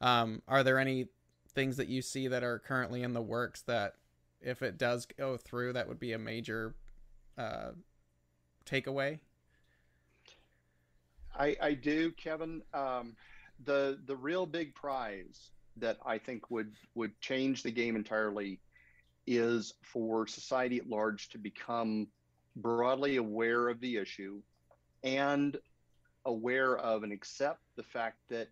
um, 0.02 0.41
are 0.47 0.63
there 0.63 0.80
any 0.80 1.08
things 1.54 1.78
that 1.78 1.89
you 1.89 2.02
see 2.02 2.28
that 2.28 2.43
are 2.43 2.60
currently 2.60 3.04
in 3.04 3.13
the 3.13 3.21
works 3.21 3.62
that 3.63 3.95
if 4.41 4.62
it 4.62 4.78
does 4.78 5.06
go 5.06 5.36
through 5.36 5.73
that 5.73 5.88
would 5.88 5.99
be 5.99 6.13
a 6.13 6.17
major 6.17 6.75
uh, 7.38 7.71
takeaway? 8.65 9.19
I, 11.38 11.56
I 11.62 11.73
do, 11.73 12.12
Kevin. 12.12 12.62
Um, 12.73 13.15
the 13.65 14.00
the 14.06 14.15
real 14.15 14.45
big 14.45 14.74
prize 14.76 15.52
that 15.78 15.98
I 16.06 16.17
think 16.17 16.50
would 16.50 16.74
would 16.95 17.19
change 17.22 17.63
the 17.63 17.72
game 17.72 17.95
entirely 17.95 18.60
is 19.28 19.74
for 19.84 20.28
society 20.28 20.78
at 20.78 20.89
large 20.89 21.30
to 21.30 21.38
become 21.38 22.08
broadly 22.56 23.17
aware 23.17 23.69
of 23.69 23.80
the 23.80 23.98
issue 23.98 24.41
and 25.04 25.58
aware 26.26 26.78
of 26.78 27.04
and 27.04 27.12
accept 27.12 27.62
the 27.76 27.84
fact 27.84 28.17
that 28.30 28.50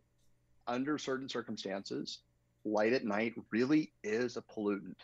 under 0.68 0.98
certain 0.98 1.28
circumstances 1.30 2.20
light 2.66 2.94
at 2.94 3.06
night 3.06 3.34
really 3.52 3.92
is 4.04 4.38
a 4.38 4.42
pollutant 4.42 4.96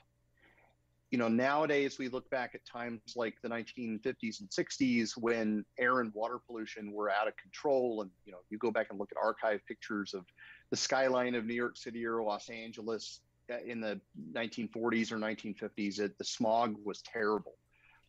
you 1.13 1.19
know, 1.19 1.27
nowadays 1.27 1.99
we 1.99 2.07
look 2.07 2.27
back 2.31 2.55
at 2.55 2.65
times 2.65 2.99
like 3.15 3.35
the 3.43 3.47
1950s 3.47 4.39
and 4.39 4.49
60s 4.49 5.11
when 5.15 5.63
air 5.77 5.99
and 5.99 6.11
water 6.15 6.39
pollution 6.43 6.91
were 6.91 7.11
out 7.11 7.27
of 7.27 7.37
control. 7.37 8.01
And, 8.01 8.09
you 8.25 8.31
know, 8.31 8.39
you 8.49 8.57
go 8.57 8.71
back 8.71 8.87
and 8.89 8.97
look 8.97 9.11
at 9.11 9.23
archive 9.23 9.59
pictures 9.67 10.15
of 10.15 10.25
the 10.71 10.75
skyline 10.75 11.35
of 11.35 11.45
New 11.45 11.53
York 11.53 11.77
City 11.77 12.03
or 12.03 12.23
Los 12.23 12.49
Angeles 12.49 13.19
uh, 13.51 13.57
in 13.63 13.79
the 13.79 14.01
1940s 14.31 15.11
or 15.11 15.17
1950s, 15.17 15.99
it, 15.99 16.17
the 16.17 16.25
smog 16.25 16.77
was 16.83 17.03
terrible. 17.03 17.57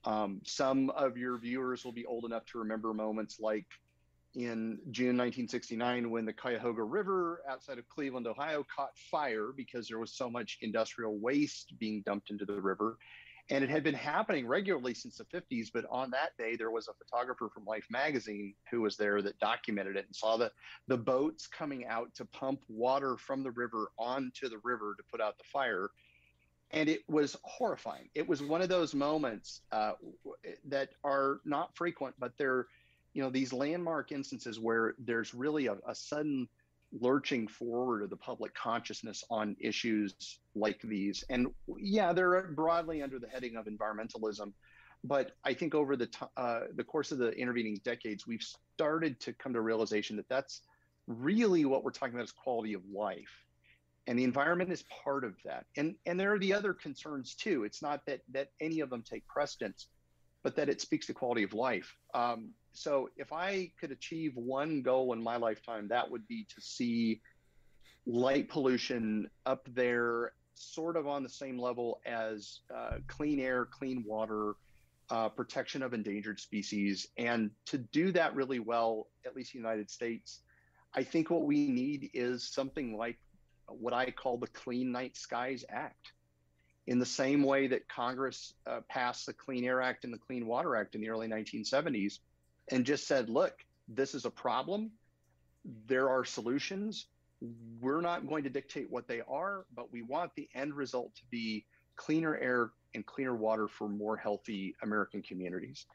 Um, 0.07 0.41
some 0.47 0.89
of 0.89 1.19
your 1.19 1.37
viewers 1.37 1.85
will 1.85 1.93
be 1.93 2.07
old 2.07 2.25
enough 2.25 2.47
to 2.53 2.59
remember 2.59 2.95
moments 2.95 3.39
like 3.39 3.67
in 4.35 4.79
June 4.91 5.17
1969 5.17 6.11
when 6.11 6.25
the 6.25 6.33
Cuyahoga 6.33 6.83
River 6.83 7.43
outside 7.49 7.79
of 7.79 7.89
Cleveland, 7.89 8.27
Ohio, 8.27 8.65
caught 8.75 8.97
fire 9.11 9.51
because 9.57 9.89
there 9.89 9.99
was 9.99 10.13
so 10.13 10.29
much 10.29 10.59
industrial 10.61 11.19
waste 11.19 11.75
being 11.79 12.03
dumped 12.05 12.31
into 12.31 12.45
the 12.45 12.61
river. 12.61 12.99
And 13.51 13.63
it 13.63 13.69
had 13.69 13.85
been 13.85 13.95
happening 13.95 14.47
regularly 14.47 14.95
since 14.95 15.19
the 15.19 15.25
50s, 15.25 15.69
but 15.73 15.85
on 15.91 16.11
that 16.13 16.31
day, 16.39 16.57
there 16.57 16.71
was 16.71 16.89
a 16.89 16.95
photographer 16.95 17.51
from 17.53 17.67
Life 17.67 17.87
magazine 17.91 18.55
who 18.71 18.81
was 18.81 18.97
there 18.97 19.21
that 19.21 19.39
documented 19.39 19.97
it 19.97 20.07
and 20.07 20.17
saw 20.17 20.39
the, 20.39 20.51
the 20.89 20.97
boats 20.97 21.47
coming 21.47 21.85
out 21.87 22.15
to 22.15 22.25
pump 22.25 22.61
water 22.69 23.19
from 23.19 23.43
the 23.43 23.51
river 23.51 23.91
onto 23.99 24.49
the 24.49 24.59
river 24.65 24.95
to 24.97 25.05
put 25.11 25.21
out 25.21 25.37
the 25.37 25.45
fire. 25.45 25.91
And 26.71 26.89
it 26.89 27.03
was 27.07 27.37
horrifying. 27.45 28.09
It 28.15 28.27
was 28.27 28.43
one 28.43 28.63
of 28.63 28.71
those 28.71 28.95
moments 28.95 29.61
uh, 29.71 29.93
that 30.67 30.89
are 31.05 31.41
not 31.45 31.77
frequent, 31.77 32.15
but 32.19 32.33
they're 32.39 32.67
you 33.15 33.23
know 33.23 33.31
these 33.31 33.53
landmark 33.53 34.13
instances 34.13 34.61
where 34.61 34.95
there's 34.99 35.33
really 35.33 35.67
a, 35.67 35.77
a 35.87 35.95
sudden 35.95 36.49
lurching 37.01 37.49
forward 37.49 38.03
of 38.03 38.11
the 38.11 38.17
public 38.17 38.55
consciousness 38.55 39.25
on 39.31 39.57
issues 39.59 40.39
like 40.55 40.81
these. 40.83 41.25
And 41.29 41.49
yeah, 41.79 42.13
they're 42.13 42.53
broadly 42.53 43.03
under 43.03 43.19
the 43.19 43.29
heading 43.29 43.57
of 43.57 43.67
environmentalism, 43.67 44.53
but 45.03 45.33
I 45.45 45.55
think 45.55 45.75
over 45.75 45.97
the 45.97 46.07
t- 46.07 46.27
uh, 46.37 46.61
the 46.75 46.85
course 46.85 47.13
of 47.13 47.19
the 47.19 47.31
intervening 47.33 47.81
decades, 47.85 48.27
we've 48.27 48.45
started 48.75 49.21
to 49.21 49.33
come 49.33 49.53
to 49.53 49.61
realization 49.61 50.17
that 50.17 50.29
that's 50.29 50.63
really 51.07 51.65
what 51.65 51.85
we're 51.85 51.91
talking 51.91 52.15
about 52.15 52.25
is 52.25 52.33
quality 52.33 52.73
of 52.75 52.83
life, 52.93 53.45
and 54.07 54.19
the 54.19 54.25
environment 54.25 54.73
is 54.73 54.85
part 55.05 55.25
of 55.25 55.35
that. 55.45 55.67
And 55.77 55.95
and 56.07 56.19
there 56.19 56.33
are 56.33 56.39
the 56.39 56.55
other 56.55 56.73
concerns 56.73 57.35
too. 57.35 57.65
It's 57.65 57.83
not 57.83 58.07
that 58.07 58.21
that 58.33 58.49
any 58.61 58.81
of 58.81 58.89
them 58.89 59.03
take 59.03 59.27
precedence, 59.27 59.89
but 60.43 60.57
that 60.57 60.69
it 60.69 60.81
speaks 60.81 61.07
to 61.07 61.15
quality 61.15 61.43
of 61.43 61.53
life. 61.53 61.95
Um, 62.15 62.51
so 62.75 63.09
if 63.17 63.33
I 63.33 63.71
could 63.81 63.93
achieve 63.93 64.37
one 64.37 64.83
goal 64.83 65.13
in 65.13 65.23
my 65.23 65.37
lifetime, 65.37 65.89
that 65.89 66.11
would 66.11 66.27
be 66.27 66.47
to 66.55 66.61
see 66.61 67.21
light 68.05 68.49
pollution 68.49 69.31
up 69.47 69.67
there, 69.75 70.33
sort 70.55 70.97
of 70.97 71.07
on 71.07 71.23
the 71.23 71.29
same 71.29 71.59
level 71.59 72.01
as 72.05 72.61
uh, 72.75 72.99
clean 73.07 73.41
air, 73.41 73.65
clean 73.65 74.05
water, 74.07 74.55
uh, 75.09 75.29
protection 75.29 75.83
of 75.83 75.95
endangered 75.95 76.41
species. 76.41 77.07
And 77.17 77.51
to 77.67 77.79
do 77.79 78.11
that 78.13 78.35
really 78.35 78.59
well, 78.59 79.07
at 79.25 79.37
least 79.37 79.55
in 79.55 79.63
the 79.63 79.69
United 79.69 79.91
States, 79.91 80.41
I 80.95 81.05
think 81.05 81.31
what 81.31 81.45
we 81.45 81.69
need 81.69 82.11
is 82.13 82.45
something 82.45 82.97
like 82.97 83.19
what 83.69 83.93
I 83.93 84.11
call 84.11 84.37
the 84.37 84.47
Clean 84.49 84.91
Night 84.91 85.17
Skies 85.17 85.65
Act. 85.69 86.13
In 86.87 86.99
the 86.99 87.07
same 87.07 87.43
way 87.43 87.69
that 87.69 87.89
Congress 87.89 88.53
uh, 88.67 88.81
passed 88.89 89.27
the 89.27 89.33
Clean 89.33 89.65
Air 89.65 89.81
Act 89.81 90.05
and 90.05 90.13
the 90.13 90.19
Clean 90.19 90.47
Water 90.47 90.77
Act 90.77 90.95
in 90.95 91.01
the 91.01 91.09
early 91.09 91.29
1970s, 91.29 92.19
and 92.71 92.85
just 92.85 93.07
said, 93.07 93.29
look, 93.29 93.55
this 93.89 94.15
is 94.15 94.25
a 94.25 94.31
problem. 94.31 94.91
There 95.87 96.09
are 96.09 96.25
solutions. 96.25 97.07
We're 97.81 98.01
not 98.01 98.27
going 98.27 98.45
to 98.45 98.51
dictate 98.51 98.91
what 98.91 99.07
they 99.09 99.21
are, 99.29 99.67
but 99.75 99.93
we 99.93 100.03
want 100.03 100.33
the 100.35 100.49
end 100.55 100.75
result 100.75 101.15
to 101.17 101.23
be 101.31 101.67
cleaner 101.97 102.37
air 102.37 102.71
and 102.95 103.05
cleaner 103.05 103.35
water 103.35 103.69
for 103.69 103.89
more 103.89 104.17
healthy 104.17 104.75
American 104.83 105.23
communities. 105.23 105.87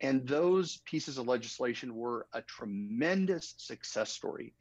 And 0.00 0.26
those 0.26 0.78
pieces 0.84 1.18
of 1.18 1.26
legislation 1.26 1.94
were 1.94 2.26
a 2.32 2.42
tremendous 2.42 3.54
success 3.56 4.12
story. 4.12 4.52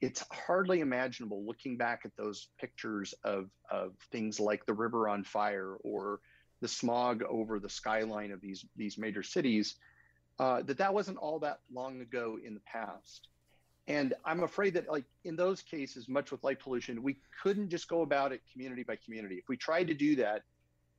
It's 0.00 0.24
hardly 0.32 0.80
imaginable 0.80 1.44
looking 1.46 1.76
back 1.76 2.02
at 2.04 2.16
those 2.16 2.48
pictures 2.60 3.14
of, 3.24 3.48
of 3.70 3.92
things 4.10 4.40
like 4.40 4.66
the 4.66 4.74
river 4.74 5.08
on 5.08 5.24
fire 5.24 5.76
or 5.82 6.20
the 6.60 6.68
smog 6.68 7.22
over 7.22 7.58
the 7.58 7.68
skyline 7.68 8.32
of 8.32 8.40
these, 8.40 8.64
these 8.76 8.98
major 8.98 9.22
cities 9.22 9.76
uh, 10.38 10.62
that 10.62 10.78
that 10.78 10.94
wasn't 10.94 11.18
all 11.18 11.38
that 11.40 11.60
long 11.72 12.00
ago 12.00 12.38
in 12.44 12.54
the 12.54 12.60
past. 12.60 13.28
And 13.88 14.14
I'm 14.24 14.42
afraid 14.42 14.74
that, 14.74 14.88
like 14.88 15.04
in 15.24 15.36
those 15.36 15.60
cases, 15.62 16.08
much 16.08 16.30
with 16.30 16.44
light 16.44 16.60
pollution, 16.60 17.02
we 17.02 17.16
couldn't 17.42 17.68
just 17.68 17.88
go 17.88 18.02
about 18.02 18.32
it 18.32 18.40
community 18.52 18.84
by 18.84 18.96
community. 19.04 19.36
If 19.36 19.48
we 19.48 19.56
tried 19.56 19.88
to 19.88 19.94
do 19.94 20.16
that, 20.16 20.42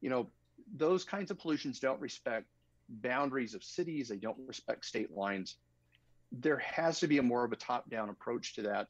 you 0.02 0.10
know, 0.10 0.28
those 0.76 1.04
kinds 1.04 1.32
of 1.32 1.40
pollutions 1.40 1.80
don't 1.80 2.02
respect 2.02 2.46
boundaries 2.90 3.54
of 3.54 3.64
cities, 3.64 4.10
they 4.10 4.18
don't 4.18 4.38
respect 4.48 4.86
state 4.86 5.12
lines. 5.12 5.56
There 6.32 6.58
has 6.58 7.00
to 7.00 7.08
be 7.08 7.20
a 7.20 7.24
more 7.24 7.46
of 7.46 7.52
a 7.52 7.56
top-down 7.56 8.10
approach 8.10 8.56
to 8.56 8.64
that. 8.64 8.88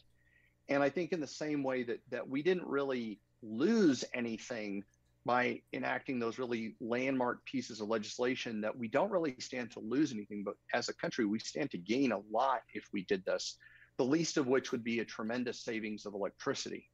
And 0.69 0.81
I 0.81 0.89
think 0.89 1.11
in 1.11 1.19
the 1.19 1.27
same 1.27 1.61
way 1.61 1.83
that 1.83 1.99
that 2.09 2.27
we 2.27 2.41
didn't 2.41 2.67
really 2.67 3.19
lose 3.43 4.03
anything 4.13 4.83
by 5.25 5.61
enacting 5.71 6.19
those 6.19 6.37
really 6.37 6.75
landmark 6.81 7.45
pieces 7.45 7.79
of 7.79 7.87
legislation 7.87 8.59
that 8.61 8.77
we 8.77 8.87
don't 8.87 9.11
really 9.11 9.35
stand 9.39 9.71
to 9.71 9.79
lose 9.79 10.11
anything, 10.11 10.43
but 10.43 10.55
as 10.73 10.89
a 10.89 10.93
country, 10.93 11.25
we 11.25 11.39
stand 11.39 11.71
to 11.71 11.77
gain 11.77 12.11
a 12.11 12.19
lot 12.29 12.61
if 12.73 12.89
we 12.91 13.05
did 13.05 13.23
this. 13.25 13.57
The 13.97 14.03
least 14.03 14.37
of 14.37 14.47
which 14.47 14.71
would 14.71 14.83
be 14.83 14.99
a 14.99 15.05
tremendous 15.05 15.59
savings 15.59 16.05
of 16.05 16.13
electricity, 16.13 16.89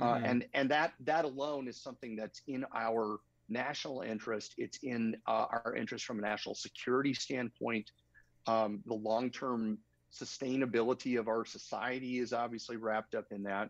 uh, 0.00 0.04
mm-hmm. 0.04 0.24
uh, 0.24 0.28
and 0.28 0.46
and 0.54 0.70
that 0.70 0.92
that 1.00 1.24
alone 1.24 1.68
is 1.68 1.82
something 1.82 2.16
that's 2.16 2.42
in 2.46 2.64
our 2.74 3.18
national 3.48 4.02
interest. 4.02 4.54
It's 4.56 4.78
in 4.82 5.16
uh, 5.26 5.46
our 5.50 5.74
interest 5.76 6.04
from 6.04 6.20
a 6.20 6.22
national 6.22 6.54
security 6.54 7.12
standpoint. 7.12 7.90
Um, 8.46 8.80
the 8.86 8.94
long-term 8.94 9.78
sustainability 10.12 11.18
of 11.18 11.28
our 11.28 11.44
society 11.44 12.18
is 12.18 12.32
obviously 12.32 12.76
wrapped 12.76 13.14
up 13.14 13.26
in 13.30 13.42
that, 13.42 13.68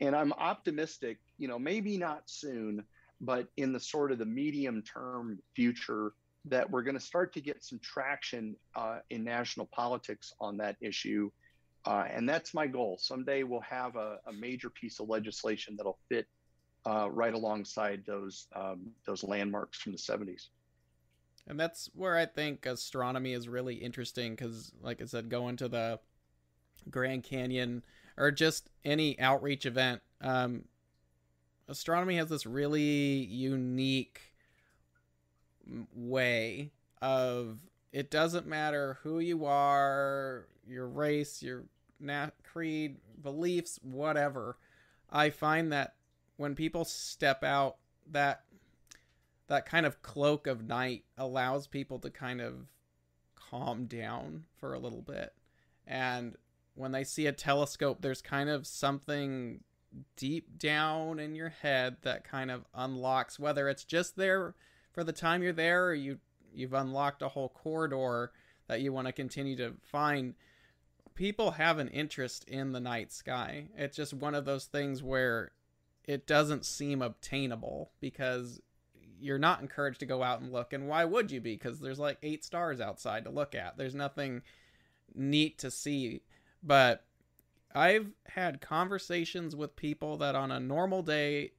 and 0.00 0.16
I'm 0.16 0.32
optimistic. 0.32 1.18
You 1.36 1.46
know, 1.46 1.58
maybe 1.58 1.98
not 1.98 2.22
soon 2.24 2.84
but 3.20 3.48
in 3.56 3.72
the 3.72 3.80
sort 3.80 4.12
of 4.12 4.18
the 4.18 4.26
medium 4.26 4.82
term 4.82 5.38
future 5.54 6.12
that 6.44 6.70
we're 6.70 6.82
going 6.82 6.94
to 6.94 7.00
start 7.00 7.32
to 7.34 7.40
get 7.40 7.62
some 7.62 7.78
traction 7.80 8.56
uh, 8.74 8.98
in 9.10 9.24
national 9.24 9.66
politics 9.66 10.32
on 10.40 10.56
that 10.56 10.76
issue. 10.80 11.30
Uh, 11.84 12.04
and 12.10 12.28
that's 12.28 12.54
my 12.54 12.66
goal. 12.66 12.98
Someday 13.00 13.42
we'll 13.42 13.60
have 13.60 13.96
a, 13.96 14.18
a 14.26 14.32
major 14.32 14.70
piece 14.70 15.00
of 15.00 15.08
legislation 15.08 15.74
that'll 15.76 15.98
fit 16.08 16.26
uh, 16.86 17.10
right 17.10 17.34
alongside 17.34 18.02
those 18.06 18.46
um, 18.54 18.90
those 19.06 19.24
landmarks 19.24 19.78
from 19.78 19.92
the 19.92 19.98
70s. 19.98 20.48
And 21.46 21.58
that's 21.58 21.90
where 21.94 22.16
I 22.16 22.26
think 22.26 22.66
astronomy 22.66 23.32
is 23.32 23.48
really 23.48 23.74
interesting 23.74 24.34
because, 24.34 24.72
like 24.82 25.00
I 25.00 25.06
said, 25.06 25.30
going 25.30 25.56
to 25.56 25.68
the 25.68 25.98
Grand 26.90 27.24
Canyon 27.24 27.82
or 28.18 28.30
just 28.30 28.68
any 28.84 29.18
outreach 29.18 29.64
event, 29.64 30.02
um, 30.20 30.64
astronomy 31.68 32.16
has 32.16 32.28
this 32.28 32.46
really 32.46 32.82
unique 32.82 34.32
way 35.94 36.72
of 37.02 37.58
it 37.92 38.10
doesn't 38.10 38.46
matter 38.46 38.98
who 39.02 39.18
you 39.18 39.44
are, 39.44 40.46
your 40.66 40.86
race, 40.86 41.42
your 41.42 41.64
creed, 42.44 42.96
beliefs, 43.22 43.78
whatever. 43.82 44.56
I 45.10 45.30
find 45.30 45.72
that 45.72 45.94
when 46.36 46.54
people 46.54 46.84
step 46.84 47.42
out, 47.42 47.76
that 48.10 48.42
that 49.48 49.66
kind 49.66 49.86
of 49.86 50.02
cloak 50.02 50.46
of 50.46 50.66
night 50.66 51.04
allows 51.16 51.66
people 51.66 51.98
to 51.98 52.10
kind 52.10 52.40
of 52.40 52.66
calm 53.34 53.86
down 53.86 54.44
for 54.56 54.74
a 54.74 54.78
little 54.78 55.00
bit. 55.00 55.32
And 55.86 56.36
when 56.74 56.92
they 56.92 57.04
see 57.04 57.26
a 57.26 57.32
telescope, 57.32 57.98
there's 58.00 58.20
kind 58.20 58.50
of 58.50 58.66
something 58.66 59.60
deep 60.16 60.58
down 60.58 61.18
in 61.18 61.34
your 61.34 61.48
head 61.48 61.96
that 62.02 62.24
kind 62.24 62.50
of 62.50 62.64
unlocks 62.74 63.38
whether 63.38 63.68
it's 63.68 63.84
just 63.84 64.16
there 64.16 64.54
for 64.92 65.04
the 65.04 65.12
time 65.12 65.42
you're 65.42 65.52
there 65.52 65.86
or 65.86 65.94
you 65.94 66.18
you've 66.52 66.74
unlocked 66.74 67.22
a 67.22 67.28
whole 67.28 67.48
corridor 67.48 68.32
that 68.66 68.80
you 68.80 68.92
want 68.92 69.06
to 69.06 69.12
continue 69.12 69.56
to 69.56 69.74
find 69.82 70.34
people 71.18 71.50
have 71.52 71.80
an 71.80 71.88
interest 71.88 72.44
in 72.44 72.70
the 72.70 72.78
night 72.78 73.12
sky. 73.12 73.66
It's 73.76 73.96
just 73.96 74.14
one 74.14 74.36
of 74.36 74.44
those 74.44 74.66
things 74.66 75.02
where 75.02 75.50
it 76.04 76.28
doesn't 76.28 76.64
seem 76.64 77.02
obtainable 77.02 77.90
because 78.00 78.60
you're 79.20 79.36
not 79.36 79.60
encouraged 79.60 79.98
to 79.98 80.06
go 80.06 80.22
out 80.22 80.40
and 80.40 80.52
look 80.52 80.72
and 80.72 80.86
why 80.86 81.04
would 81.04 81.32
you 81.32 81.40
be? 81.40 81.54
Because 81.54 81.80
there's 81.80 81.98
like 81.98 82.18
eight 82.22 82.44
stars 82.44 82.80
outside 82.80 83.24
to 83.24 83.30
look 83.30 83.56
at. 83.56 83.76
There's 83.76 83.96
nothing 83.96 84.42
neat 85.12 85.58
to 85.58 85.72
see. 85.72 86.22
But 86.62 87.04
I've 87.74 88.12
had 88.26 88.60
conversations 88.60 89.54
with 89.54 89.76
people 89.76 90.16
that 90.18 90.34
on 90.34 90.50
a 90.50 90.60
normal 90.60 91.02
day 91.02 91.52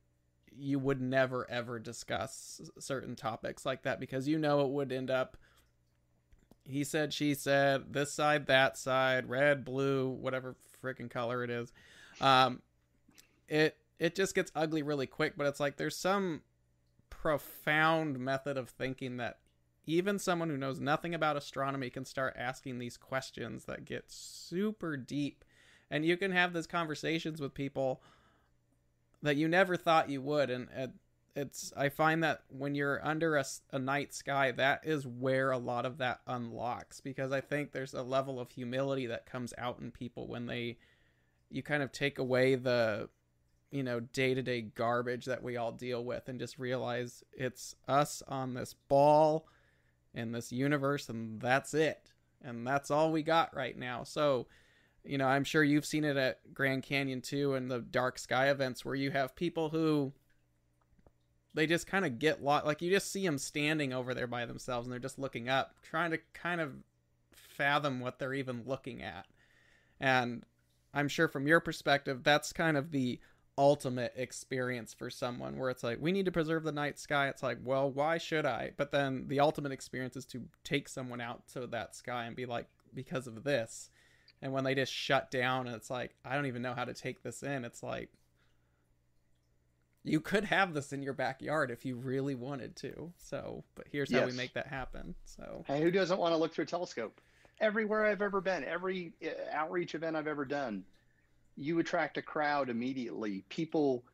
you 0.51 0.80
would 0.80 1.01
never 1.01 1.49
ever 1.49 1.80
discuss 1.80 2.62
certain 2.80 3.16
topics 3.16 3.66
like 3.66 3.84
that 3.84 3.99
because 3.99 4.28
you 4.28 4.38
know 4.38 4.62
it 4.62 4.70
would 4.70 4.91
end 4.91 5.10
up 5.10 5.38
he 6.64 6.84
said 6.84 7.14
she 7.14 7.34
said 7.34 7.93
this 7.93 8.12
side 8.12 8.47
that 8.47 8.78
side 8.78 9.30
red 9.30 9.64
blue 9.64 10.10
whatever 10.10 10.55
freaking 10.84 11.10
color 11.10 11.43
it 11.43 11.49
is. 11.49 11.72
Um 12.22 12.62
it 13.47 13.78
it 13.99 14.16
just 14.16 14.36
gets 14.36 14.51
ugly 14.55 14.82
really 14.82 15.07
quick 15.07 15.34
but 15.38 15.47
it's 15.47 15.60
like 15.60 15.78
there's 15.78 15.95
some 15.95 16.41
profound 17.10 18.20
method 18.20 18.57
of 18.57 18.70
thinking 18.70 19.18
that 19.18 19.39
even 19.86 20.20
someone 20.20 20.49
who 20.49 20.57
knows 20.57 20.80
nothing 20.80 21.16
about 21.16 21.36
astronomy 21.36 21.89
can 21.89 22.05
start 22.05 22.36
asking 22.38 22.80
these 22.80 22.97
questions 22.97 23.66
that 23.66 23.86
get 23.86 24.05
super 24.07 24.95
deep 24.95 25.43
and 25.90 26.06
you 26.06 26.18
can 26.18 26.32
have 26.32 26.54
those 26.54 26.68
conversations 26.68 27.42
with 27.42 27.54
people 27.54 28.02
that 29.22 29.36
you 29.36 29.48
never 29.48 29.76
thought 29.76 30.10
you 30.10 30.22
would. 30.22 30.50
And 30.50 30.68
it's 31.36 31.72
i 31.78 31.88
find 31.88 32.24
that 32.24 32.42
when 32.50 32.74
you're 32.74 33.06
under 33.06 33.38
a, 33.38 33.46
a 33.72 33.78
night 33.78 34.16
sky 34.16 34.52
that 34.52 34.82
is 34.84 35.06
where 35.06 35.52
a 35.52 35.60
lot 35.60 35.86
of 35.86 36.00
that 36.00 36.20
unlocks 36.26 37.00
because 37.00 37.32
i 37.32 37.40
think 37.40 37.72
there's 37.72 37.94
a 37.94 38.02
level 38.02 38.40
of 38.40 38.50
humility 38.50 39.06
that 39.06 39.28
comes 39.28 39.54
out 39.60 39.80
in 39.80 39.92
people 39.92 40.28
when 40.28 40.48
they 40.48 40.76
you 41.52 41.62
kind 41.62 41.84
of 41.84 41.92
take 41.92 42.18
away 42.18 42.56
the 42.56 43.08
you 43.70 43.84
know 43.84 44.00
day-to-day 44.00 44.60
garbage 44.62 45.26
that 45.26 45.44
we 45.44 45.56
all 45.56 45.72
deal 45.72 46.04
with 46.04 46.28
and 46.28 46.40
just 46.40 46.58
realize 46.58 47.24
it's 47.32 47.76
us 47.88 48.24
on 48.28 48.56
this 48.56 48.74
ball 48.88 49.48
in 50.14 50.32
this 50.32 50.52
universe 50.52 51.10
and 51.10 51.40
that's 51.40 51.74
it. 51.74 52.12
And 52.42 52.66
that's 52.66 52.90
all 52.90 53.12
we 53.12 53.22
got 53.22 53.56
right 53.56 53.78
now. 53.78 54.04
So 54.04 54.48
you 55.10 55.18
know, 55.18 55.28
I'm 55.28 55.43
sure 55.43 55.64
you've 55.64 55.86
seen 55.86 56.05
it 56.05 56.18
at 56.18 56.53
Grand 56.53 56.84
Canyon 56.84 57.22
too 57.22 57.55
and 57.55 57.70
the 57.70 57.80
dark 57.80 58.20
sky 58.20 58.49
events 58.49 58.86
where 58.86 58.95
you 58.95 59.10
have 59.10 59.36
people 59.36 59.70
who 59.70 60.14
they 61.55 61.66
just 61.66 61.88
kind 61.88 62.05
of 62.05 62.20
get 62.20 62.43
lost 62.43 62.68
like 62.68 62.82
you 62.82 62.91
just 62.91 63.12
see 63.12 63.26
them 63.26 63.39
standing 63.39 63.91
over 63.91 64.14
there 64.14 64.28
by 64.28 64.45
themselves 64.45 64.86
and 64.86 64.93
they're 64.93 64.99
just 64.99 65.18
looking 65.18 65.49
up 65.49 65.74
trying 65.82 66.12
to 66.12 66.20
kind 66.34 66.62
of 66.62 66.74
fathom 67.34 67.99
what 67.99 68.20
they're 68.20 68.36
even 68.36 68.62
looking 68.68 69.01
at. 69.01 69.26
And 69.99 70.43
I'm 70.93 71.07
sure 71.07 71.28
from 71.28 71.47
your 71.47 71.60
perspective, 71.60 72.24
that's 72.24 72.53
kind 72.53 72.78
of 72.78 72.91
the 72.91 73.20
ultimate 73.57 74.14
experience 74.16 74.93
for 74.93 75.10
someone 75.10 75.57
where 75.57 75.72
it's 75.72 75.84
like, 75.84 75.97
we 75.99 76.12
need 76.12 76.26
to 76.26 76.32
preserve 76.32 76.64
the 76.64 76.72
night 76.72 76.99
sky. 76.99 77.30
It's 77.30 77.43
like, 77.43 77.57
well, 77.64 77.91
why 77.91 78.20
should 78.20 78.45
I? 78.45 78.72
But 78.78 78.91
then 78.91 79.26
the 79.28 79.39
ultimate 79.39 79.72
experience 79.72 80.16
is 80.16 80.26
to 80.28 80.43
take 80.64 80.88
someone 80.88 81.20
out 81.20 81.47
to 81.49 81.68
that 81.68 81.95
sky 81.95 82.26
and 82.26 82.36
be 82.36 82.45
like, 82.45 82.68
because 82.93 83.28
of 83.28 83.43
this. 83.43 83.89
And 84.42 84.54
when 84.54 84.64
they 84.64 84.76
just 84.76 84.94
shut 84.94 85.32
down 85.32 85.68
and 85.68 85.76
it's 85.76 85.90
like, 85.90 86.16
I 86.24 86.36
don't 86.36 86.46
even 86.46 86.62
know 86.62 86.74
how 86.74 86.86
to 86.86 86.94
take 86.94 87.24
this 87.24 87.44
in, 87.44 87.66
it's 87.66 87.84
like, 87.84 88.10
you 90.04 90.22
could 90.22 90.46
have 90.46 90.74
this 90.74 90.94
in 90.94 91.02
your 91.02 91.14
backyard 91.14 91.72
if 91.72 91.86
you 91.86 91.96
really 91.98 92.36
wanted 92.36 92.76
to. 92.78 93.12
So, 93.18 93.64
but 93.76 93.86
here's 93.92 94.12
how 94.12 94.26
we 94.26 94.32
make 94.32 94.54
that 94.54 94.68
happen. 94.68 95.14
So, 95.26 95.66
Hey, 95.68 95.82
who 95.82 95.92
doesn't 95.92 96.18
want 96.18 96.34
to 96.34 96.38
look 96.38 96.54
through 96.54 96.64
a 96.64 96.68
telescope? 96.68 97.20
Everywhere 97.60 98.06
I've 98.06 98.22
ever 98.22 98.40
been, 98.40 98.64
every 98.64 99.12
uh, 99.24 99.30
outreach 99.52 99.94
event 99.94 100.16
I've 100.16 100.28
ever 100.28 100.46
done, 100.46 100.86
you 101.58 101.80
attract 101.80 102.18
a 102.18 102.22
crowd 102.22 102.70
immediately. 102.70 103.44
People, 103.50 104.06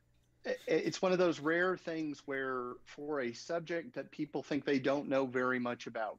it's 0.66 1.02
one 1.04 1.12
of 1.12 1.20
those 1.20 1.40
rare 1.40 1.78
things 1.78 2.24
where 2.26 2.74
for 2.86 3.22
a 3.22 3.32
subject 3.34 3.94
that 3.94 4.10
people 4.10 4.42
think 4.42 4.66
they 4.66 4.80
don't 4.80 5.08
know 5.08 5.28
very 5.28 5.60
much 5.60 5.86
about, 5.86 6.18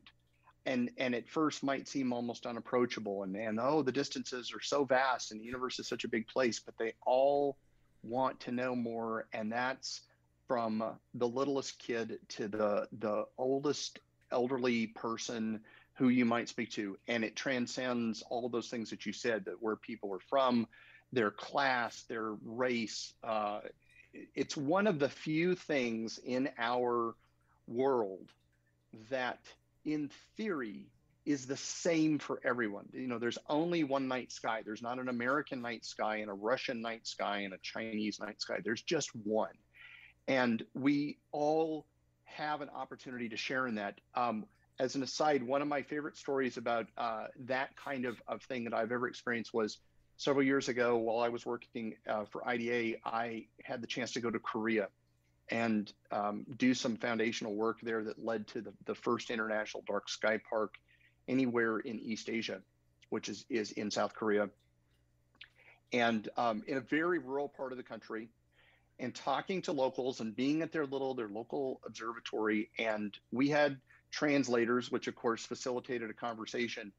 and 0.66 0.90
and 0.98 1.14
at 1.14 1.28
first 1.28 1.62
might 1.62 1.88
seem 1.88 2.12
almost 2.12 2.46
unapproachable, 2.46 3.22
and 3.22 3.36
and 3.36 3.58
oh, 3.60 3.82
the 3.82 3.92
distances 3.92 4.52
are 4.52 4.60
so 4.60 4.84
vast, 4.84 5.32
and 5.32 5.40
the 5.40 5.44
universe 5.44 5.78
is 5.78 5.88
such 5.88 6.04
a 6.04 6.08
big 6.08 6.26
place, 6.26 6.58
but 6.58 6.76
they 6.78 6.92
all 7.04 7.56
want 8.02 8.38
to 8.40 8.52
know 8.52 8.74
more, 8.74 9.26
and 9.32 9.50
that's 9.50 10.02
from 10.46 10.82
the 11.14 11.28
littlest 11.28 11.78
kid 11.78 12.18
to 12.28 12.48
the 12.48 12.88
the 12.98 13.24
oldest 13.38 14.00
elderly 14.30 14.88
person 14.88 15.60
who 15.94 16.08
you 16.08 16.24
might 16.24 16.48
speak 16.48 16.70
to. 16.70 16.98
And 17.08 17.24
it 17.24 17.36
transcends 17.36 18.22
all 18.28 18.48
those 18.48 18.68
things 18.68 18.90
that 18.90 19.06
you 19.06 19.12
said 19.12 19.46
that 19.46 19.62
where 19.62 19.76
people 19.76 20.12
are 20.12 20.20
from 20.28 20.66
their 21.12 21.30
class 21.30 22.02
their 22.08 22.32
race 22.44 23.14
uh, 23.22 23.60
it's 24.34 24.56
one 24.56 24.86
of 24.86 24.98
the 24.98 25.08
few 25.08 25.54
things 25.54 26.18
in 26.24 26.48
our 26.58 27.14
world 27.68 28.32
that 29.10 29.38
in 29.86 30.10
theory 30.36 30.88
is 31.24 31.46
the 31.46 31.56
same 31.56 32.18
for 32.18 32.40
everyone. 32.44 32.88
You 32.92 33.06
know 33.06 33.18
there's 33.18 33.38
only 33.48 33.84
one 33.84 34.08
night 34.08 34.30
sky. 34.32 34.62
There's 34.64 34.82
not 34.82 34.98
an 34.98 35.08
american 35.08 35.62
night 35.62 35.84
sky 35.84 36.16
and 36.16 36.30
a 36.30 36.34
russian 36.34 36.82
night 36.82 37.06
sky 37.06 37.38
and 37.38 37.54
a 37.54 37.58
chinese 37.62 38.20
night 38.20 38.40
sky. 38.40 38.58
There's 38.62 38.82
just 38.82 39.10
one. 39.24 39.54
And 40.28 40.64
we 40.74 41.18
all 41.32 41.86
have 42.24 42.60
an 42.60 42.68
opportunity 42.68 43.28
to 43.28 43.36
share 43.36 43.66
in 43.66 43.76
that. 43.76 44.00
Um, 44.14 44.44
as 44.78 44.94
an 44.94 45.02
aside, 45.02 45.42
one 45.42 45.62
of 45.62 45.68
my 45.68 45.82
favorite 45.82 46.16
stories 46.16 46.58
about 46.58 46.86
uh, 46.98 47.28
that 47.46 47.74
kind 47.76 48.04
of, 48.04 48.20
of 48.28 48.42
thing 48.42 48.64
that 48.64 48.74
I've 48.74 48.92
ever 48.92 49.08
experienced 49.08 49.54
was 49.54 49.78
several 50.18 50.44
years 50.44 50.68
ago 50.68 50.96
while 50.96 51.20
I 51.20 51.28
was 51.28 51.46
working 51.46 51.94
uh, 52.08 52.24
for 52.24 52.46
IDA, 52.46 52.98
I 53.04 53.46
had 53.62 53.80
the 53.80 53.86
chance 53.86 54.12
to 54.12 54.20
go 54.20 54.30
to 54.30 54.38
Korea 54.38 54.88
and 55.50 55.92
um, 56.10 56.44
do 56.56 56.74
some 56.74 56.96
foundational 56.96 57.54
work 57.54 57.78
there 57.82 58.02
that 58.04 58.24
led 58.24 58.46
to 58.48 58.60
the, 58.60 58.72
the 58.84 58.94
first 58.94 59.30
international 59.30 59.84
dark 59.86 60.08
sky 60.08 60.40
park 60.48 60.74
anywhere 61.28 61.78
in 61.78 61.98
East 62.00 62.28
Asia, 62.28 62.60
which 63.10 63.28
is, 63.28 63.44
is 63.48 63.72
in 63.72 63.90
South 63.90 64.14
Korea. 64.14 64.48
And 65.92 66.28
um, 66.36 66.64
in 66.66 66.76
a 66.76 66.80
very 66.80 67.18
rural 67.18 67.48
part 67.48 67.72
of 67.72 67.78
the 67.78 67.84
country, 67.84 68.28
and 68.98 69.14
talking 69.14 69.62
to 69.62 69.72
locals 69.72 70.20
and 70.20 70.34
being 70.34 70.62
at 70.62 70.72
their 70.72 70.86
little 70.86 71.14
their 71.14 71.28
local 71.28 71.80
observatory 71.84 72.70
and 72.78 73.16
we 73.30 73.48
had 73.48 73.78
translators 74.10 74.90
which 74.90 75.06
of 75.06 75.14
course 75.14 75.44
facilitated 75.44 76.08
a 76.10 76.14
conversation 76.14 76.92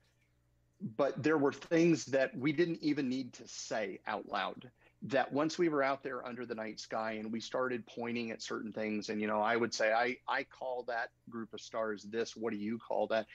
but 0.96 1.22
there 1.22 1.38
were 1.38 1.52
things 1.52 2.06
that 2.06 2.38
we 2.38 2.52
didn't 2.52 2.80
even 2.82 3.10
need 3.10 3.34
to 3.34 3.48
say 3.48 4.00
out 4.06 4.28
loud 4.28 4.70
that 5.04 5.32
once 5.32 5.58
we 5.58 5.70
were 5.70 5.84
out 5.84 6.04
there 6.04 6.26
under 6.26 6.46
the 6.46 6.56
night 6.56 6.80
sky 6.80 7.14
and 7.14 7.32
we 7.32 7.40
started 7.40 7.86
pointing 7.86 8.32
at 8.32 8.42
certain 8.42 8.74
things 8.74 9.10
and 9.10 9.22
you 9.22 9.28
know 9.28 9.40
i 9.40 9.56
would 9.56 9.74
say 9.74 9.92
i 9.94 10.18
i 10.28 10.44
call 10.44 10.84
that 10.88 11.10
group 11.30 11.54
of 11.54 11.62
stars 11.62 12.04
this 12.04 12.36
what 12.36 12.52
do 12.52 12.58
you 12.58 12.80
call 12.80 13.08
that 13.08 13.28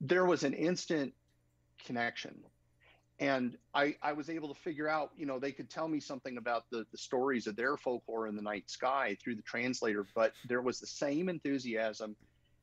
there 0.00 0.26
was 0.26 0.44
an 0.44 0.52
instant 0.52 1.14
connection 1.86 2.34
and 3.18 3.56
I, 3.74 3.96
I 4.02 4.12
was 4.12 4.28
able 4.28 4.52
to 4.52 4.60
figure 4.60 4.88
out, 4.88 5.10
you 5.16 5.24
know, 5.24 5.38
they 5.38 5.52
could 5.52 5.70
tell 5.70 5.88
me 5.88 6.00
something 6.00 6.36
about 6.36 6.68
the, 6.70 6.84
the 6.92 6.98
stories 6.98 7.46
of 7.46 7.56
their 7.56 7.76
folklore 7.78 8.26
in 8.26 8.36
the 8.36 8.42
night 8.42 8.68
sky 8.68 9.16
through 9.22 9.36
the 9.36 9.42
translator, 9.42 10.04
but 10.14 10.34
there 10.46 10.60
was 10.60 10.80
the 10.80 10.86
same 10.86 11.30
enthusiasm 11.30 12.14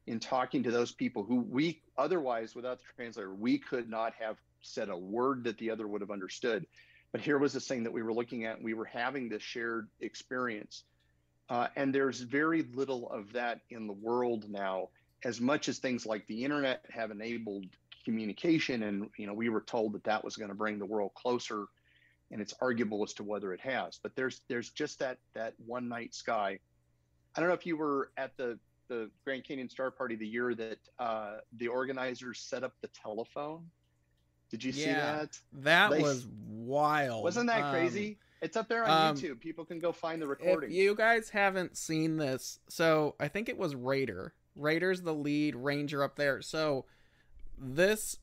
in 0.06 0.20
talking 0.20 0.62
to 0.64 0.72
those 0.72 0.91
people 0.91 1.24
who 1.24 1.38
we 1.39 1.82
otherwise, 1.97 2.56
without 2.56 2.78
the 2.78 2.84
translator, 2.95 3.34
we 3.34 3.58
could 3.58 3.89
not 3.89 4.14
have 4.20 4.38
said 4.62 4.89
a 4.89 4.97
word 4.97 5.43
that 5.45 5.58
the 5.58 5.72
other 5.72 5.88
would 5.88 6.01
have 6.01 6.12
understood. 6.12 6.66
But 7.14 7.22
here 7.22 7.38
was 7.38 7.53
this 7.53 7.68
thing 7.68 7.84
that 7.84 7.93
we 7.93 8.03
were 8.03 8.14
looking 8.14 8.43
at, 8.43 8.57
and 8.57 8.66
we 8.66 8.74
were 8.74 8.86
having 8.86 9.30
this 9.30 9.41
shared 9.41 9.88
experience. 10.01 10.84
Uh, 11.47 11.68
and 11.76 11.95
there's 11.95 12.20
very 12.20 12.64
little 12.74 13.09
of 13.09 13.32
that 13.34 13.61
in 13.70 13.88
the 13.88 13.93
world 13.93 14.49
now, 14.49 14.89
as 15.24 15.39
much 15.39 15.70
as 15.70 15.78
things 15.78 16.05
like 16.05 16.28
the 16.28 16.43
internet 16.43 16.84
have 16.89 17.11
enabled 17.11 17.66
communication 18.03 18.84
and 18.84 19.09
you 19.18 19.26
know 19.26 19.34
we 19.34 19.47
were 19.47 19.61
told 19.61 19.93
that 19.93 20.03
that 20.03 20.26
was 20.26 20.36
going 20.36 20.49
to 20.49 20.55
bring 20.55 20.78
the 20.78 20.86
world 20.86 21.14
closer 21.14 21.68
and 22.32 22.41
it's 22.41 22.53
arguable 22.59 23.01
as 23.03 23.14
to 23.14 23.24
whether 23.24 23.53
it 23.53 23.61
has. 23.61 23.99
But 24.01 24.16
there's 24.16 24.41
there's 24.49 24.72
just 24.72 24.99
that 24.99 25.20
that 25.36 25.53
one 25.66 25.88
night 25.88 26.14
sky. 26.14 26.59
I 27.36 27.39
don't 27.39 27.47
know 27.47 27.55
if 27.55 27.66
you 27.66 27.78
were 27.78 28.11
at 28.18 28.36
the 28.38 28.57
the 28.89 29.09
grand 29.24 29.45
canyon 29.45 29.70
star 29.70 29.91
party 29.91 30.16
the 30.16 30.28
year 30.28 30.53
that 30.55 30.80
uh, 30.99 31.38
the 31.57 31.68
organizers 31.68 32.39
set 32.39 32.64
up 32.64 32.74
the 32.82 32.89
telephone 32.89 33.66
did 34.54 34.64
you 34.64 34.72
see 34.72 34.86
that 34.86 35.38
that 35.54 35.89
They- 35.91 36.01
was 36.01 36.28
wild. 36.47 37.24
wasn't 37.24 37.47
that 37.47 37.64
Um, 37.64 37.72
crazy 37.72 38.18
it's 38.41 38.56
up 38.56 38.68
there 38.68 38.86
on 38.86 39.10
um, 39.10 39.18
youtube 39.18 39.39
people 39.39 39.66
can 39.66 39.80
go 39.80 39.91
find 39.91 40.22
the 40.22 40.26
If 40.26 40.30
recording 40.41 40.72
you 40.72 40.93
guys 40.95 41.30
haven't 41.30 41.76
seen 41.76 42.18
this, 42.18 42.60
so 42.70 43.16
I 43.20 43.28
think 43.30 43.49
it 43.49 43.58
was 43.58 43.74
Raider. 43.76 44.34
Raider's 44.56 45.01
the 45.01 45.14
lead 45.14 45.56
ranger 45.56 46.04
up 46.04 46.16
there. 46.18 46.41
So 46.41 46.86
this 47.58 48.20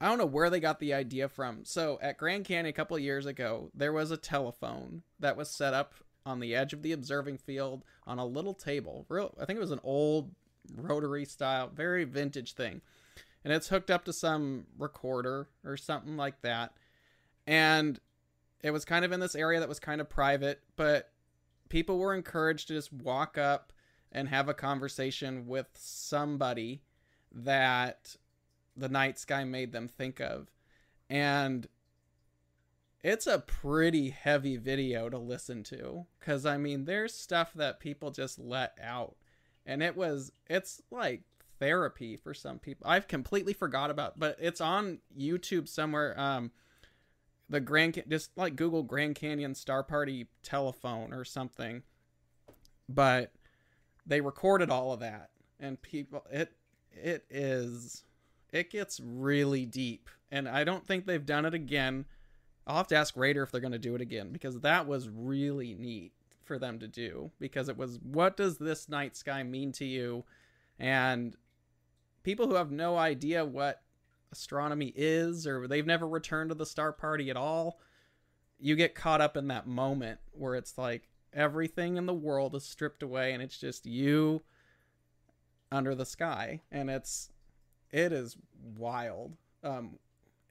I 0.00 0.06
don't 0.08 0.18
know 0.18 0.26
where 0.26 0.50
they 0.50 0.60
got 0.60 0.80
the 0.80 0.94
idea 0.94 1.28
from. 1.28 1.64
So 1.64 1.98
at 2.02 2.18
Grand 2.18 2.44
Canyon 2.44 2.66
a 2.66 2.72
couple 2.72 2.96
of 2.96 3.02
years 3.02 3.24
ago, 3.26 3.70
there 3.74 3.92
was 3.92 4.10
a 4.10 4.16
telephone 4.16 5.02
that 5.20 5.36
was 5.36 5.48
set 5.48 5.74
up 5.74 5.94
on 6.26 6.38
the 6.40 6.54
edge 6.54 6.72
of 6.72 6.82
the 6.82 6.92
observing 6.92 7.38
field 7.38 7.84
on 8.06 8.18
a 8.18 8.26
little 8.26 8.54
table. 8.54 9.06
Real 9.08 9.34
I 9.40 9.44
think 9.44 9.56
it 9.56 9.60
was 9.60 9.70
an 9.72 9.80
old 9.82 10.32
rotary 10.76 11.24
style, 11.24 11.68
very 11.68 12.04
vintage 12.04 12.52
thing. 12.54 12.80
And 13.44 13.52
it's 13.52 13.68
hooked 13.68 13.90
up 13.90 14.04
to 14.04 14.12
some 14.12 14.66
recorder 14.78 15.48
or 15.64 15.76
something 15.76 16.16
like 16.16 16.42
that. 16.42 16.72
And 17.46 17.98
it 18.62 18.70
was 18.70 18.84
kind 18.84 19.04
of 19.04 19.12
in 19.12 19.20
this 19.20 19.34
area 19.34 19.60
that 19.60 19.68
was 19.68 19.80
kind 19.80 20.00
of 20.00 20.08
private, 20.08 20.60
but 20.76 21.10
people 21.68 21.98
were 21.98 22.14
encouraged 22.14 22.68
to 22.68 22.74
just 22.74 22.92
walk 22.92 23.36
up 23.36 23.72
and 24.12 24.28
have 24.28 24.48
a 24.48 24.54
conversation 24.54 25.46
with 25.46 25.66
somebody 25.74 26.82
that 27.32 28.16
the 28.76 28.88
night 28.88 29.18
sky 29.18 29.44
made 29.44 29.72
them 29.72 29.88
think 29.88 30.20
of. 30.20 30.50
And 31.10 31.66
it's 33.02 33.26
a 33.26 33.40
pretty 33.40 34.10
heavy 34.10 34.56
video 34.56 35.08
to 35.08 35.18
listen 35.18 35.64
to 35.64 36.06
cuz 36.20 36.46
I 36.46 36.56
mean 36.56 36.84
there's 36.84 37.14
stuff 37.14 37.52
that 37.54 37.80
people 37.80 38.12
just 38.12 38.38
let 38.38 38.78
out 38.80 39.16
and 39.66 39.82
it 39.82 39.96
was 39.96 40.30
it's 40.48 40.80
like 40.90 41.22
therapy 41.62 42.16
for 42.16 42.34
some 42.34 42.58
people. 42.58 42.88
I've 42.88 43.06
completely 43.06 43.52
forgot 43.52 43.90
about 43.90 44.18
but 44.18 44.36
it's 44.40 44.60
on 44.60 44.98
YouTube 45.16 45.68
somewhere 45.68 46.18
um 46.18 46.50
the 47.48 47.60
Grand 47.60 48.02
just 48.08 48.36
like 48.36 48.56
Google 48.56 48.82
Grand 48.82 49.14
Canyon 49.14 49.54
Star 49.54 49.84
Party 49.84 50.26
telephone 50.42 51.12
or 51.12 51.24
something. 51.24 51.82
But 52.88 53.32
they 54.04 54.20
recorded 54.20 54.70
all 54.70 54.92
of 54.92 55.00
that 55.00 55.30
and 55.60 55.80
people 55.80 56.24
it 56.32 56.52
it 56.90 57.24
is 57.30 58.02
it 58.52 58.68
gets 58.70 58.98
really 58.98 59.64
deep 59.64 60.10
and 60.32 60.48
I 60.48 60.64
don't 60.64 60.84
think 60.84 61.06
they've 61.06 61.24
done 61.24 61.44
it 61.44 61.54
again. 61.54 62.06
I'll 62.66 62.78
have 62.78 62.88
to 62.88 62.96
ask 62.96 63.16
Raider 63.16 63.44
if 63.44 63.52
they're 63.52 63.60
going 63.60 63.72
to 63.72 63.78
do 63.78 63.94
it 63.94 64.00
again 64.00 64.30
because 64.32 64.58
that 64.60 64.88
was 64.88 65.08
really 65.08 65.74
neat 65.74 66.12
for 66.42 66.58
them 66.58 66.80
to 66.80 66.88
do 66.88 67.30
because 67.38 67.68
it 67.68 67.76
was 67.76 68.00
what 68.02 68.36
does 68.36 68.58
this 68.58 68.88
night 68.88 69.16
sky 69.16 69.44
mean 69.44 69.70
to 69.72 69.84
you 69.84 70.24
and 70.78 71.36
people 72.22 72.46
who 72.46 72.54
have 72.54 72.70
no 72.70 72.96
idea 72.96 73.44
what 73.44 73.82
astronomy 74.32 74.92
is 74.96 75.46
or 75.46 75.68
they've 75.68 75.86
never 75.86 76.08
returned 76.08 76.50
to 76.50 76.54
the 76.54 76.66
star 76.66 76.92
party 76.92 77.30
at 77.30 77.36
all 77.36 77.78
you 78.62 78.76
get 78.76 78.94
caught 78.94 79.20
up 79.20 79.36
in 79.36 79.48
that 79.48 79.66
moment 79.66 80.20
where 80.30 80.54
it's 80.54 80.78
like 80.78 81.08
everything 81.32 81.96
in 81.96 82.06
the 82.06 82.14
world 82.14 82.54
is 82.54 82.64
stripped 82.64 83.02
away 83.02 83.32
and 83.32 83.42
it's 83.42 83.58
just 83.58 83.86
you 83.86 84.40
under 85.72 85.94
the 85.94 86.06
sky. 86.06 86.60
And 86.70 86.88
it's 86.88 87.30
it 87.90 88.12
is 88.12 88.36
wild 88.76 89.36
um 89.64 89.98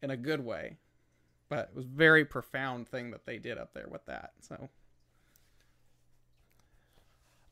in 0.01 0.11
a 0.11 0.17
good 0.17 0.43
way. 0.43 0.77
But 1.47 1.69
it 1.71 1.75
was 1.75 1.85
very 1.85 2.25
profound 2.25 2.89
thing 2.89 3.11
that 3.11 3.25
they 3.25 3.37
did 3.37 3.57
up 3.57 3.73
there 3.73 3.87
with 3.89 4.05
that 4.05 4.31
so 4.39 4.69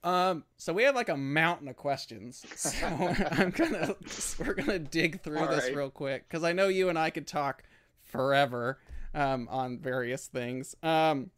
Um, 0.04 0.46
so 0.58 0.72
we 0.72 0.84
have 0.84 0.96
like 0.96 1.10
a 1.10 1.18
mountain 1.18 1.68
of 1.68 1.76
questions. 1.76 2.46
So 2.56 2.88
I'm 3.32 3.52
gonna 3.52 3.96
we're 4.40 4.54
gonna 4.54 4.80
dig 4.80 5.22
through 5.22 5.40
All 5.40 5.48
this 5.48 5.66
right. 5.66 5.76
real 5.76 5.90
quick 5.90 6.28
because 6.28 6.44
I 6.44 6.54
know 6.54 6.68
you 6.68 6.90
and 6.90 6.98
I 6.98 7.10
could 7.10 7.28
talk 7.28 7.64
forever 8.02 8.80
um, 9.14 9.48
on 9.50 9.80
various 9.80 10.28
things. 10.28 10.76
Um, 10.84 11.32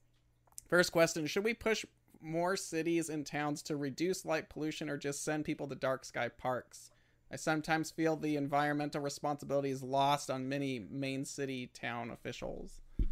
first 0.67 0.91
question: 0.91 1.25
Should 1.25 1.43
we 1.43 1.53
push 1.53 1.85
more 2.21 2.55
cities 2.55 3.09
and 3.09 3.25
towns 3.25 3.61
to 3.63 3.75
reduce 3.75 4.25
light 4.25 4.49
pollution, 4.49 4.89
or 4.89 4.97
just 4.97 5.23
send 5.23 5.45
people 5.45 5.67
to 5.67 5.75
dark 5.75 6.05
sky 6.05 6.29
parks? 6.29 6.91
I 7.31 7.37
sometimes 7.37 7.91
feel 7.91 8.15
the 8.15 8.35
environmental 8.35 9.01
responsibility 9.01 9.69
is 9.69 9.81
lost 9.81 10.29
on 10.29 10.49
many 10.49 10.85
main 10.91 11.25
city 11.25 11.71
town 11.73 12.11
officials. 12.11 12.81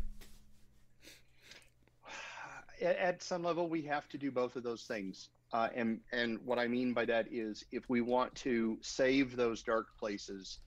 at, 2.82 2.98
at 2.98 3.24
some 3.24 3.44
level 3.44 3.70
we 3.70 3.82
have 3.84 4.10
to 4.10 4.18
do 4.18 4.30
both 4.30 4.56
of 4.56 4.64
those 4.64 4.84
things 4.84 5.30
uh, 5.52 5.70
and 5.76 6.00
and 6.12 6.40
what 6.46 6.60
i 6.60 6.68
mean 6.68 6.94
by 6.94 7.06
that 7.06 7.26
is 7.32 7.64
if 7.72 7.90
we 7.90 8.02
want 8.02 8.34
to 8.36 8.78
save 8.82 9.36
those 9.36 9.64
dark 9.64 9.88
places 9.98 10.60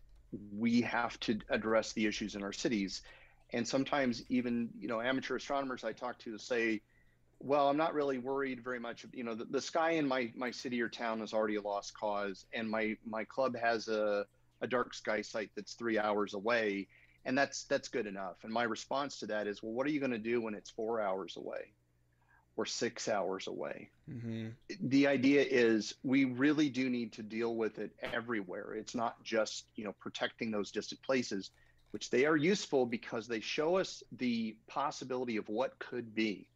we 0.57 0.81
have 0.81 1.19
to 1.21 1.39
address 1.51 1.93
the 1.93 2.07
issues 2.07 2.35
in 2.35 2.43
our 2.43 2.53
cities. 2.53 3.03
And 3.53 3.67
sometimes 3.67 4.23
even 4.29 4.71
you 4.79 4.89
know 4.89 5.01
amateur 5.01 5.37
astronomers 5.37 5.85
i 5.85 5.93
talk 5.93 6.19
to 6.21 6.39
say 6.39 6.81
well 7.39 7.69
i'm 7.69 7.77
not 7.77 7.93
really 7.93 8.17
worried 8.17 8.65
very 8.65 8.81
much 8.81 9.05
you 9.13 9.25
know 9.25 9.35
the, 9.35 9.45
the 9.45 9.61
sky 9.61 9.91
in 9.91 10.09
my 10.09 10.33
my 10.35 10.51
city 10.51 10.81
or 10.81 10.89
town 10.89 11.21
is 11.21 11.35
already 11.35 11.57
a 11.57 11.61
lost 11.61 11.93
cause 11.93 12.47
and 12.55 12.71
my 12.71 12.97
my 13.05 13.25
club 13.25 13.55
has 13.55 13.89
a, 13.89 14.25
a 14.63 14.67
dark 14.67 14.95
sky 14.95 15.21
site 15.21 15.51
that's 15.55 15.75
three 15.75 15.99
hours 15.99 16.33
away 16.33 16.87
and 17.27 17.37
that's 17.37 17.65
that's 17.65 17.89
good 17.89 18.07
enough. 18.07 18.37
And 18.43 18.53
my 18.53 18.63
response 18.63 19.19
to 19.19 19.27
that 19.27 19.47
is 19.47 19.63
well 19.63 19.73
what 19.73 19.87
are 19.87 19.91
you 19.91 20.01
going 20.01 20.13
to 20.13 20.19
do 20.19 20.41
when 20.41 20.55
it's 20.55 20.71
four 20.71 21.03
hours 21.03 21.37
away 21.37 21.75
or 22.57 22.67
six 22.67 23.09
hours 23.09 23.47
away. 23.47 23.91
Mm-hmm. 24.11 24.49
the 24.89 25.07
idea 25.07 25.45
is 25.49 25.95
we 26.03 26.25
really 26.25 26.69
do 26.69 26.91
need 26.91 27.13
to 27.13 27.23
deal 27.23 27.55
with 27.55 27.79
it 27.79 27.93
everywhere. 28.03 28.75
It's 28.75 28.95
not 28.95 29.23
just 29.23 29.67
you 29.75 29.85
know 29.85 29.95
protecting 30.01 30.51
those 30.51 30.71
distant 30.71 31.03
places 31.03 31.51
which 31.93 32.09
they 32.09 32.25
are 32.25 32.37
useful 32.37 32.87
because 32.87 33.29
they 33.29 33.41
show 33.41 33.77
us 33.77 34.03
the 34.17 34.57
possibility 34.67 35.37
of 35.37 35.49
what 35.49 35.79
could 35.79 36.15
be. 36.15 36.49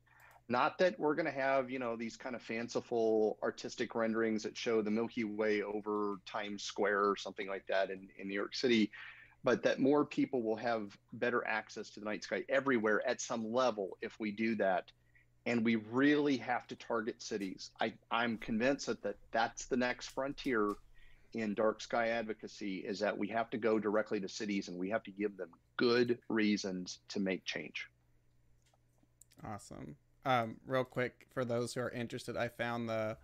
Not 0.49 0.79
that 0.79 0.99
we're 0.99 1.15
going 1.15 1.27
to 1.27 1.33
have 1.33 1.71
you 1.71 1.79
know 1.79 1.97
these 1.97 2.17
kind 2.17 2.35
of 2.35 2.43
fanciful 2.43 3.39
artistic 3.43 3.95
renderings 3.95 4.43
that 4.43 4.57
show 4.57 4.83
the 4.83 4.91
milky 4.91 5.25
way 5.25 5.63
over 5.63 6.17
times 6.27 6.63
square 6.63 7.05
or 7.09 7.17
something 7.17 7.49
like 7.49 7.67
that 7.69 7.91
in, 7.91 8.09
in 8.19 8.29
new 8.29 8.35
york 8.35 8.55
city 8.55 8.91
but 9.45 9.63
that 9.63 9.79
more 9.79 10.05
people 10.05 10.43
will 10.43 10.57
have 10.57 10.97
better 11.13 11.47
access 11.47 11.91
to 11.91 12.01
the 12.01 12.07
night 12.07 12.25
sky 12.25 12.45
everywhere 12.49 13.07
at 13.07 13.21
some 13.21 13.53
level 13.53 13.97
if 14.03 14.19
we 14.19 14.31
do 14.31 14.57
that 14.57 14.91
and 15.47 15.65
we 15.65 15.77
really 15.77 16.37
have 16.37 16.67
to 16.67 16.75
target 16.75 17.23
cities. 17.23 17.71
I, 17.81 17.95
I'm 18.11 18.37
convinced 18.37 18.87
that, 18.87 19.03
that 19.03 19.17
that's 19.31 19.67
the 19.67 19.77
next 19.77 20.09
frontier 20.09 20.75
in 21.35 21.55
dark 21.55 21.81
sky 21.81 22.09
advocacy 22.09 22.79
is 22.79 22.99
that 22.99 23.17
we 23.17 23.29
have 23.29 23.49
to 23.51 23.57
go 23.57 23.79
directly 23.79 24.21
to 24.21 24.29
cities 24.29 24.69
and 24.69 24.79
we 24.79 24.91
have 24.91 25.05
to 25.05 25.11
give 25.11 25.37
them 25.37 25.51
good 25.77 26.19
reasons 26.29 26.99
to 27.09 27.21
make 27.21 27.45
change. 27.45 27.89
Awesome. 29.47 29.97
Um, 30.25 30.57
real 30.67 30.85
quick, 30.85 31.29
for 31.33 31.45
those 31.45 31.75
who 31.75 31.81
are 31.81 31.91
interested, 31.91 32.37
I 32.37 32.49
found 32.49 32.89
the 32.89 33.17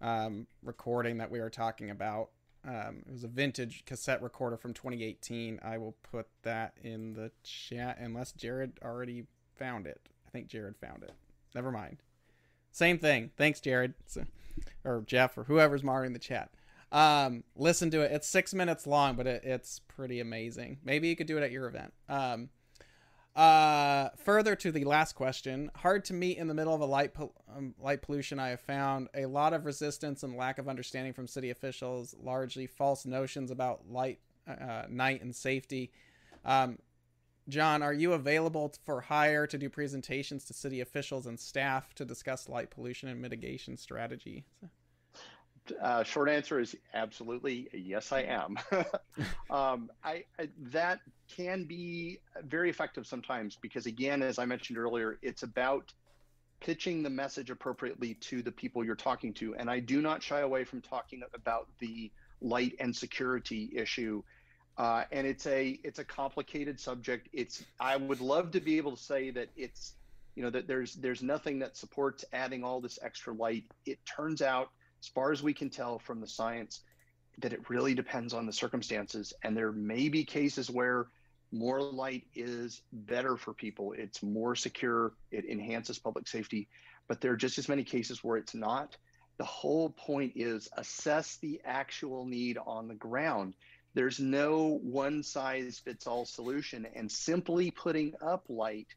um, 0.00 0.46
recording 0.62 1.18
that 1.18 1.30
we 1.30 1.40
were 1.40 1.50
talking 1.50 1.90
about. 1.90 2.30
Um, 2.66 3.02
it 3.06 3.12
was 3.12 3.24
a 3.24 3.28
vintage 3.28 3.84
cassette 3.84 4.22
recorder 4.22 4.56
from 4.56 4.72
2018. 4.72 5.60
I 5.62 5.76
will 5.76 5.96
put 6.10 6.28
that 6.42 6.74
in 6.82 7.12
the 7.12 7.30
chat 7.42 7.98
unless 8.00 8.32
Jared 8.32 8.78
already 8.82 9.24
found 9.58 9.86
it. 9.86 10.08
I 10.28 10.30
think 10.30 10.48
Jared 10.48 10.76
found 10.76 11.02
it. 11.02 11.12
Never 11.54 11.72
mind. 11.72 12.02
Same 12.70 12.98
thing. 12.98 13.30
Thanks, 13.36 13.60
Jared. 13.60 13.94
So, 14.06 14.24
or 14.84 15.02
Jeff 15.06 15.38
or 15.38 15.44
whoever's 15.44 15.82
monitoring 15.82 16.12
the 16.12 16.18
chat. 16.18 16.50
Um, 16.92 17.44
listen 17.56 17.90
to 17.92 18.02
it. 18.02 18.12
It's 18.12 18.28
six 18.28 18.52
minutes 18.52 18.86
long, 18.86 19.16
but 19.16 19.26
it, 19.26 19.42
it's 19.44 19.80
pretty 19.88 20.20
amazing. 20.20 20.78
Maybe 20.84 21.08
you 21.08 21.16
could 21.16 21.26
do 21.26 21.38
it 21.38 21.42
at 21.42 21.50
your 21.50 21.66
event. 21.66 21.94
Um, 22.08 22.50
uh, 23.34 24.10
further 24.18 24.54
to 24.56 24.70
the 24.70 24.84
last 24.84 25.14
question, 25.14 25.70
hard 25.76 26.04
to 26.06 26.14
meet 26.14 26.38
in 26.38 26.46
the 26.46 26.54
middle 26.54 26.74
of 26.74 26.80
a 26.80 26.86
light 26.86 27.14
pol- 27.14 27.34
um, 27.56 27.74
light 27.78 28.02
pollution. 28.02 28.38
I 28.38 28.48
have 28.48 28.60
found 28.60 29.08
a 29.14 29.26
lot 29.26 29.54
of 29.54 29.64
resistance 29.64 30.22
and 30.24 30.36
lack 30.36 30.58
of 30.58 30.68
understanding 30.68 31.14
from 31.14 31.26
city 31.26 31.50
officials, 31.50 32.14
largely 32.20 32.66
false 32.66 33.06
notions 33.06 33.50
about 33.50 33.88
light, 33.88 34.18
uh, 34.46 34.82
night, 34.90 35.22
and 35.22 35.34
safety. 35.34 35.90
Um, 36.44 36.78
John, 37.48 37.82
are 37.82 37.92
you 37.92 38.12
available 38.12 38.74
for 38.84 39.00
hire 39.00 39.46
to 39.46 39.56
do 39.56 39.70
presentations 39.70 40.44
to 40.46 40.54
city 40.54 40.80
officials 40.80 41.26
and 41.26 41.40
staff 41.40 41.94
to 41.94 42.04
discuss 42.04 42.48
light 42.48 42.70
pollution 42.70 43.08
and 43.08 43.20
mitigation 43.20 43.76
strategy? 43.76 44.44
Uh, 45.82 46.02
short 46.02 46.28
answer 46.28 46.60
is 46.60 46.76
absolutely 46.94 47.68
yes, 47.72 48.12
I 48.12 48.22
am. 48.22 48.58
um, 49.50 49.90
I, 50.02 50.24
I 50.38 50.48
that 50.70 51.00
can 51.28 51.64
be 51.64 52.18
very 52.44 52.70
effective 52.70 53.06
sometimes 53.06 53.56
because 53.60 53.86
again, 53.86 54.22
as 54.22 54.38
I 54.38 54.44
mentioned 54.44 54.78
earlier, 54.78 55.18
it's 55.22 55.42
about 55.42 55.92
pitching 56.60 57.02
the 57.02 57.10
message 57.10 57.50
appropriately 57.50 58.14
to 58.14 58.42
the 58.42 58.52
people 58.52 58.84
you're 58.84 58.96
talking 58.96 59.32
to. 59.34 59.54
And 59.54 59.70
I 59.70 59.80
do 59.80 60.00
not 60.00 60.22
shy 60.22 60.40
away 60.40 60.64
from 60.64 60.80
talking 60.80 61.22
about 61.34 61.68
the 61.78 62.10
light 62.40 62.74
and 62.80 62.94
security 62.94 63.70
issue. 63.74 64.22
Uh, 64.78 65.04
and 65.10 65.26
it's 65.26 65.46
a 65.46 65.78
it's 65.82 65.98
a 65.98 66.04
complicated 66.04 66.80
subject. 66.80 67.28
It's 67.32 67.64
I 67.80 67.96
would 67.96 68.20
love 68.20 68.52
to 68.52 68.60
be 68.60 68.76
able 68.78 68.96
to 68.96 69.02
say 69.02 69.30
that 69.30 69.48
it's 69.56 69.94
you 70.36 70.42
know 70.42 70.50
that 70.50 70.68
there's 70.68 70.94
there's 70.94 71.22
nothing 71.22 71.58
that 71.58 71.76
supports 71.76 72.24
adding 72.32 72.62
all 72.62 72.80
this 72.80 72.98
extra 73.02 73.34
light. 73.34 73.64
It 73.84 73.98
turns 74.06 74.40
out 74.40 74.70
as 75.00 75.08
far 75.08 75.32
as 75.32 75.42
we 75.42 75.54
can 75.54 75.70
tell 75.70 75.98
from 75.98 76.20
the 76.20 76.26
science, 76.26 76.80
that 77.38 77.52
it 77.52 77.68
really 77.70 77.94
depends 77.94 78.34
on 78.34 78.46
the 78.46 78.52
circumstances. 78.52 79.32
And 79.42 79.56
there 79.56 79.72
may 79.72 80.08
be 80.08 80.24
cases 80.24 80.70
where 80.70 81.06
more 81.52 81.80
light 81.80 82.24
is 82.34 82.82
better 82.92 83.36
for 83.36 83.54
people, 83.54 83.94
it's 83.96 84.22
more 84.22 84.54
secure, 84.54 85.12
it 85.30 85.44
enhances 85.46 85.98
public 85.98 86.28
safety. 86.28 86.68
But 87.06 87.20
there 87.20 87.32
are 87.32 87.36
just 87.36 87.58
as 87.58 87.68
many 87.68 87.84
cases 87.84 88.22
where 88.22 88.36
it's 88.36 88.54
not. 88.54 88.96
The 89.38 89.44
whole 89.44 89.90
point 89.90 90.32
is 90.34 90.68
assess 90.76 91.36
the 91.36 91.60
actual 91.64 92.26
need 92.26 92.58
on 92.58 92.88
the 92.88 92.94
ground. 92.94 93.54
There's 93.94 94.20
no 94.20 94.78
one 94.82 95.22
size 95.22 95.80
fits 95.84 96.06
all 96.06 96.24
solution, 96.24 96.86
and 96.94 97.10
simply 97.10 97.70
putting 97.70 98.14
up 98.24 98.44
light 98.48 98.88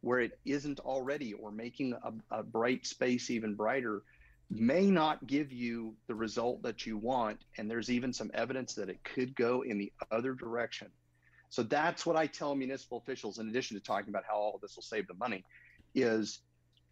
where 0.00 0.20
it 0.20 0.38
isn't 0.44 0.80
already 0.80 1.32
or 1.32 1.50
making 1.50 1.92
a, 1.92 2.38
a 2.38 2.42
bright 2.42 2.86
space 2.86 3.30
even 3.30 3.54
brighter 3.54 4.02
may 4.48 4.86
not 4.86 5.26
give 5.26 5.52
you 5.52 5.96
the 6.06 6.14
result 6.14 6.62
that 6.62 6.86
you 6.86 6.96
want. 6.96 7.40
And 7.58 7.68
there's 7.68 7.90
even 7.90 8.12
some 8.12 8.30
evidence 8.32 8.74
that 8.74 8.88
it 8.88 9.02
could 9.02 9.34
go 9.34 9.62
in 9.62 9.78
the 9.78 9.92
other 10.10 10.34
direction. 10.34 10.88
So 11.48 11.62
that's 11.62 12.06
what 12.06 12.16
I 12.16 12.26
tell 12.26 12.54
municipal 12.54 12.98
officials, 12.98 13.38
in 13.38 13.48
addition 13.48 13.76
to 13.76 13.82
talking 13.82 14.10
about 14.10 14.24
how 14.28 14.36
all 14.36 14.58
this 14.62 14.76
will 14.76 14.82
save 14.82 15.08
the 15.08 15.14
money, 15.14 15.44
is 15.94 16.40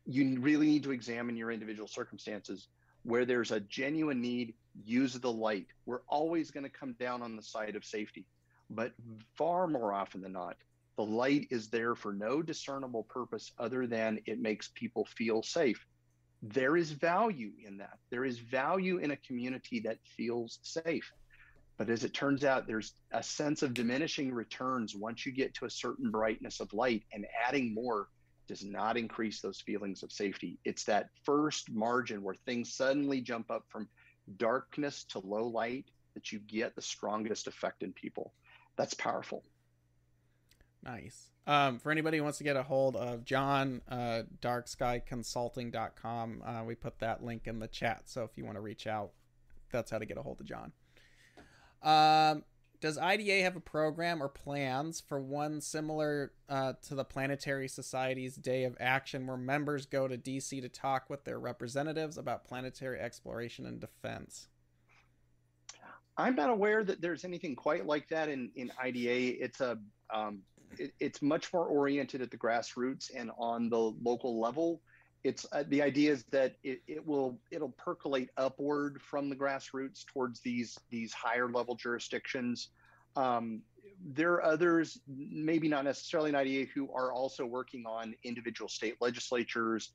you 0.07 0.40
really 0.40 0.66
need 0.66 0.82
to 0.84 0.92
examine 0.92 1.36
your 1.36 1.50
individual 1.50 1.88
circumstances. 1.88 2.68
Where 3.05 3.24
there's 3.24 3.52
a 3.52 3.61
genuine 3.61 4.20
need, 4.20 4.55
use 4.84 5.14
the 5.14 5.32
light. 5.32 5.68
We're 5.86 6.02
always 6.09 6.50
going 6.50 6.64
to 6.64 6.70
come 6.70 6.94
down 6.94 7.22
on 7.22 7.36
the 7.36 7.42
side 7.42 7.76
of 7.76 7.84
safety, 7.84 8.26
but 8.70 8.92
far 9.36 9.66
more 9.66 9.92
often 9.92 10.20
than 10.20 10.32
not, 10.32 10.57
the 10.96 11.05
light 11.05 11.48
is 11.50 11.68
there 11.68 11.94
for 11.94 12.12
no 12.12 12.42
discernible 12.42 13.05
purpose 13.05 13.52
other 13.59 13.86
than 13.86 14.20
it 14.26 14.40
makes 14.40 14.70
people 14.74 15.07
feel 15.16 15.42
safe 15.42 15.86
there 16.52 16.76
is 16.76 16.90
value 16.90 17.52
in 17.66 17.78
that. 17.78 17.98
There 18.11 18.24
is 18.24 18.38
value 18.38 18.98
in 18.98 19.12
a 19.12 19.16
community 19.16 19.80
that 19.80 19.98
feels 20.16 20.59
safe. 20.62 21.11
But 21.78 21.88
as 21.88 22.05
it 22.05 22.12
turns 22.12 22.44
out, 22.44 22.66
there's 22.66 22.92
a 23.12 23.22
sense 23.22 23.62
of 23.62 23.74
diminishing 23.74 24.32
returns 24.32 24.94
once 24.94 25.24
you 25.24 25.32
get 25.32 25.55
to 25.55 25.64
a 25.64 25.70
certain 25.70 26.11
brightness 26.11 26.61
of 26.61 26.72
light, 26.72 27.02
and 27.12 27.26
adding 27.46 27.72
more 27.72 28.09
does 28.47 28.64
not 28.64 28.97
increase 28.97 29.40
those 29.40 29.61
feelings 29.61 30.03
of 30.03 30.12
safety. 30.12 30.59
It's 30.64 30.84
that 30.84 31.11
first 31.24 31.70
margin 31.70 32.22
where 32.22 32.34
things 32.34 32.72
suddenly 32.72 33.20
jump 33.20 33.51
up 33.51 33.64
from 33.68 33.88
darkness 34.36 35.05
to 35.05 35.18
low 35.18 35.47
light 35.47 35.86
that 36.14 36.32
you 36.32 36.38
get 36.38 36.74
the 36.74 36.82
strongest 36.82 37.47
effect 37.47 37.82
in 37.82 37.92
people. 37.92 38.32
That's 38.76 38.95
powerful. 38.95 39.45
Nice. 40.82 41.30
Um, 41.47 41.78
for 41.78 41.92
anybody 41.92 42.18
who 42.18 42.24
wants 42.24 42.38
to 42.38 42.45
get 42.45 42.57
a 42.57 42.62
hold 42.62 42.97
of 42.97 43.24
John, 43.24 43.82
uh, 43.88 44.22
darkskyconsulting.com, 44.40 46.42
uh, 46.45 46.64
we 46.64 46.74
put 46.74 46.99
that 47.01 47.22
link 47.22 47.47
in 47.47 47.59
the 47.59 47.68
chat. 47.68 48.03
So 48.07 48.24
if 48.24 48.30
you 48.36 48.45
want 48.45 48.57
to 48.57 48.62
reach 48.62 48.86
out, 48.86 49.11
that's 49.70 49.90
how 49.90 49.99
to 49.99 50.07
get 50.07 50.16
a 50.16 50.22
hold 50.22 50.40
of 50.40 50.47
John. 50.47 50.72
Um, 51.82 52.45
does 52.85 52.99
IDA 52.99 53.41
have 53.41 53.57
a 53.57 53.61
program 53.61 54.22
or 54.22 54.28
plans 54.28 55.01
for 55.01 55.18
one 55.18 55.62
similar 55.62 56.32
uh, 56.51 56.74
to 56.82 56.95
the 56.95 57.03
Planetary 57.03 57.66
Society's 57.66 58.37
Day 58.37 58.64
of 58.64 58.76
Action 58.78 59.26
where 59.26 59.39
members 59.39 59.87
go 59.87 60.07
to 60.07 60.18
DC 60.18 60.61
to 60.61 60.68
talk 60.68 61.09
with 61.09 61.24
their 61.24 61.39
representatives 61.39 62.18
about 62.18 62.45
planetary 62.45 63.01
exploration 63.01 63.64
and 63.64 63.80
defense? 63.80 64.49
I'm 66.18 66.37
not 66.37 66.51
aware 66.51 66.85
that 66.85 67.01
there's 67.01 67.24
anything 67.24 67.57
quite 67.57 67.87
like 67.87 68.07
that 68.11 68.28
in, 68.28 68.51
in 68.55 68.70
IDA. 68.78 69.43
It's 69.43 69.62
a 69.62 69.78
um, 70.12 70.43
it, 70.78 70.93
it's 71.01 71.22
much 71.22 71.55
more 71.55 71.64
oriented 71.64 72.20
at 72.20 72.30
the 72.30 72.37
grassroots 72.37 73.11
and 73.16 73.30
on 73.39 73.70
the 73.70 73.78
local 73.78 74.39
level. 74.39 74.82
It's 75.25 75.47
uh, 75.53 75.64
the 75.68 75.83
idea 75.83 76.12
is 76.12 76.25
that 76.25 76.57
it, 76.62 76.83
it 76.87 77.05
will 77.05 77.39
it'll 77.51 77.70
percolate 77.70 78.29
upward 78.37 79.01
from 79.01 79.31
the 79.31 79.35
grassroots 79.35 80.05
towards 80.07 80.41
these 80.41 80.79
these 80.91 81.12
higher 81.12 81.49
level 81.49 81.75
jurisdictions. 81.75 82.68
Um, 83.16 83.62
there 84.05 84.33
are 84.33 84.45
others, 84.45 85.01
maybe 85.09 85.68
not 85.68 85.85
necessarily 85.85 86.31
an 86.31 86.37
idea, 86.37 86.66
who 86.75 86.93
are 86.93 87.12
also 87.12 87.47
working 87.47 87.87
on 87.87 88.14
individual 88.22 88.68
state 88.68 88.97
legislatures. 89.01 89.93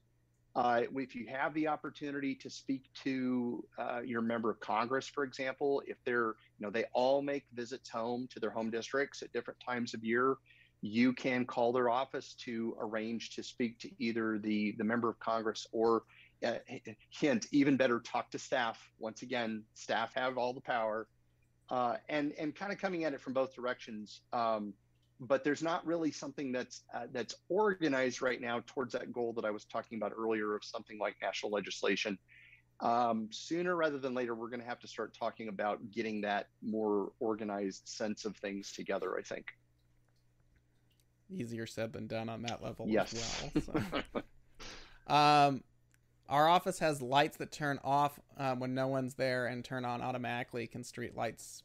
Uh, 0.56 0.82
if 0.96 1.16
you 1.16 1.28
have 1.28 1.54
the 1.54 1.68
opportunity 1.68 2.34
to 2.34 2.50
speak 2.50 2.90
to 3.04 3.64
uh, 3.78 4.00
your 4.04 4.22
member 4.22 4.50
of 4.50 4.60
Congress, 4.60 5.08
for 5.08 5.24
example, 5.24 5.84
if 5.86 5.98
they're, 6.06 6.36
you 6.58 6.66
know, 6.66 6.72
they 6.72 6.86
all 6.94 7.22
make 7.22 7.46
visits 7.54 7.88
home 7.90 8.28
to 8.32 8.40
their 8.40 8.50
home 8.50 8.72
districts 8.72 9.22
at 9.22 9.32
different 9.32 9.60
times 9.60 9.94
of 9.94 10.04
year, 10.04 10.38
you 10.82 11.14
can 11.14 11.46
call 11.46 11.74
their 11.74 11.90
office 11.90 12.36
to 12.46 12.76
arrange 12.80 13.36
to 13.36 13.44
speak 13.44 13.80
to 13.80 13.90
either 14.00 14.40
the 14.40 14.74
the 14.78 14.84
member 14.84 15.10
of 15.10 15.20
Congress 15.20 15.68
or 15.72 16.04
uh, 16.46 16.54
hint 17.10 17.48
even 17.52 17.76
better 17.76 18.00
talk 18.00 18.32
to 18.32 18.40
staff. 18.40 18.80
Once 18.98 19.22
again, 19.22 19.64
staff 19.74 20.14
have 20.16 20.38
all 20.38 20.54
the 20.54 20.62
power 20.62 21.08
uh, 21.70 21.96
and 22.08 22.34
and 22.40 22.56
kind 22.56 22.72
of 22.72 22.80
coming 22.80 23.04
at 23.04 23.14
it 23.14 23.22
from 23.22 23.34
both 23.34 23.54
directions. 23.54 24.22
Um, 24.34 24.74
but 25.22 25.44
there's 25.44 25.62
not 25.62 25.86
really 25.86 26.12
something 26.12 26.52
that's 26.52 26.84
uh, 26.94 27.08
that's 27.12 27.36
organized 27.50 28.22
right 28.22 28.40
now 28.40 28.64
towards 28.66 28.94
that 28.94 29.12
goal 29.12 29.34
that 29.34 29.46
I 29.46 29.52
was 29.52 29.66
talking 29.66 29.98
about 29.98 30.14
earlier 30.18 30.56
of 30.56 30.64
something 30.64 30.98
like 30.98 31.16
national 31.22 31.52
legislation. 31.52 32.18
Um, 32.80 33.28
sooner 33.30 33.76
rather 33.76 34.00
than 34.00 34.14
later, 34.14 34.34
we're 34.34 34.48
going 34.48 34.62
to 34.62 34.66
have 34.66 34.80
to 34.80 34.88
start 34.88 35.14
talking 35.14 35.50
about 35.50 35.92
getting 35.92 36.22
that 36.22 36.48
more 36.62 37.12
organized 37.20 37.82
sense 37.86 38.24
of 38.24 38.38
things 38.38 38.72
together. 38.72 39.18
I 39.18 39.22
think. 39.22 39.46
Easier 41.32 41.68
said 41.68 41.94
than 41.94 42.08
done 42.08 42.30
on 42.30 42.42
that 42.44 42.64
level 42.64 42.86
yes. 42.88 43.14
as 43.14 43.64
well. 43.66 43.84
So. 45.08 45.14
um, 45.14 45.64
our 46.28 46.48
office 46.48 46.80
has 46.80 47.02
lights 47.02 47.38
that 47.38 47.52
turn 47.52 47.80
off 47.84 48.20
um, 48.38 48.60
when 48.60 48.76
no 48.76 48.88
one's 48.88 49.16
there 49.16 49.48
and 49.48 49.66
turn 49.66 49.84
on 49.84 50.02
automatically. 50.02 50.68
Can 50.68 50.84
street 50.84 51.16
lights 51.16 51.64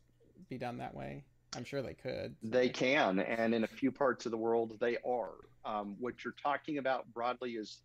be 0.49 0.59
done 0.59 0.79
that 0.79 0.95
way? 0.95 1.25
I'm 1.57 1.65
sure 1.65 1.83
they 1.83 1.95
could. 1.95 2.35
They 2.43 2.69
can, 2.69 3.21
and 3.21 3.55
in 3.55 3.65
a 3.65 3.69
few 3.69 3.93
parts 3.93 4.27
of 4.27 4.33
the 4.33 4.39
world, 4.39 4.77
they 4.81 4.97
are. 5.07 5.33
Um, 5.65 5.97
what 5.99 6.25
you're 6.25 6.35
talking 6.43 6.79
about 6.79 7.12
broadly 7.12 7.53
is 7.53 7.81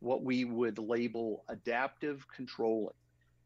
what 0.00 0.22
we 0.22 0.44
would 0.44 0.78
label 0.78 1.44
adaptive 1.48 2.26
controlling. 2.34 2.94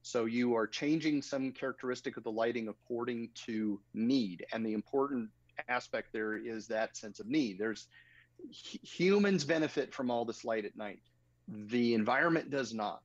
So 0.02 0.26
you 0.26 0.54
are 0.54 0.66
changing 0.66 1.22
some 1.22 1.50
characteristic 1.50 2.16
of 2.16 2.24
the 2.24 2.30
lighting 2.30 2.68
according 2.68 3.30
to 3.46 3.80
need, 3.94 4.44
and 4.52 4.64
the 4.64 4.74
important 4.74 5.30
aspect 5.68 6.08
there 6.12 6.36
is 6.36 6.68
that 6.68 6.96
sense 6.96 7.20
of 7.20 7.26
need. 7.26 7.58
There's 7.58 7.86
humans 8.50 9.44
benefit 9.44 9.94
from 9.94 10.10
all 10.10 10.24
this 10.24 10.44
light 10.44 10.64
at 10.64 10.76
night 10.76 11.00
the 11.48 11.94
environment 11.94 12.50
does 12.50 12.72
not. 12.72 13.00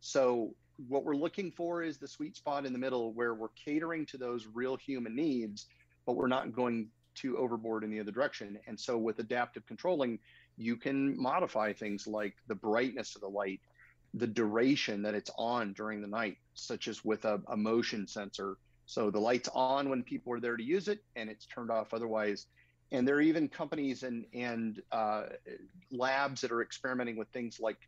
So 0.00 0.54
what 0.88 1.04
we're 1.04 1.16
looking 1.16 1.52
for 1.52 1.82
is 1.82 1.98
the 1.98 2.08
sweet 2.08 2.36
spot 2.36 2.66
in 2.66 2.72
the 2.72 2.78
middle 2.78 3.12
where 3.12 3.34
we're 3.34 3.48
catering 3.64 4.06
to 4.06 4.18
those 4.18 4.46
real 4.52 4.76
human 4.76 5.14
needs, 5.14 5.66
but 6.04 6.16
we're 6.16 6.26
not 6.26 6.54
going 6.54 6.88
too 7.14 7.38
overboard 7.38 7.82
in 7.82 7.90
the 7.90 8.00
other 8.00 8.12
direction. 8.12 8.58
And 8.66 8.78
so 8.78 8.98
with 8.98 9.18
adaptive 9.18 9.66
controlling, 9.66 10.18
you 10.58 10.76
can 10.76 11.18
modify 11.20 11.72
things 11.72 12.06
like 12.06 12.34
the 12.46 12.54
brightness 12.54 13.14
of 13.14 13.22
the 13.22 13.28
light, 13.28 13.60
the 14.12 14.26
duration 14.26 15.02
that 15.02 15.14
it's 15.14 15.30
on 15.38 15.72
during 15.72 16.02
the 16.02 16.08
night, 16.08 16.36
such 16.54 16.88
as 16.88 17.04
with 17.04 17.24
a, 17.24 17.40
a 17.48 17.56
motion 17.56 18.06
sensor. 18.06 18.58
So 18.86 19.10
the 19.10 19.20
light's 19.20 19.48
on 19.52 19.88
when 19.88 20.02
people 20.02 20.32
are 20.32 20.40
there 20.40 20.56
to 20.56 20.62
use 20.62 20.88
it 20.88 21.00
and 21.16 21.28
it's 21.28 21.46
turned 21.46 21.70
off 21.70 21.92
otherwise 21.92 22.46
and 22.92 23.06
there 23.06 23.16
are 23.16 23.20
even 23.20 23.48
companies 23.48 24.02
and 24.02 24.24
and 24.32 24.80
uh, 24.92 25.24
labs 25.90 26.40
that 26.40 26.52
are 26.52 26.62
experimenting 26.62 27.16
with 27.16 27.28
things 27.28 27.58
like 27.60 27.78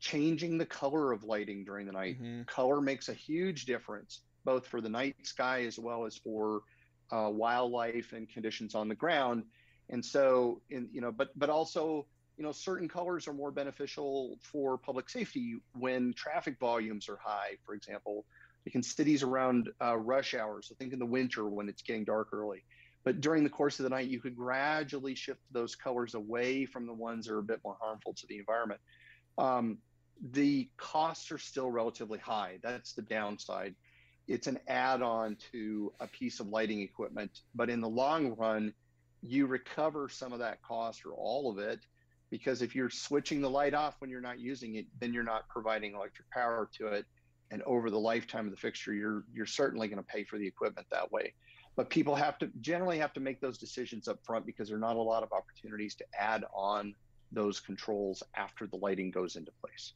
changing 0.00 0.58
the 0.58 0.66
color 0.66 1.12
of 1.12 1.24
lighting 1.24 1.64
during 1.64 1.86
the 1.86 1.92
night. 1.92 2.20
Mm-hmm. 2.20 2.42
Color 2.42 2.80
makes 2.80 3.08
a 3.08 3.14
huge 3.14 3.66
difference, 3.66 4.20
both 4.44 4.66
for 4.66 4.80
the 4.80 4.88
night 4.88 5.16
sky 5.22 5.64
as 5.64 5.78
well 5.78 6.06
as 6.06 6.16
for 6.16 6.62
uh, 7.10 7.30
wildlife 7.30 8.12
and 8.12 8.28
conditions 8.28 8.74
on 8.74 8.88
the 8.88 8.94
ground. 8.94 9.44
And 9.90 10.04
so, 10.04 10.60
in 10.70 10.88
you 10.92 11.00
know, 11.00 11.12
but 11.12 11.38
but 11.38 11.50
also, 11.50 12.06
you 12.38 12.44
know, 12.44 12.52
certain 12.52 12.88
colors 12.88 13.28
are 13.28 13.32
more 13.32 13.50
beneficial 13.50 14.38
for 14.40 14.78
public 14.78 15.10
safety 15.10 15.56
when 15.78 16.14
traffic 16.14 16.58
volumes 16.58 17.08
are 17.08 17.18
high. 17.22 17.58
For 17.64 17.74
example, 17.74 18.24
like 18.66 18.74
in 18.74 18.82
cities 18.82 19.22
around 19.22 19.70
uh, 19.80 19.96
rush 19.96 20.34
hours. 20.34 20.68
So 20.68 20.74
think 20.74 20.92
in 20.92 20.98
the 20.98 21.06
winter 21.06 21.48
when 21.48 21.68
it's 21.68 21.82
getting 21.82 22.04
dark 22.04 22.28
early 22.32 22.64
but 23.06 23.20
during 23.20 23.44
the 23.44 23.50
course 23.50 23.78
of 23.78 23.84
the 23.84 23.90
night, 23.90 24.08
you 24.08 24.20
could 24.20 24.36
gradually 24.36 25.14
shift 25.14 25.40
those 25.52 25.76
colors 25.76 26.14
away 26.14 26.66
from 26.66 26.88
the 26.88 26.92
ones 26.92 27.26
that 27.26 27.34
are 27.34 27.38
a 27.38 27.42
bit 27.42 27.60
more 27.64 27.76
harmful 27.80 28.14
to 28.14 28.26
the 28.26 28.36
environment. 28.36 28.80
Um, 29.38 29.78
the 30.32 30.68
costs 30.76 31.30
are 31.30 31.38
still 31.38 31.70
relatively 31.70 32.18
high. 32.18 32.58
That's 32.64 32.94
the 32.94 33.02
downside. 33.02 33.76
It's 34.26 34.48
an 34.48 34.58
add 34.66 35.02
on 35.02 35.36
to 35.52 35.92
a 36.00 36.08
piece 36.08 36.40
of 36.40 36.48
lighting 36.48 36.80
equipment. 36.80 37.30
But 37.54 37.70
in 37.70 37.80
the 37.80 37.88
long 37.88 38.34
run, 38.34 38.74
you 39.22 39.46
recover 39.46 40.08
some 40.08 40.32
of 40.32 40.40
that 40.40 40.60
cost 40.62 41.06
or 41.06 41.12
all 41.12 41.48
of 41.48 41.58
it 41.58 41.78
because 42.30 42.60
if 42.60 42.74
you're 42.74 42.90
switching 42.90 43.40
the 43.40 43.48
light 43.48 43.72
off 43.72 43.94
when 44.00 44.10
you're 44.10 44.20
not 44.20 44.40
using 44.40 44.74
it, 44.74 44.86
then 45.00 45.12
you're 45.12 45.22
not 45.22 45.48
providing 45.48 45.94
electric 45.94 46.28
power 46.32 46.68
to 46.78 46.88
it. 46.88 47.06
And 47.50 47.62
over 47.62 47.90
the 47.90 47.98
lifetime 47.98 48.46
of 48.46 48.50
the 48.50 48.56
fixture, 48.56 48.92
you're 48.92 49.24
you're 49.32 49.46
certainly 49.46 49.88
going 49.88 49.98
to 49.98 50.04
pay 50.04 50.24
for 50.24 50.38
the 50.38 50.46
equipment 50.46 50.86
that 50.90 51.12
way 51.12 51.32
but 51.76 51.90
people 51.90 52.14
have 52.14 52.38
to 52.38 52.50
generally 52.60 52.98
have 52.98 53.12
to 53.12 53.20
make 53.20 53.40
those 53.40 53.58
decisions 53.58 54.08
up 54.08 54.18
front 54.24 54.46
because 54.46 54.68
there 54.68 54.78
are 54.78 54.80
not 54.80 54.96
a 54.96 55.02
lot 55.02 55.22
of 55.22 55.30
opportunities 55.32 55.94
to 55.94 56.04
add 56.18 56.44
on 56.54 56.94
those 57.30 57.60
controls 57.60 58.22
after 58.34 58.66
the 58.66 58.76
lighting 58.76 59.10
goes 59.10 59.36
into 59.36 59.52
place. 59.60 59.92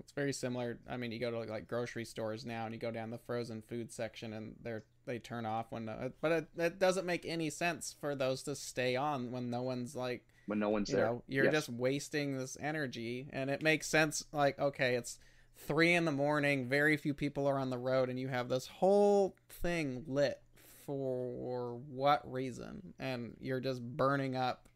It's 0.00 0.12
very 0.12 0.32
similar. 0.32 0.78
I 0.88 0.96
mean, 0.96 1.12
you 1.12 1.18
go 1.18 1.30
to 1.30 1.50
like 1.50 1.68
grocery 1.68 2.04
stores 2.04 2.44
now, 2.44 2.64
and 2.64 2.74
you 2.74 2.80
go 2.80 2.90
down 2.90 3.10
the 3.10 3.18
frozen 3.18 3.62
food 3.62 3.92
section, 3.92 4.32
and 4.32 4.54
they're 4.62 4.84
they 5.06 5.18
turn 5.18 5.46
off 5.46 5.66
when. 5.70 6.12
But 6.20 6.32
it, 6.32 6.48
it 6.58 6.78
doesn't 6.78 7.06
make 7.06 7.24
any 7.24 7.48
sense 7.48 7.94
for 7.98 8.14
those 8.14 8.42
to 8.42 8.54
stay 8.54 8.96
on 8.96 9.30
when 9.30 9.48
no 9.48 9.62
one's 9.62 9.96
like 9.96 10.22
when 10.46 10.58
no 10.58 10.68
one's 10.68 10.90
you 10.90 10.96
there. 10.96 11.06
Know, 11.06 11.22
you're 11.28 11.44
yes. 11.44 11.54
just 11.54 11.68
wasting 11.70 12.36
this 12.36 12.58
energy, 12.60 13.28
and 13.32 13.48
it 13.48 13.62
makes 13.62 13.86
sense. 13.86 14.22
Like, 14.32 14.58
okay, 14.58 14.96
it's 14.96 15.18
three 15.56 15.94
in 15.94 16.04
the 16.04 16.12
morning, 16.12 16.68
very 16.68 16.96
few 16.96 17.14
people 17.14 17.46
are 17.46 17.58
on 17.58 17.70
the 17.70 17.78
road, 17.78 18.08
and 18.08 18.18
you 18.18 18.28
have 18.28 18.48
this 18.48 18.66
whole 18.66 19.34
thing 19.48 20.04
lit 20.06 20.40
for 20.86 21.74
what 21.88 22.30
reason? 22.30 22.94
And 22.98 23.36
you're 23.40 23.60
just 23.60 23.82
burning 23.82 24.36
up, 24.36 24.68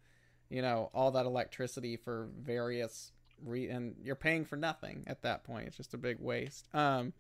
you 0.49 0.61
know, 0.61 0.91
all 0.93 1.13
that 1.13 1.27
electricity 1.27 1.97
for 1.97 2.29
various 2.39 3.13
re 3.43 3.69
and 3.69 3.95
you're 4.03 4.17
paying 4.17 4.45
for 4.45 4.57
nothing 4.57 5.05
at 5.07 5.23
that 5.23 5.45
point. 5.45 5.69
It's 5.69 5.77
just 5.77 5.95
a 5.95 5.99
big 5.99 6.19
waste. 6.21 6.67
Um 6.75 7.15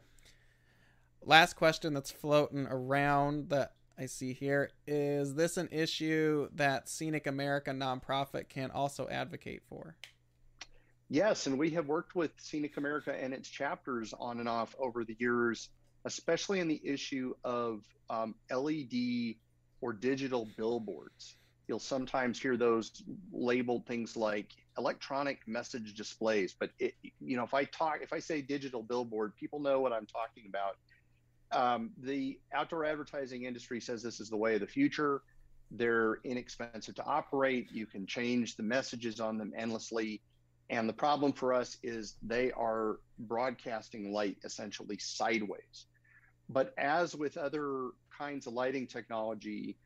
last 1.22 1.54
question 1.54 1.94
that's 1.94 2.10
floating 2.10 2.66
around 2.66 3.50
that 3.50 3.72
I 3.98 4.06
see 4.06 4.32
here 4.32 4.70
is 4.86 5.34
this 5.34 5.56
an 5.56 5.68
issue 5.70 6.48
that 6.54 6.88
Scenic 6.88 7.26
America 7.26 7.70
nonprofit 7.70 8.48
can 8.48 8.70
also 8.70 9.08
advocate 9.08 9.62
for? 9.68 9.96
Yes, 11.10 11.46
and 11.46 11.58
we 11.58 11.70
have 11.70 11.86
worked 11.86 12.14
with 12.14 12.30
Scenic 12.38 12.76
America 12.76 13.12
and 13.12 13.34
its 13.34 13.48
chapters 13.48 14.14
on 14.18 14.38
and 14.38 14.48
off 14.48 14.74
over 14.78 15.04
the 15.04 15.16
years 15.18 15.68
especially 16.04 16.60
in 16.60 16.68
the 16.68 16.80
issue 16.84 17.34
of 17.44 17.84
um, 18.08 18.34
LED 18.50 19.34
or 19.80 19.92
digital 19.92 20.48
billboards. 20.56 21.36
You'll 21.68 21.78
sometimes 21.78 22.40
hear 22.40 22.56
those 22.56 23.02
labeled 23.32 23.86
things 23.86 24.16
like 24.16 24.48
electronic 24.76 25.46
message 25.46 25.94
displays. 25.94 26.54
But 26.58 26.70
it, 26.78 26.94
you 27.20 27.36
know, 27.36 27.44
if 27.44 27.54
I 27.54 27.64
talk, 27.64 27.98
if 28.02 28.12
I 28.12 28.18
say 28.18 28.42
digital 28.42 28.82
billboard, 28.82 29.36
people 29.36 29.60
know 29.60 29.80
what 29.80 29.92
I'm 29.92 30.06
talking 30.06 30.44
about. 30.48 30.76
Um, 31.52 31.90
the 32.02 32.38
outdoor 32.54 32.84
advertising 32.84 33.44
industry 33.44 33.80
says 33.80 34.02
this 34.02 34.20
is 34.20 34.30
the 34.30 34.36
way 34.36 34.54
of 34.54 34.60
the 34.60 34.66
future. 34.66 35.22
They're 35.70 36.18
inexpensive 36.24 36.96
to 36.96 37.04
operate. 37.04 37.70
You 37.70 37.86
can 37.86 38.06
change 38.06 38.56
the 38.56 38.64
messages 38.64 39.20
on 39.20 39.38
them 39.38 39.52
endlessly. 39.56 40.22
And 40.70 40.88
the 40.88 40.94
problem 40.94 41.32
for 41.32 41.52
us 41.52 41.76
is 41.82 42.14
they 42.22 42.52
are 42.52 43.00
broadcasting 43.18 44.12
light 44.12 44.38
essentially 44.44 44.96
sideways. 44.98 45.86
But 46.48 46.72
as 46.78 47.14
with 47.14 47.36
other 47.36 47.90
kinds 48.16 48.46
of 48.46 48.52
lighting 48.52 48.86
technology, 48.86 49.76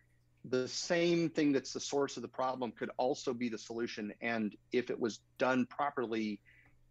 the 0.45 0.69
same 0.69 1.31
thing 1.31 1.53
that's 1.53 1.73
the 1.73 1.81
source 1.81 2.17
of 2.17 2.23
the 2.23 2.29
problem 2.29 2.71
could 2.71 2.91
also 2.99 3.33
be 3.33 3.49
the 3.49 3.57
solution. 3.59 4.13
And 4.21 4.55
if 4.73 4.91
it 4.91 5.01
was 5.01 5.21
done 5.39 5.67
properly, 5.67 6.39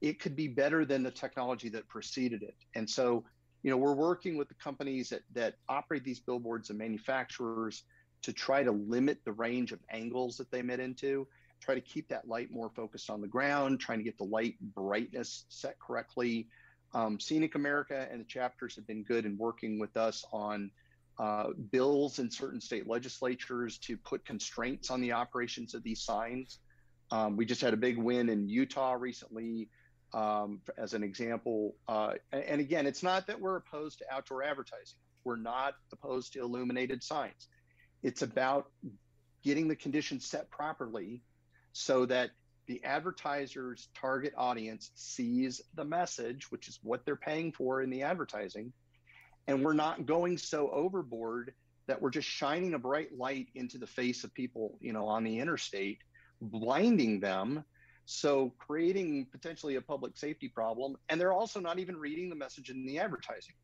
it 0.02 0.20
could 0.20 0.36
be 0.36 0.48
better 0.48 0.86
than 0.86 1.04
the 1.04 1.12
technology 1.12 1.70
that 1.70 1.88
preceded 1.88 2.42
it. 2.42 2.56
And 2.74 2.90
so, 2.90 3.24
you 3.62 3.70
know, 3.70 3.78
we're 3.78 3.94
working 3.94 4.38
with 4.38 4.48
the 4.48 4.56
companies 4.56 5.10
that, 5.10 5.22
that 5.34 5.56
operate 5.70 6.04
these 6.04 6.20
billboards 6.20 6.72
and 6.72 6.80
manufacturers 6.80 7.84
to 8.24 8.34
try 8.34 8.64
to 8.64 8.72
limit 8.72 9.20
the 9.24 9.34
range 9.34 9.72
of 9.72 9.80
angles 9.92 10.38
that 10.38 10.50
they 10.50 10.60
emit 10.60 10.80
into, 10.80 11.28
try 11.64 11.76
to 11.76 11.82
keep 11.82 12.10
that 12.10 12.28
light 12.28 12.52
more 12.52 12.70
focused 12.70 13.10
on 13.10 13.22
the 13.22 13.28
ground, 13.28 13.80
trying 13.80 14.00
to 14.00 14.04
get 14.04 14.18
the 14.18 14.24
light 14.24 14.56
brightness 14.76 15.46
set 15.50 15.80
correctly, 15.80 16.48
um, 16.94 17.20
Scenic 17.20 17.56
America 17.56 18.08
and 18.12 18.20
the 18.20 18.26
chapters 18.26 18.76
have 18.76 18.86
been 18.86 19.04
good 19.04 19.26
in 19.26 19.38
working 19.38 19.80
with 19.80 19.98
us 19.98 20.24
on 20.32 20.70
uh, 21.20 21.48
bills 21.72 22.20
in 22.20 22.30
certain 22.30 22.62
state 22.62 22.88
legislatures 22.88 23.78
to 23.80 23.98
put 23.98 24.26
constraints 24.26 24.92
on 24.92 25.02
the 25.02 25.12
operations 25.12 25.74
of 25.74 25.84
these 25.84 26.02
signs. 26.02 26.60
Um, 27.12 27.36
we 27.36 27.46
just 27.46 27.62
had 27.62 27.74
a 27.74 27.78
big 27.78 27.98
win 27.98 28.30
in 28.30 28.48
Utah 28.48 28.94
recently 28.94 29.70
um, 30.14 30.62
as 30.78 30.94
an 30.94 31.04
example. 31.04 31.76
Uh, 31.88 32.14
and 32.32 32.62
again, 32.62 32.86
it's 32.86 33.04
not 33.04 33.28
that 33.28 33.40
we're 33.40 33.58
opposed 33.58 34.00
to 34.00 34.06
outdoor 34.12 34.44
advertising. 34.44 34.98
We're 35.24 35.36
not 35.38 35.76
opposed 35.92 36.34
to 36.34 36.42
illuminated 36.42 37.04
signs. 37.04 37.48
It's 38.04 38.22
about 38.22 38.70
getting 39.44 39.68
the 39.68 39.76
conditions 39.76 40.26
set 40.26 40.50
properly 40.50 41.22
so 41.74 42.06
that 42.06 42.32
the 42.68 42.82
advertiser's 42.84 43.90
target 43.94 44.34
audience 44.38 44.92
sees 44.96 45.62
the 45.76 45.84
message, 45.84 46.50
which 46.50 46.68
is 46.68 46.80
what 46.82 47.06
they're 47.06 47.16
paying 47.16 47.52
for 47.52 47.82
in 47.82 47.90
the 47.90 48.04
advertising. 48.04 48.72
And 49.48 49.64
we're 49.64 49.74
not 49.74 50.06
going 50.06 50.38
so 50.38 50.70
overboard 50.72 51.54
that 51.88 52.02
we're 52.02 52.12
just 52.12 52.30
shining 52.30 52.74
a 52.74 52.80
bright 52.80 53.18
light 53.18 53.48
into 53.56 53.78
the 53.78 53.88
face 53.88 54.24
of 54.24 54.34
people, 54.34 54.78
you 54.80 54.94
know, 54.94 55.08
on 55.08 55.26
the 55.26 55.40
interstate, 55.40 56.00
blinding 56.42 57.20
them. 57.20 57.66
So 58.06 58.54
creating 58.58 59.28
potentially 59.32 59.76
a 59.76 59.82
public 59.82 60.18
safety 60.18 60.48
problem. 60.48 60.96
And 61.10 61.20
they're 61.20 61.34
also 61.34 61.60
not 61.60 61.80
even 61.80 61.98
reading 61.98 62.30
the 62.30 62.36
message 62.36 62.70
in 62.70 62.86
the 62.86 63.00
advertising. 63.00 63.56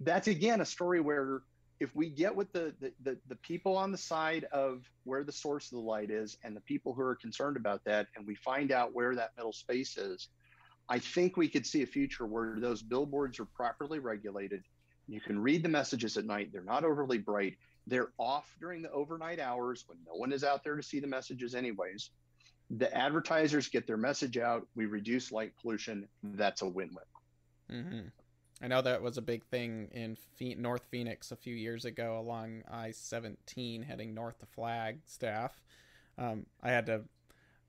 That's 0.00 0.28
again 0.28 0.60
a 0.60 0.64
story 0.64 1.00
where 1.00 1.42
if 1.80 1.94
we 1.94 2.08
get 2.08 2.34
with 2.34 2.52
the, 2.52 2.74
the, 2.80 2.92
the 3.02 3.18
the 3.28 3.36
people 3.36 3.76
on 3.76 3.92
the 3.92 3.98
side 3.98 4.46
of 4.52 4.84
where 5.04 5.24
the 5.24 5.32
source 5.32 5.66
of 5.66 5.78
the 5.78 5.84
light 5.84 6.10
is 6.10 6.36
and 6.44 6.56
the 6.56 6.60
people 6.62 6.94
who 6.94 7.02
are 7.02 7.16
concerned 7.16 7.56
about 7.56 7.84
that 7.84 8.06
and 8.16 8.26
we 8.26 8.34
find 8.36 8.72
out 8.72 8.94
where 8.94 9.14
that 9.14 9.30
middle 9.36 9.52
space 9.52 9.96
is 9.96 10.28
i 10.88 10.98
think 10.98 11.36
we 11.36 11.48
could 11.48 11.66
see 11.66 11.82
a 11.82 11.86
future 11.86 12.26
where 12.26 12.56
those 12.60 12.82
billboards 12.82 13.40
are 13.40 13.46
properly 13.46 13.98
regulated. 13.98 14.62
You 15.06 15.20
can 15.20 15.38
read 15.38 15.62
the 15.62 15.68
messages 15.68 16.16
at 16.16 16.24
night. 16.24 16.50
They're 16.52 16.62
not 16.62 16.84
overly 16.84 17.18
bright. 17.18 17.56
They're 17.86 18.12
off 18.18 18.50
during 18.58 18.82
the 18.82 18.90
overnight 18.90 19.38
hours 19.38 19.84
when 19.86 19.98
no 20.06 20.14
one 20.14 20.32
is 20.32 20.44
out 20.44 20.64
there 20.64 20.76
to 20.76 20.82
see 20.82 21.00
the 21.00 21.06
messages 21.06 21.54
anyways. 21.54 22.10
The 22.70 22.94
advertisers 22.96 23.68
get 23.68 23.86
their 23.86 23.98
message 23.98 24.38
out. 24.38 24.66
We 24.74 24.86
reduce 24.86 25.30
light 25.30 25.52
pollution. 25.60 26.08
That's 26.22 26.62
a 26.62 26.66
win-win. 26.66 27.78
Mm-hmm. 27.78 28.08
I 28.64 28.66
know 28.66 28.80
that 28.80 29.02
was 29.02 29.18
a 29.18 29.22
big 29.22 29.44
thing 29.44 29.90
in 29.92 30.16
Fe- 30.16 30.54
North 30.54 30.86
Phoenix 30.90 31.30
a 31.30 31.36
few 31.36 31.54
years 31.54 31.84
ago 31.84 32.18
along 32.18 32.62
I 32.70 32.92
17 32.92 33.82
heading 33.82 34.14
north 34.14 34.38
to 34.38 34.46
Flagstaff. 34.46 35.62
Um, 36.16 36.46
I 36.62 36.70
had 36.70 36.86
to 36.86 37.02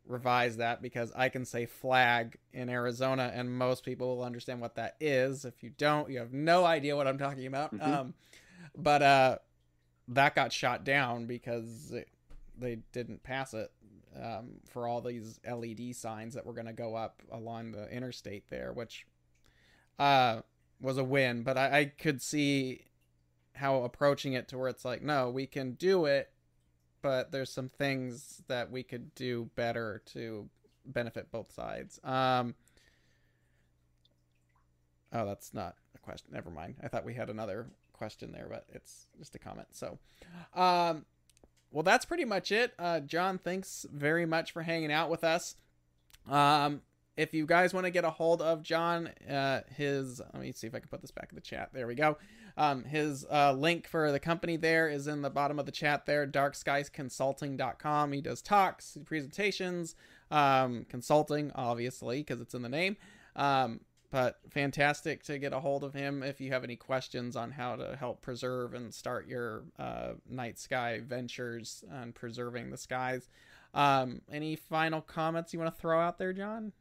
revise 0.07 0.55
that 0.55 0.81
because 0.81 1.11
I 1.13 1.27
can 1.27 1.43
say 1.43 1.65
flag 1.65 2.37
in 2.53 2.69
Arizona 2.69 3.29
and 3.35 3.51
most 3.51 3.83
people 3.83 4.15
will 4.15 4.23
understand 4.23 4.61
what 4.61 4.75
that 4.75 4.95
is. 5.01 5.43
If 5.43 5.63
you 5.63 5.69
don't, 5.77 6.09
you 6.09 6.19
have 6.19 6.31
no 6.31 6.63
idea 6.63 6.95
what 6.95 7.07
I'm 7.07 7.17
talking 7.17 7.45
about. 7.45 7.75
Mm-hmm. 7.75 7.93
Um, 7.93 8.13
but 8.73 9.01
uh, 9.01 9.37
that 10.07 10.33
got 10.33 10.53
shot 10.53 10.85
down 10.85 11.25
because 11.25 11.91
it, 11.91 12.07
they 12.57 12.77
didn't 12.93 13.21
pass 13.21 13.53
it 13.53 13.69
um, 14.23 14.61
for 14.69 14.87
all 14.87 15.01
these 15.01 15.41
LED 15.45 15.93
signs 15.93 16.35
that 16.35 16.45
were 16.45 16.53
going 16.53 16.67
to 16.67 16.73
go 16.73 16.95
up 16.95 17.21
along 17.33 17.73
the 17.73 17.91
interstate 17.91 18.49
there, 18.49 18.71
which. 18.71 19.05
Uh, 19.97 20.41
was 20.80 20.97
a 20.97 21.03
win, 21.03 21.43
but 21.43 21.57
I, 21.57 21.80
I 21.80 21.86
could 21.86 22.21
see 22.21 22.82
how 23.53 23.84
approaching 23.84 24.34
it 24.34 24.47
to 24.49 24.57
where 24.57 24.67
it's 24.67 24.86
like, 24.86 25.01
no, 25.01 25.30
we 25.30 25.47
can 25.47 25.73
do 25.73 26.05
it, 26.05 26.30
but 27.01 27.32
there's 27.32 27.51
some 27.51 27.69
things 27.69 28.41
that 28.47 28.69
we 28.71 28.84
could 28.84 29.15
do 29.15 29.49
better 29.55 30.01
to 30.07 30.49
benefit 30.86 31.32
both 31.32 31.51
sides. 31.51 31.99
Um, 32.03 32.55
oh, 35.13 35.26
that's 35.26 35.53
not 35.53 35.76
a 35.95 35.99
question. 35.99 36.30
Never 36.34 36.49
mind. 36.49 36.76
I 36.84 36.88
thought 36.88 37.05
we 37.05 37.13
had 37.13 37.30
another 37.30 37.67
question 37.93 38.32
there, 38.32 38.47
but 38.49 38.65
it's 38.73 39.07
just 39.17 39.36
a 39.36 39.39
comment. 39.39 39.67
So, 39.71 39.97
um, 40.53 41.05
well, 41.71 41.84
that's 41.84 42.05
pretty 42.05 42.26
much 42.26 42.51
it. 42.51 42.73
Uh, 42.78 42.99
John, 42.99 43.38
thanks 43.38 43.86
very 43.91 44.26
much 44.26 44.51
for 44.51 44.63
hanging 44.63 44.91
out 44.91 45.09
with 45.09 45.23
us. 45.23 45.55
Um, 46.30 46.82
if 47.18 47.34
you 47.34 47.45
guys 47.45 47.74
want 47.74 47.86
to 47.86 47.91
get 47.91 48.03
a 48.03 48.09
hold 48.09 48.41
of 48.41 48.61
John, 48.61 49.09
uh, 49.30 49.61
his 49.76 50.22
let 50.34 50.41
me 50.41 50.51
see 50.51 50.68
if 50.68 50.76
I 50.76 50.80
can 50.80 50.89
put 50.89 51.01
this 51.01 51.11
back 51.11 51.30
in 51.32 51.36
the 51.36 51.41
chat. 51.41 51.70
There 51.74 51.88
we 51.88 51.95
go. 51.95 52.18
Um, 52.57 52.84
his 52.84 53.26
uh, 53.30 53.53
link 53.53 53.88
for 53.88 54.11
the 54.11 54.20
company 54.20 54.57
there 54.57 54.88
is 54.88 55.07
in 55.07 55.22
the 55.22 55.30
bottom 55.30 55.59
of 55.59 55.66
the 55.66 55.72
chat 55.72 56.05
there, 56.05 56.26
darkskiesconsulting.com. 56.26 58.11
He 58.11 58.22
does 58.22 58.41
talks, 58.41 58.97
presentations, 59.05 59.95
um, 60.32 60.86
consulting, 60.89 61.51
obviously, 61.53 62.20
because 62.20 62.39
it's 62.39 62.53
in 62.53 62.61
the 62.61 62.70
name. 62.70 62.97
Um, 63.36 63.82
but 64.11 64.39
fantastic 64.49 65.24
to 65.24 65.38
get 65.38 65.51
a 65.51 65.59
hold 65.59 65.84
of 65.84 65.93
him 65.93 66.24
if 66.24 66.39
you 66.39 66.51
have 66.51 66.63
any 66.63 66.78
questions 66.78 67.36
on 67.36 67.51
how 67.51 67.76
to 67.76 67.97
help 67.97 68.22
preserve 68.22 68.74
and 68.74 68.93
start 68.93 69.28
your 69.28 69.63
uh, 69.78 70.13
night 70.30 70.57
sky 70.57 71.01
ventures 71.05 71.84
and 71.91 72.16
preserving 72.16 72.70
the 72.70 72.78
skies. 72.78 73.28
Um, 73.76 74.21
any 74.32 74.55
final 74.55 75.01
comments 75.01 75.53
you 75.53 75.59
want 75.59 75.76
to 75.76 75.80
throw 75.80 75.99
out 75.99 76.17
there, 76.17 76.34
John? 76.34 76.71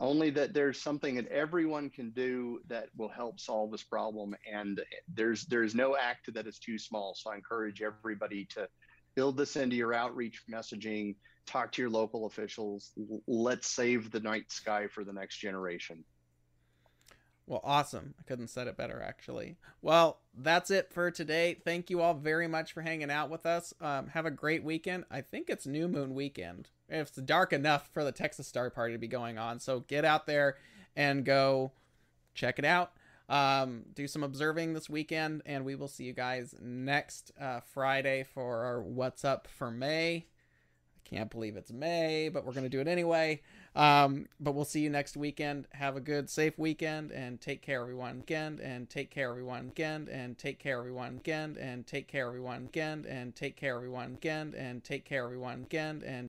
only 0.00 0.30
that 0.30 0.52
there's 0.52 0.80
something 0.80 1.14
that 1.14 1.28
everyone 1.28 1.88
can 1.88 2.10
do 2.10 2.60
that 2.68 2.88
will 2.96 3.08
help 3.08 3.38
solve 3.38 3.70
this 3.70 3.82
problem 3.82 4.34
and 4.52 4.80
there's 5.14 5.44
there's 5.46 5.74
no 5.74 5.96
act 5.96 6.32
that 6.34 6.46
is 6.46 6.58
too 6.58 6.78
small 6.78 7.14
so 7.14 7.30
i 7.30 7.36
encourage 7.36 7.80
everybody 7.80 8.44
to 8.46 8.68
build 9.14 9.36
this 9.36 9.56
into 9.56 9.76
your 9.76 9.94
outreach 9.94 10.42
messaging 10.50 11.14
talk 11.46 11.70
to 11.70 11.80
your 11.80 11.90
local 11.90 12.26
officials 12.26 12.92
let's 13.28 13.68
save 13.68 14.10
the 14.10 14.20
night 14.20 14.50
sky 14.50 14.88
for 14.88 15.04
the 15.04 15.12
next 15.12 15.38
generation 15.38 16.02
well, 17.46 17.60
awesome. 17.62 18.14
I 18.18 18.22
couldn't 18.22 18.48
said 18.48 18.68
it 18.68 18.76
better, 18.76 19.02
actually. 19.02 19.56
Well, 19.82 20.20
that's 20.34 20.70
it 20.70 20.90
for 20.92 21.10
today. 21.10 21.58
Thank 21.62 21.90
you 21.90 22.00
all 22.00 22.14
very 22.14 22.48
much 22.48 22.72
for 22.72 22.80
hanging 22.80 23.10
out 23.10 23.28
with 23.28 23.44
us. 23.44 23.74
Um, 23.80 24.08
have 24.08 24.24
a 24.24 24.30
great 24.30 24.64
weekend. 24.64 25.04
I 25.10 25.20
think 25.20 25.50
it's 25.50 25.66
New 25.66 25.86
Moon 25.86 26.14
weekend. 26.14 26.70
It's 26.88 27.10
dark 27.12 27.52
enough 27.52 27.90
for 27.92 28.02
the 28.02 28.12
Texas 28.12 28.46
Star 28.46 28.70
Party 28.70 28.94
to 28.94 28.98
be 28.98 29.08
going 29.08 29.36
on. 29.36 29.60
So 29.60 29.80
get 29.80 30.06
out 30.06 30.26
there 30.26 30.56
and 30.96 31.24
go 31.24 31.72
check 32.34 32.58
it 32.58 32.64
out. 32.64 32.92
Um, 33.28 33.84
do 33.94 34.06
some 34.06 34.22
observing 34.22 34.74
this 34.74 34.88
weekend, 34.88 35.42
and 35.46 35.64
we 35.64 35.74
will 35.74 35.88
see 35.88 36.04
you 36.04 36.12
guys 36.12 36.54
next 36.60 37.32
uh, 37.40 37.60
Friday 37.60 38.24
for 38.34 38.64
our 38.64 38.82
What's 38.82 39.24
Up 39.24 39.48
for 39.48 39.70
May. 39.70 40.26
I 40.26 41.08
can't 41.08 41.30
believe 41.30 41.56
it's 41.56 41.72
May, 41.72 42.28
but 42.28 42.44
we're 42.44 42.52
going 42.52 42.64
to 42.64 42.70
do 42.70 42.80
it 42.80 42.88
anyway. 42.88 43.42
Um, 43.74 44.26
but 44.38 44.54
we'll 44.54 44.64
see 44.64 44.80
you 44.80 44.90
next 44.90 45.16
weekend. 45.16 45.66
Have 45.72 45.96
a 45.96 46.00
good, 46.00 46.30
safe 46.30 46.56
weekend 46.58 47.10
and 47.10 47.40
take 47.40 47.60
care, 47.60 47.80
everyone. 47.80 48.18
Weekend 48.18 48.60
and 48.60 48.88
take 48.88 49.10
care, 49.10 49.30
everyone. 49.30 49.66
Weekend 49.66 50.08
and 50.08 50.38
take 50.38 50.60
care, 50.60 50.78
everyone. 50.78 51.14
Weekend 51.14 51.56
and 51.56 51.86
take 51.86 52.06
care, 52.06 52.28
everyone. 52.28 52.62
Weekend 52.62 53.06
and 53.06 53.34
take 53.34 53.56
care, 53.56 53.74
everyone. 53.74 54.12
Weekend 54.12 54.54
and 54.54 54.84
take 54.84 55.04
care, 55.04 55.24
everyone. 55.24 55.60
Weekend 55.60 56.02
and 56.04 56.22